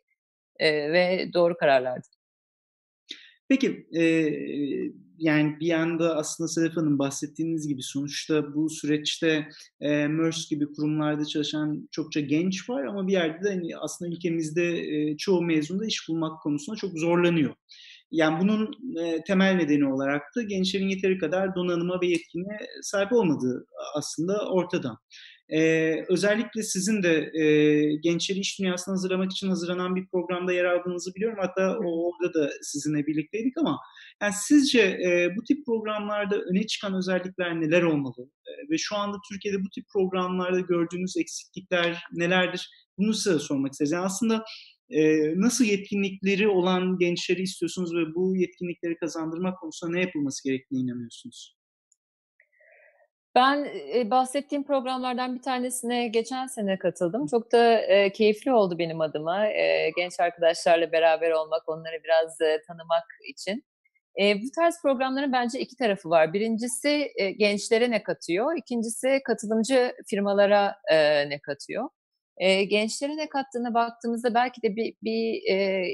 e, 0.60 0.91
ve 0.91 1.34
doğru 1.34 1.58
kararlardı. 1.58 2.08
Peki, 3.50 3.88
e, 3.93 4.04
yani 5.18 5.60
bir 5.60 5.68
yanda 5.68 6.16
aslında 6.16 6.48
Sedef 6.48 6.78
Hanım 6.78 7.00
bahsettiğiniz 7.00 7.68
gibi 7.68 7.84
sonuçta 7.84 8.56
bu 8.56 8.70
süreçte 8.70 9.50
e, 9.82 10.08
MERS 10.08 10.50
gibi 10.50 10.74
kurumlarda 10.74 11.26
çalışan 11.26 11.88
çokça 11.91 12.20
genç 12.20 12.70
var 12.70 12.86
ama 12.86 13.08
bir 13.08 13.14
yerde 13.14 13.43
de 13.43 13.50
hani 13.50 13.78
aslında 13.78 14.12
ülkemizde 14.12 14.80
e, 14.80 15.18
çoğu 15.18 15.41
mezunda 15.41 15.86
iş 15.86 16.10
bulmak 16.10 16.41
konusunda 16.41 16.78
çok 16.78 17.00
zorlanıyor. 17.00 17.56
Yani 18.12 18.39
bunun 18.39 18.72
e, 18.99 19.24
temel 19.24 19.56
nedeni 19.56 19.93
olarak 19.93 20.22
da 20.36 20.41
gençlerin 20.41 20.89
yeteri 20.89 21.18
kadar 21.18 21.56
donanıma 21.56 22.01
ve 22.01 22.08
yetkinliğe 22.08 22.60
sahip 22.82 23.14
olmadığı 23.14 23.66
aslında 23.95 24.49
ortada. 24.49 24.97
Ee, 25.49 25.95
özellikle 26.10 26.64
sizin 26.64 27.03
de 27.03 27.32
e, 27.34 27.43
gençleri 27.95 28.39
iş 28.39 28.60
dünyasına 28.60 28.93
hazırlamak 28.93 29.32
için 29.32 29.49
hazırlanan 29.49 29.95
bir 29.95 30.08
programda 30.08 30.53
yer 30.53 30.66
aldığınızı 30.66 31.16
biliyorum. 31.16 31.38
Hatta 31.41 31.78
o, 31.78 32.10
orada 32.10 32.34
da 32.34 32.51
sizinle 32.62 33.08
birlikteydik 33.08 33.58
ama 33.58 33.80
yani 34.22 34.34
sizce 34.34 34.82
e, 34.82 35.30
bu 35.38 35.43
tip 35.43 35.66
programlarda 35.66 36.36
öne 36.39 36.68
çıkan 36.68 36.95
özellikler 36.95 37.62
neler 37.62 37.82
olmalı? 37.82 38.30
E, 38.47 38.51
ve 38.72 38.78
şu 38.78 38.95
anda 38.95 39.18
Türkiye'de 39.32 39.64
bu 39.64 39.70
tip 39.70 39.86
programlarda 39.93 40.60
gördüğünüz 40.60 41.18
eksiklikler 41.18 42.03
nelerdir? 42.14 42.70
Bunu 42.97 43.14
size 43.14 43.39
sormak 43.39 43.72
isteriz. 43.72 43.91
Yani 43.91 44.06
aslında 44.06 44.36
e, 44.36 44.75
nasıl 45.36 45.66
yetkinlikleri 45.66 46.48
olan 46.48 46.98
gençleri 46.98 47.42
istiyorsunuz 47.42 47.96
ve 47.96 48.16
bu 48.16 48.36
yetkinlikleri 48.36 48.98
kazandırmak 48.98 49.60
konusunda 49.60 49.94
ne 49.94 50.02
yapılması 50.02 50.44
gerektiğine 50.44 50.84
inanıyorsunuz? 50.84 51.56
Ben 53.36 53.68
bahsettiğim 54.12 54.64
programlardan 54.64 55.36
bir 55.36 55.42
tanesine 55.42 56.08
geçen 56.08 56.48
sene 56.48 56.80
katıldım. 56.80 57.28
Çok 57.28 57.52
da 57.52 57.82
e, 57.82 58.12
keyifli 58.12 58.52
oldu 58.54 58.80
benim 58.80 59.02
adıma. 59.02 59.48
E, 59.48 59.92
genç 59.96 60.20
arkadaşlarla 60.20 60.92
beraber 60.92 61.32
olmak, 61.32 61.70
onları 61.70 62.04
biraz 62.04 62.42
e, 62.42 62.62
tanımak 62.68 63.06
için. 63.30 63.64
E, 64.22 64.36
bu 64.36 64.52
tarz 64.56 64.82
programların 64.82 65.34
bence 65.34 65.60
iki 65.60 65.76
tarafı 65.76 66.10
var. 66.10 66.34
Birincisi 66.34 67.12
e, 67.16 67.32
gençlere 67.32 67.92
ne 67.92 68.04
katıyor, 68.04 68.58
ikincisi 68.58 69.22
katılımcı 69.26 69.96
firmalara 70.10 70.76
e, 70.92 71.30
ne 71.30 71.40
katıyor. 71.40 71.90
E, 72.38 72.64
gençlere 72.64 73.18
ne 73.18 73.30
kattığına 73.30 73.74
baktığımızda 73.74 74.34
belki 74.34 74.62
de 74.62 74.76
bir, 74.76 74.96
bir 75.04 75.52
e, 75.52 75.86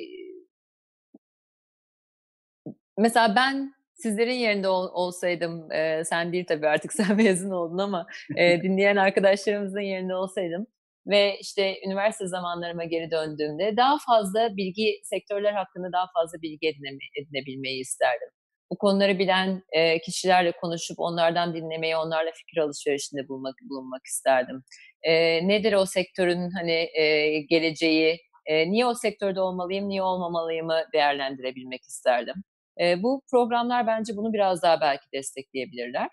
mesela 2.97 3.35
ben 3.35 3.73
sizlerin 3.93 4.33
yerinde 4.33 4.67
ol, 4.67 4.89
olsaydım, 4.93 5.71
e, 5.71 6.03
sen 6.05 6.33
değil 6.33 6.45
tabii 6.47 6.67
artık 6.67 6.93
sen 6.97 7.15
mezun 7.17 7.51
oldun 7.51 7.77
ama 7.77 8.07
e, 8.37 8.61
dinleyen 8.63 8.95
arkadaşlarımızın 8.95 9.79
yerinde 9.79 10.15
olsaydım 10.15 10.67
ve 11.07 11.37
işte 11.39 11.75
üniversite 11.87 12.27
zamanlarıma 12.27 12.83
geri 12.83 13.11
döndüğümde 13.11 13.77
daha 13.77 13.97
fazla 14.07 14.57
bilgi, 14.57 15.01
sektörler 15.03 15.53
hakkında 15.53 15.91
daha 15.91 16.05
fazla 16.13 16.41
bilgi 16.41 16.67
edine, 16.67 16.89
edinebilmeyi 17.21 17.81
isterdim. 17.81 18.29
Bu 18.71 18.77
konuları 18.77 19.19
bilen 19.19 19.63
e, 19.71 20.01
kişilerle 20.01 20.51
konuşup 20.51 20.99
onlardan 20.99 21.53
dinlemeyi, 21.53 21.97
onlarla 21.97 22.31
fikir 22.31 22.57
alışverişinde 22.61 23.27
bulmak, 23.27 23.55
bulunmak 23.69 24.05
isterdim. 24.05 24.63
E, 25.03 25.13
nedir 25.47 25.73
o 25.73 25.85
sektörün 25.85 26.49
hani 26.51 26.89
e, 26.99 27.39
geleceği, 27.41 28.19
e, 28.45 28.71
niye 28.71 28.85
o 28.85 28.93
sektörde 28.93 29.41
olmalıyım, 29.41 29.89
niye 29.89 30.03
olmamalıyımı 30.03 30.81
değerlendirebilmek 30.93 31.81
isterdim. 31.83 32.35
E, 32.81 33.03
bu 33.03 33.21
programlar 33.31 33.87
bence 33.87 34.17
bunu 34.17 34.33
biraz 34.33 34.63
daha 34.63 34.81
belki 34.81 35.05
destekleyebilirler. 35.13 36.07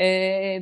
E, 0.00 0.04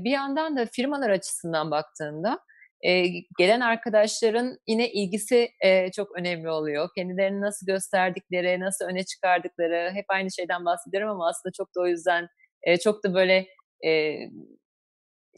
bir 0.05 0.11
yandan 0.11 0.57
da 0.57 0.67
firmalar 0.67 1.11
açısından 1.11 1.71
baktığında 1.71 2.39
e, 2.83 3.07
gelen 3.39 3.61
arkadaşların 3.61 4.59
yine 4.67 4.93
ilgisi 4.93 5.49
e, 5.65 5.91
çok 5.91 6.19
önemli 6.19 6.51
oluyor. 6.51 6.89
Kendilerini 6.97 7.41
nasıl 7.41 7.67
gösterdikleri, 7.67 8.61
nasıl 8.61 8.85
öne 8.85 9.05
çıkardıkları, 9.05 9.91
hep 9.95 10.05
aynı 10.09 10.33
şeyden 10.33 10.65
bahsediyorum 10.65 11.11
ama 11.11 11.29
aslında 11.29 11.53
çok 11.53 11.69
da 11.77 11.81
o 11.81 11.87
yüzden 11.87 12.29
e, 12.63 12.77
çok 12.79 13.05
da 13.05 13.15
böyle 13.15 13.47
e, 13.87 14.17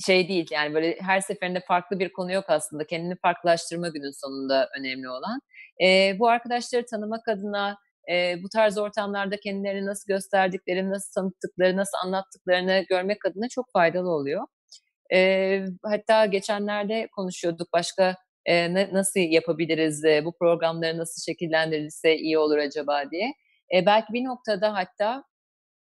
şey 0.07 0.29
değil 0.29 0.47
yani 0.51 0.75
böyle 0.75 0.97
her 1.01 1.21
seferinde 1.21 1.61
farklı 1.69 1.99
bir 1.99 2.13
konu 2.13 2.33
yok 2.33 2.45
aslında. 2.49 2.87
Kendini 2.87 3.17
farklılaştırma 3.23 3.89
günün 3.89 4.21
sonunda 4.21 4.69
önemli 4.79 5.09
olan. 5.09 5.41
E, 5.85 6.17
bu 6.19 6.29
arkadaşları 6.29 6.87
tanımak 6.87 7.29
adına 7.29 7.77
e, 8.13 8.43
bu 8.43 8.49
tarz 8.49 8.79
ortamlarda 8.79 9.37
kendilerini 9.37 9.87
nasıl 9.87 10.13
gösterdiklerini, 10.13 10.91
nasıl 10.91 11.13
tanıttıkları, 11.21 11.77
nasıl 11.77 11.99
anlattıklarını 12.05 12.85
görmek 12.89 13.27
adına 13.27 13.49
çok 13.49 13.67
faydalı 13.73 14.11
oluyor. 14.11 14.47
E, 15.15 15.65
hatta 15.85 16.27
geçenlerde 16.27 17.09
konuşuyorduk 17.17 17.73
başka 17.73 18.17
e, 18.47 18.75
nasıl 18.75 19.21
yapabiliriz, 19.21 20.05
e, 20.05 20.25
bu 20.25 20.37
programları 20.39 20.99
nasıl 20.99 21.33
şekillendirilse 21.33 22.17
iyi 22.17 22.39
olur 22.39 22.59
acaba 22.59 23.11
diye. 23.11 23.33
E, 23.75 23.87
belki 23.87 24.13
bir 24.13 24.25
noktada 24.25 24.75
hatta 24.75 25.25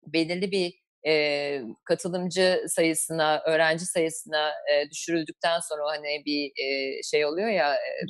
belirli 0.06 0.50
bir 0.50 0.74
e, 1.06 1.62
katılımcı 1.84 2.64
sayısına, 2.68 3.42
öğrenci 3.46 3.86
sayısına 3.86 4.48
e, 4.48 4.90
düşürüldükten 4.90 5.60
sonra 5.60 5.82
hani 5.86 6.22
bir 6.26 6.46
e, 6.64 7.02
şey 7.02 7.26
oluyor 7.26 7.48
ya 7.48 7.74
e, 7.74 8.06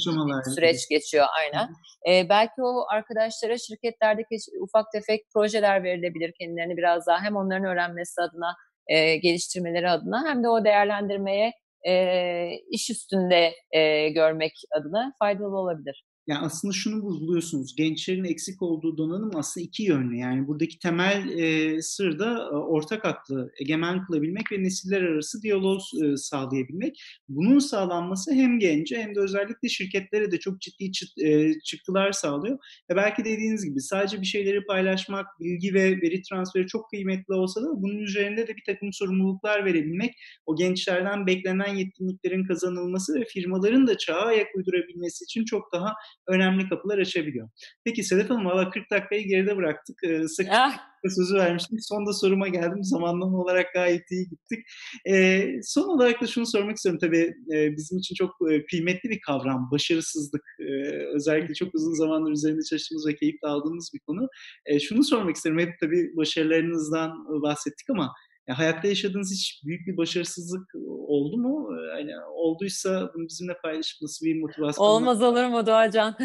süreç 0.55 0.89
geçiyor 0.91 1.27
aynen. 1.39 1.69
E, 2.09 2.29
belki 2.29 2.63
o 2.63 2.87
arkadaşlara 2.93 3.59
şirketlerdeki 3.59 4.37
ufak 4.61 4.93
tefek 4.93 5.21
projeler 5.35 5.85
verilebilir 5.85 6.33
kendilerini 6.41 6.77
biraz 6.77 7.07
daha 7.07 7.23
hem 7.23 7.37
onların 7.37 7.65
öğrenmesi 7.65 8.21
adına 8.21 8.55
e, 8.89 9.17
geliştirmeleri 9.17 9.91
adına 9.91 10.25
hem 10.29 10.43
de 10.43 10.49
o 10.49 10.65
değerlendirmeye 10.65 11.53
e, 11.89 12.51
iş 12.71 12.91
üstünde 12.91 13.53
e, 13.71 14.09
görmek 14.09 14.53
adına 14.77 15.13
faydalı 15.19 15.59
olabilir. 15.59 16.05
Yani 16.29 16.41
aslında 16.41 16.73
şunu 16.73 17.03
buluyorsunuz, 17.03 17.77
gençlerin 17.77 18.25
eksik 18.25 18.63
olduğu 18.63 18.99
donanım 18.99 19.31
aslında 19.35 19.65
iki 19.65 19.83
yönlü. 19.83 20.17
Yani 20.17 20.47
buradaki 20.47 20.79
temel 20.79 21.39
e, 21.39 21.83
sır 21.83 22.19
da 22.19 22.49
e, 22.53 22.55
ortak 22.55 23.05
aklı 23.05 23.53
egemen 23.61 24.07
kılabilmek 24.07 24.53
ve 24.53 24.63
nesiller 24.63 25.03
arası 25.03 25.43
diyalog 25.43 25.81
e, 26.05 26.17
sağlayabilmek. 26.17 27.03
Bunun 27.29 27.59
sağlanması 27.59 28.33
hem 28.33 28.59
gence 28.59 29.03
hem 29.03 29.15
de 29.15 29.21
özellikle 29.21 29.69
şirketlere 29.69 30.31
de 30.33 30.39
çok 30.39 30.61
ciddi 30.61 30.93
çıt, 30.93 31.19
e, 31.19 31.53
çıktılar 31.65 32.13
sağlıyor. 32.13 32.59
Ve 32.91 32.97
belki 32.97 33.25
dediğiniz 33.25 33.65
gibi 33.65 33.81
sadece 33.81 34.21
bir 34.21 34.27
şeyleri 34.27 34.65
paylaşmak, 34.65 35.27
bilgi 35.41 35.75
ve 35.75 36.01
veri 36.03 36.23
transferi 36.23 36.67
çok 36.67 36.91
kıymetli 36.91 37.35
olsa 37.35 37.63
da 37.63 37.67
bunun 37.83 37.99
üzerinde 37.99 38.49
de 38.49 38.57
bir 38.57 38.65
takım 38.67 38.93
sorumluluklar 38.93 39.65
verebilmek, 39.65 40.15
o 40.47 40.57
gençlerden 40.57 41.27
beklenen 41.27 41.75
yetkinliklerin 41.75 42.45
kazanılması 42.45 43.15
ve 43.15 43.25
firmaların 43.25 43.87
da 43.87 43.99
çağa 43.99 44.21
ayak 44.21 44.57
uydurabilmesi 44.57 45.25
için 45.25 45.45
çok 45.45 45.73
daha 45.73 45.95
önemli 46.29 46.69
kapılar 46.69 46.99
açabiliyor. 46.99 47.49
Peki 47.85 48.05
Sedef 48.05 48.31
Hanım 48.31 48.45
valla 48.45 48.71
40 48.71 48.91
dakikayı 48.91 49.29
geride 49.29 49.57
bıraktık. 49.57 50.05
Ee, 50.05 50.29
sık 50.29 50.47
ah. 50.51 50.79
sözü 51.09 51.35
vermiştim. 51.35 51.79
Son 51.81 52.07
da 52.07 52.13
soruma 52.13 52.49
geldim. 52.49 52.85
Zamanlama 52.85 53.39
olarak 53.39 53.73
gayet 53.75 54.11
iyi 54.11 54.29
gittik. 54.29 54.67
Ee, 55.09 55.61
son 55.63 55.89
olarak 55.89 56.23
da 56.23 56.27
şunu 56.27 56.47
sormak 56.47 56.77
istiyorum. 56.77 57.01
Tabii 57.03 57.35
e, 57.55 57.77
bizim 57.77 57.99
için 57.99 58.15
çok 58.15 58.31
e, 58.51 58.67
kıymetli 58.67 59.11
bir 59.11 59.21
kavram. 59.21 59.69
Başarısızlık. 59.73 60.45
E, 60.61 60.73
özellikle 61.15 61.55
çok 61.55 61.75
uzun 61.75 61.95
zamandır 61.95 62.33
üzerinde 62.33 62.63
çalıştığımız 62.71 63.07
ve 63.07 63.15
keyif 63.15 63.37
aldığımız 63.43 63.91
bir 63.95 64.01
konu. 64.01 64.29
E, 64.67 64.81
şunu 64.81 65.05
sormak 65.05 65.37
isterim. 65.37 65.59
Hep 65.59 65.79
tabii 65.81 66.17
başarılarınızdan 66.17 67.43
bahsettik 67.43 67.91
ama 67.91 68.13
ya 68.49 68.59
hayatta 68.59 68.89
yaşadığınız 68.89 69.33
hiç 69.33 69.63
büyük 69.65 69.87
bir 69.87 69.97
başarısızlık 69.97 70.75
oldu 71.09 71.37
mu? 71.37 71.69
Yani 71.89 72.13
olduysa 72.35 73.11
bunu 73.15 73.25
bizimle 73.29 73.53
paylaşıp 73.63 74.03
nasıl 74.03 74.27
bir 74.27 74.41
motivasyon? 74.41 74.87
Olmaz 74.87 75.23
olur 75.23 75.45
mu 75.45 75.67
Doğacan? 75.67 76.17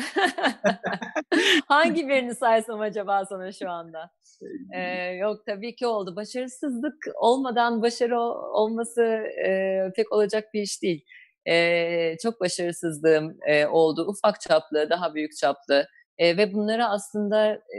Hangi 1.67 2.07
birini 2.07 2.35
saysam 2.35 2.81
acaba 2.81 3.25
sana 3.25 3.51
şu 3.51 3.69
anda? 3.69 4.11
Ee, 4.75 4.81
yok 5.11 5.45
tabii 5.45 5.75
ki 5.75 5.87
oldu. 5.87 6.15
Başarısızlık 6.15 6.95
olmadan 7.15 7.81
başarı 7.81 8.19
olması 8.19 9.03
e, 9.47 9.79
pek 9.95 10.11
olacak 10.11 10.53
bir 10.53 10.61
iş 10.61 10.81
değil. 10.81 11.05
E, 11.45 12.17
çok 12.23 12.41
başarısızlığım 12.41 13.37
e, 13.47 13.65
oldu. 13.65 14.05
Ufak 14.07 14.41
çaplı, 14.41 14.89
daha 14.89 15.15
büyük 15.15 15.37
çaplı. 15.37 15.87
E, 16.17 16.37
ve 16.37 16.53
bunları 16.53 16.85
aslında 16.85 17.53
e, 17.53 17.77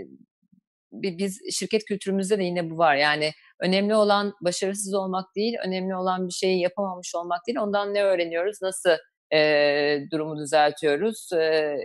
biz 0.93 1.41
şirket 1.53 1.85
kültürümüzde 1.85 2.39
de 2.39 2.45
yine 2.45 2.71
bu 2.71 2.79
var. 2.79 2.97
Yani 2.97 3.31
önemli 3.65 3.95
olan 3.95 4.35
başarısız 4.41 4.95
olmak 4.95 5.37
değil, 5.37 5.57
önemli 5.67 5.97
olan 5.97 6.29
bir 6.29 6.33
şeyi 6.33 6.61
yapamamış 6.61 7.15
olmak 7.15 7.47
değil. 7.47 7.59
Ondan 7.59 7.95
ne 7.95 8.03
öğreniyoruz, 8.03 8.63
nasıl 8.63 8.91
e, 9.33 9.99
durumu 10.13 10.39
düzeltiyoruz 10.39 11.33
e, 11.33 11.77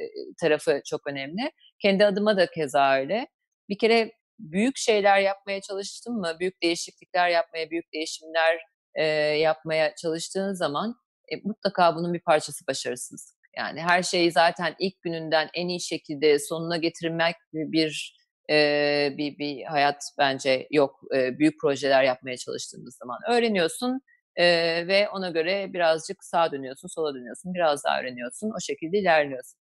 tarafı 0.42 0.82
çok 0.86 1.08
önemli. 1.08 1.52
Kendi 1.80 2.06
adıma 2.06 2.38
da 2.38 2.52
keza 2.52 2.96
öyle. 2.96 3.28
Bir 3.70 3.78
kere 3.78 4.12
büyük 4.40 4.78
şeyler 4.78 5.20
yapmaya 5.20 5.62
çalıştım 5.62 6.16
mı, 6.16 6.38
büyük 6.40 6.64
değişiklikler 6.64 7.30
yapmaya, 7.30 7.70
büyük 7.70 7.94
değişimler 7.94 8.60
e, 8.96 9.04
yapmaya 9.38 9.96
çalıştığın 9.96 10.54
zaman 10.54 10.96
e, 11.32 11.36
mutlaka 11.44 11.96
bunun 11.96 12.14
bir 12.14 12.22
parçası 12.22 12.68
başarısız. 12.68 13.36
Yani 13.58 13.82
her 13.82 14.04
şeyi 14.04 14.32
zaten 14.32 14.76
ilk 14.80 15.02
gününden 15.02 15.50
en 15.54 15.68
iyi 15.68 15.82
şekilde 15.82 16.40
sonuna 16.40 16.78
getirmek 16.78 17.36
bir 17.54 18.18
e, 18.50 19.14
bir, 19.18 19.38
bir 19.38 19.64
hayat 19.64 20.04
bence 20.18 20.68
yok. 20.72 21.00
E, 21.16 21.39
büyük 21.39 21.60
projeler 21.62 22.04
yapmaya 22.04 22.38
çalıştığımız 22.38 22.97
zaman 22.97 23.20
öğreniyorsun 23.30 24.02
e, 24.36 24.45
ve 24.88 25.10
ona 25.10 25.30
göre 25.30 25.74
birazcık 25.74 26.24
sağa 26.24 26.52
dönüyorsun, 26.52 26.88
sola 26.88 27.16
dönüyorsun, 27.16 27.54
biraz 27.54 27.84
daha 27.84 28.00
öğreniyorsun. 28.02 28.52
O 28.58 28.60
şekilde 28.60 29.00
ilerliyorsun. 29.00 29.60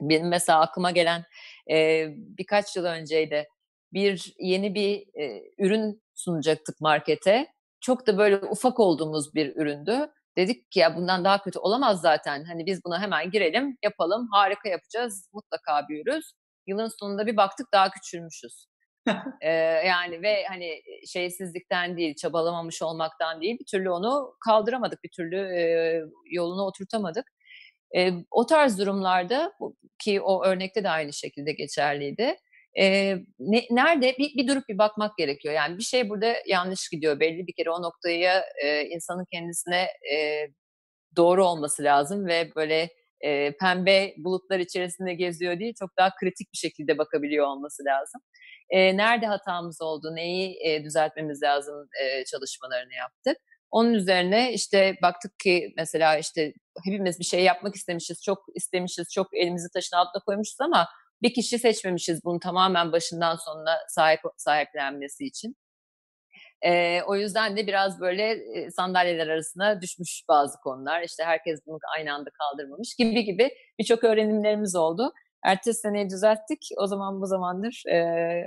Benim 0.00 0.28
mesela 0.28 0.60
aklıma 0.60 0.90
gelen 0.90 1.24
e, 1.70 2.06
birkaç 2.16 2.76
yıl 2.76 2.84
önceydi 2.84 3.48
bir 3.92 4.34
yeni 4.38 4.74
bir 4.74 5.20
e, 5.20 5.42
ürün 5.58 6.02
sunacaktık 6.14 6.80
markete. 6.80 7.46
Çok 7.80 8.06
da 8.06 8.18
böyle 8.18 8.36
ufak 8.36 8.80
olduğumuz 8.80 9.34
bir 9.34 9.56
üründü. 9.56 10.10
Dedik 10.36 10.70
ki 10.70 10.80
ya 10.80 10.96
bundan 10.96 11.24
daha 11.24 11.42
kötü 11.42 11.58
olamaz 11.58 12.00
zaten. 12.00 12.44
Hani 12.44 12.66
biz 12.66 12.84
buna 12.84 13.02
hemen 13.02 13.30
girelim, 13.30 13.78
yapalım, 13.82 14.28
harika 14.32 14.68
yapacağız, 14.68 15.28
mutlaka 15.32 15.88
büyürüz 15.88 16.32
yılın 16.68 16.90
sonunda 17.00 17.26
bir 17.26 17.36
baktık 17.36 17.72
daha 17.72 17.90
küçülmüşüz. 17.90 18.66
ee, 19.40 19.50
yani 19.86 20.22
ve 20.22 20.44
hani 20.48 20.82
şeysizlikten 21.06 21.96
değil, 21.96 22.14
çabalamamış 22.14 22.82
olmaktan 22.82 23.40
değil, 23.40 23.58
bir 23.60 23.64
türlü 23.64 23.90
onu 23.90 24.34
kaldıramadık, 24.44 25.04
bir 25.04 25.10
türlü 25.16 25.36
e, 25.36 26.02
yoluna 26.30 26.66
oturtamadık. 26.66 27.26
E, 27.96 28.12
o 28.30 28.46
tarz 28.46 28.78
durumlarda 28.78 29.52
ki 29.98 30.20
o 30.20 30.44
örnekte 30.44 30.84
de 30.84 30.90
aynı 30.90 31.12
şekilde 31.12 31.52
geçerliydi. 31.52 32.36
E, 32.78 33.16
ne, 33.38 33.66
nerede 33.70 34.14
bir, 34.18 34.34
bir 34.36 34.48
durup 34.48 34.68
bir 34.68 34.78
bakmak 34.78 35.16
gerekiyor. 35.18 35.54
Yani 35.54 35.78
bir 35.78 35.82
şey 35.82 36.08
burada 36.08 36.34
yanlış 36.46 36.88
gidiyor 36.88 37.20
belli 37.20 37.46
bir 37.46 37.52
kere 37.52 37.70
o 37.70 37.82
noktaya 37.82 38.44
e, 38.64 38.84
insanın 38.84 39.24
kendisine 39.32 39.88
e, 40.14 40.46
doğru 41.16 41.46
olması 41.46 41.82
lazım 41.84 42.26
ve 42.26 42.54
böyle 42.56 42.88
e, 43.20 43.56
pembe 43.56 44.14
bulutlar 44.18 44.58
içerisinde 44.58 45.14
geziyor 45.14 45.58
değil, 45.58 45.74
çok 45.78 45.90
daha 45.98 46.14
kritik 46.20 46.52
bir 46.52 46.58
şekilde 46.58 46.98
bakabiliyor 46.98 47.46
olması 47.46 47.84
lazım. 47.84 48.20
E, 48.70 48.96
nerede 48.96 49.26
hatamız 49.26 49.82
oldu, 49.82 50.14
neyi 50.14 50.58
e, 50.64 50.84
düzeltmemiz 50.84 51.42
lazım 51.42 51.88
e, 52.02 52.24
çalışmalarını 52.24 52.94
yaptık. 52.94 53.36
Onun 53.70 53.94
üzerine 53.94 54.52
işte 54.52 54.96
baktık 55.02 55.38
ki 55.38 55.72
mesela 55.76 56.18
işte 56.18 56.52
hepimiz 56.84 57.18
bir 57.18 57.24
şey 57.24 57.44
yapmak 57.44 57.74
istemişiz, 57.74 58.22
çok 58.22 58.38
istemişiz, 58.54 59.12
çok 59.14 59.26
elimizi 59.36 59.68
taşın 59.74 59.96
altına 59.96 60.22
koymuşuz 60.26 60.60
ama 60.60 60.88
bir 61.22 61.34
kişi 61.34 61.58
seçmemişiz 61.58 62.24
bunu 62.24 62.40
tamamen 62.40 62.92
başından 62.92 63.36
sonuna 63.36 63.78
sahip 63.88 64.20
sahiplenmesi 64.36 65.24
için. 65.24 65.56
E, 66.62 67.02
o 67.02 67.16
yüzden 67.16 67.56
de 67.56 67.66
biraz 67.66 68.00
böyle 68.00 68.38
sandalyeler 68.70 69.28
arasına 69.28 69.80
düşmüş 69.80 70.22
bazı 70.28 70.60
konular. 70.60 71.02
İşte 71.02 71.24
herkes 71.24 71.60
bunu 71.66 71.78
aynı 71.96 72.14
anda 72.14 72.30
kaldırmamış 72.30 72.94
gibi 72.98 73.24
gibi 73.24 73.50
birçok 73.78 74.04
öğrenimlerimiz 74.04 74.76
oldu. 74.76 75.12
Ertesi 75.44 75.80
seneyi 75.80 76.10
düzelttik. 76.10 76.68
O 76.76 76.86
zaman 76.86 77.20
bu 77.20 77.26
zamandır 77.26 77.82
e, 77.86 77.98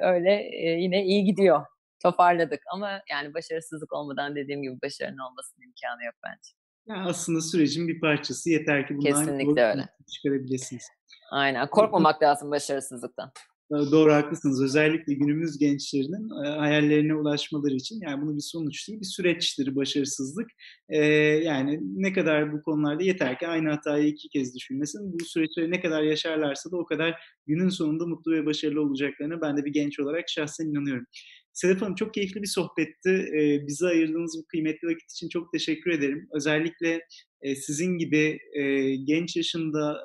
öyle 0.01 0.31
e, 0.33 0.69
yine 0.69 1.03
iyi 1.03 1.23
gidiyor. 1.23 1.65
Toparladık 2.03 2.61
ama 2.73 3.01
yani 3.11 3.33
başarısızlık 3.33 3.93
olmadan 3.93 4.35
dediğim 4.35 4.61
gibi 4.61 4.81
başarının 4.83 5.29
olmasının 5.29 5.65
imkanı 5.65 6.03
yok 6.05 6.15
bence. 6.25 6.51
Yani 6.87 7.09
aslında 7.09 7.41
sürecin 7.41 7.87
bir 7.87 7.99
parçası. 7.99 8.49
Yeter 8.49 8.87
ki 8.87 8.97
bundan 8.97 9.11
Kesinlikle 9.11 9.63
öyle. 9.63 9.89
çıkarabilirsiniz. 10.13 10.83
Aynen. 11.31 11.67
Korkmamak 11.67 12.23
lazım 12.23 12.51
başarısızlıktan. 12.51 13.31
Doğru 13.71 14.13
haklısınız. 14.13 14.63
Özellikle 14.63 15.13
günümüz 15.13 15.57
gençlerinin 15.57 16.45
e, 16.45 16.49
hayallerine 16.49 17.15
ulaşmaları 17.15 17.73
için 17.73 17.99
yani 18.01 18.21
bunu 18.21 18.35
bir 18.35 18.41
sonuç 18.41 18.87
değil 18.87 18.99
bir 18.99 19.05
süreçtir 19.05 19.75
başarısızlık. 19.75 20.47
Ee, 20.89 21.05
yani 21.43 21.79
ne 21.81 22.13
kadar 22.13 22.53
bu 22.53 22.61
konularda 22.61 23.03
yeter 23.03 23.39
ki 23.39 23.47
aynı 23.47 23.69
hatayı 23.69 24.07
iki 24.07 24.29
kez 24.29 24.55
düşünmesin. 24.55 25.13
Bu 25.13 25.25
süreçleri 25.25 25.71
ne 25.71 25.81
kadar 25.81 26.03
yaşarlarsa 26.03 26.71
da 26.71 26.77
o 26.77 26.85
kadar 26.85 27.15
günün 27.47 27.69
sonunda 27.69 28.05
mutlu 28.07 28.31
ve 28.31 28.45
başarılı 28.45 28.81
olacaklarına 28.81 29.41
ben 29.41 29.57
de 29.57 29.65
bir 29.65 29.73
genç 29.73 29.99
olarak 29.99 30.29
şahsen 30.29 30.65
inanıyorum. 30.65 31.05
Sedef 31.53 31.81
Hanım 31.81 31.95
çok 31.95 32.13
keyifli 32.13 32.41
bir 32.41 32.47
sohbetti. 32.47 33.09
Ee, 33.09 33.67
bize 33.67 33.87
ayırdığınız 33.87 34.37
bu 34.39 34.45
kıymetli 34.47 34.87
vakit 34.87 35.11
için 35.11 35.29
çok 35.29 35.51
teşekkür 35.53 35.91
ederim. 35.91 36.27
Özellikle 36.33 37.01
e, 37.41 37.55
sizin 37.55 37.97
gibi 37.97 38.39
e, 38.53 38.95
genç 38.95 39.35
yaşında 39.35 39.97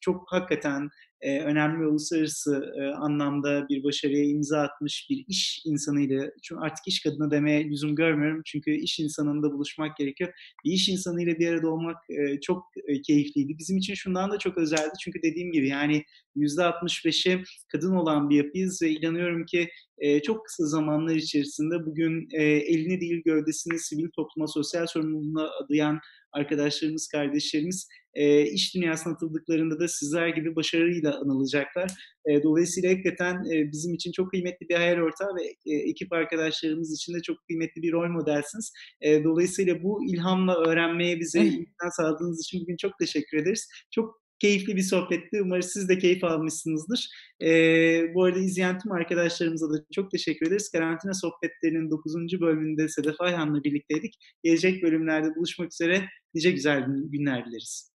çok 0.00 0.32
hakikaten 0.32 0.88
e, 1.20 1.40
önemli 1.40 1.86
uluslararası 1.86 2.72
e, 2.76 2.86
anlamda 2.86 3.68
bir 3.68 3.84
başarıya 3.84 4.24
imza 4.24 4.60
atmış 4.60 5.06
bir 5.10 5.24
iş 5.28 5.62
insanıyla, 5.64 6.30
çünkü 6.42 6.60
artık 6.60 6.86
iş 6.86 7.02
kadını 7.02 7.30
demeye 7.30 7.70
lüzum 7.70 7.94
görmüyorum 7.94 8.42
çünkü 8.46 8.70
iş 8.70 9.00
insanında 9.00 9.52
buluşmak 9.52 9.96
gerekiyor. 9.96 10.32
Bir 10.64 10.72
iş 10.72 10.88
insanıyla 10.88 11.38
bir 11.38 11.48
arada 11.48 11.68
olmak 11.70 11.96
e, 12.10 12.40
çok 12.40 12.64
e, 12.86 13.02
keyifliydi. 13.02 13.58
Bizim 13.58 13.76
için 13.76 13.94
şundan 13.94 14.30
da 14.30 14.38
çok 14.38 14.58
özeldi 14.58 14.92
çünkü 15.00 15.22
dediğim 15.22 15.52
gibi 15.52 15.68
yani 15.68 16.04
%65'i 16.36 17.44
kadın 17.72 17.92
olan 17.92 18.30
bir 18.30 18.36
yapıyız 18.36 18.82
ve 18.82 18.90
inanıyorum 18.90 19.46
ki 19.46 19.70
e, 19.98 20.22
çok 20.22 20.46
kısa 20.46 20.66
zamanlar 20.66 21.16
içerisinde 21.16 21.86
bugün 21.86 22.28
e, 22.32 22.42
elini 22.44 23.00
değil 23.00 23.22
gövdesini 23.24 23.78
sivil 23.78 24.08
topluma, 24.16 24.46
sosyal 24.46 24.86
sorumluluğuna 24.86 25.48
adayan 25.64 26.00
arkadaşlarımız, 26.32 27.08
kardeşlerimiz 27.08 27.88
e, 28.14 28.42
iş 28.42 28.74
dünyasına 28.74 29.12
atıldıklarında 29.12 29.80
da 29.80 29.88
sizler 29.88 30.28
gibi 30.28 30.56
başarıyla 30.56 31.20
anılacaklar. 31.20 31.90
E, 32.26 32.42
dolayısıyla 32.42 32.90
hakikaten 32.90 33.34
e, 33.34 33.72
bizim 33.72 33.94
için 33.94 34.12
çok 34.12 34.30
kıymetli 34.30 34.68
bir 34.68 34.74
hayal 34.74 34.98
ortağı 34.98 35.28
ve 35.36 35.72
e, 35.72 35.76
ekip 35.76 36.12
arkadaşlarımız 36.12 36.94
için 36.94 37.14
de 37.14 37.22
çok 37.22 37.36
kıymetli 37.46 37.82
bir 37.82 37.92
rol 37.92 38.08
modelsiniz. 38.08 38.72
E, 39.00 39.24
dolayısıyla 39.24 39.82
bu 39.82 40.04
ilhamla 40.04 40.56
öğrenmeye 40.66 41.20
bize 41.20 41.44
imkan 41.44 41.96
sağladığınız 41.96 42.40
için 42.40 42.60
bugün 42.62 42.76
çok 42.76 42.98
teşekkür 42.98 43.38
ederiz. 43.38 43.68
Çok 43.90 44.19
keyifli 44.40 44.76
bir 44.76 44.82
sohbetti. 44.82 45.42
Umarım 45.42 45.62
siz 45.62 45.88
de 45.88 45.98
keyif 45.98 46.24
almışsınızdır. 46.24 47.08
Ee, 47.42 48.14
bu 48.14 48.24
arada 48.24 48.38
izleyen 48.38 48.78
tüm 48.78 48.92
arkadaşlarımıza 48.92 49.70
da 49.70 49.84
çok 49.94 50.10
teşekkür 50.10 50.46
ederiz. 50.46 50.70
Karantina 50.70 51.14
sohbetlerinin 51.14 51.90
9. 51.90 52.40
bölümünde 52.40 52.88
Sedef 52.88 53.20
Ayhan'la 53.20 53.64
birlikteydik. 53.64 54.14
Gelecek 54.44 54.82
bölümlerde 54.82 55.36
buluşmak 55.36 55.72
üzere. 55.72 56.08
Nice 56.34 56.50
güzel 56.50 56.84
günler 56.86 57.46
dileriz. 57.46 57.89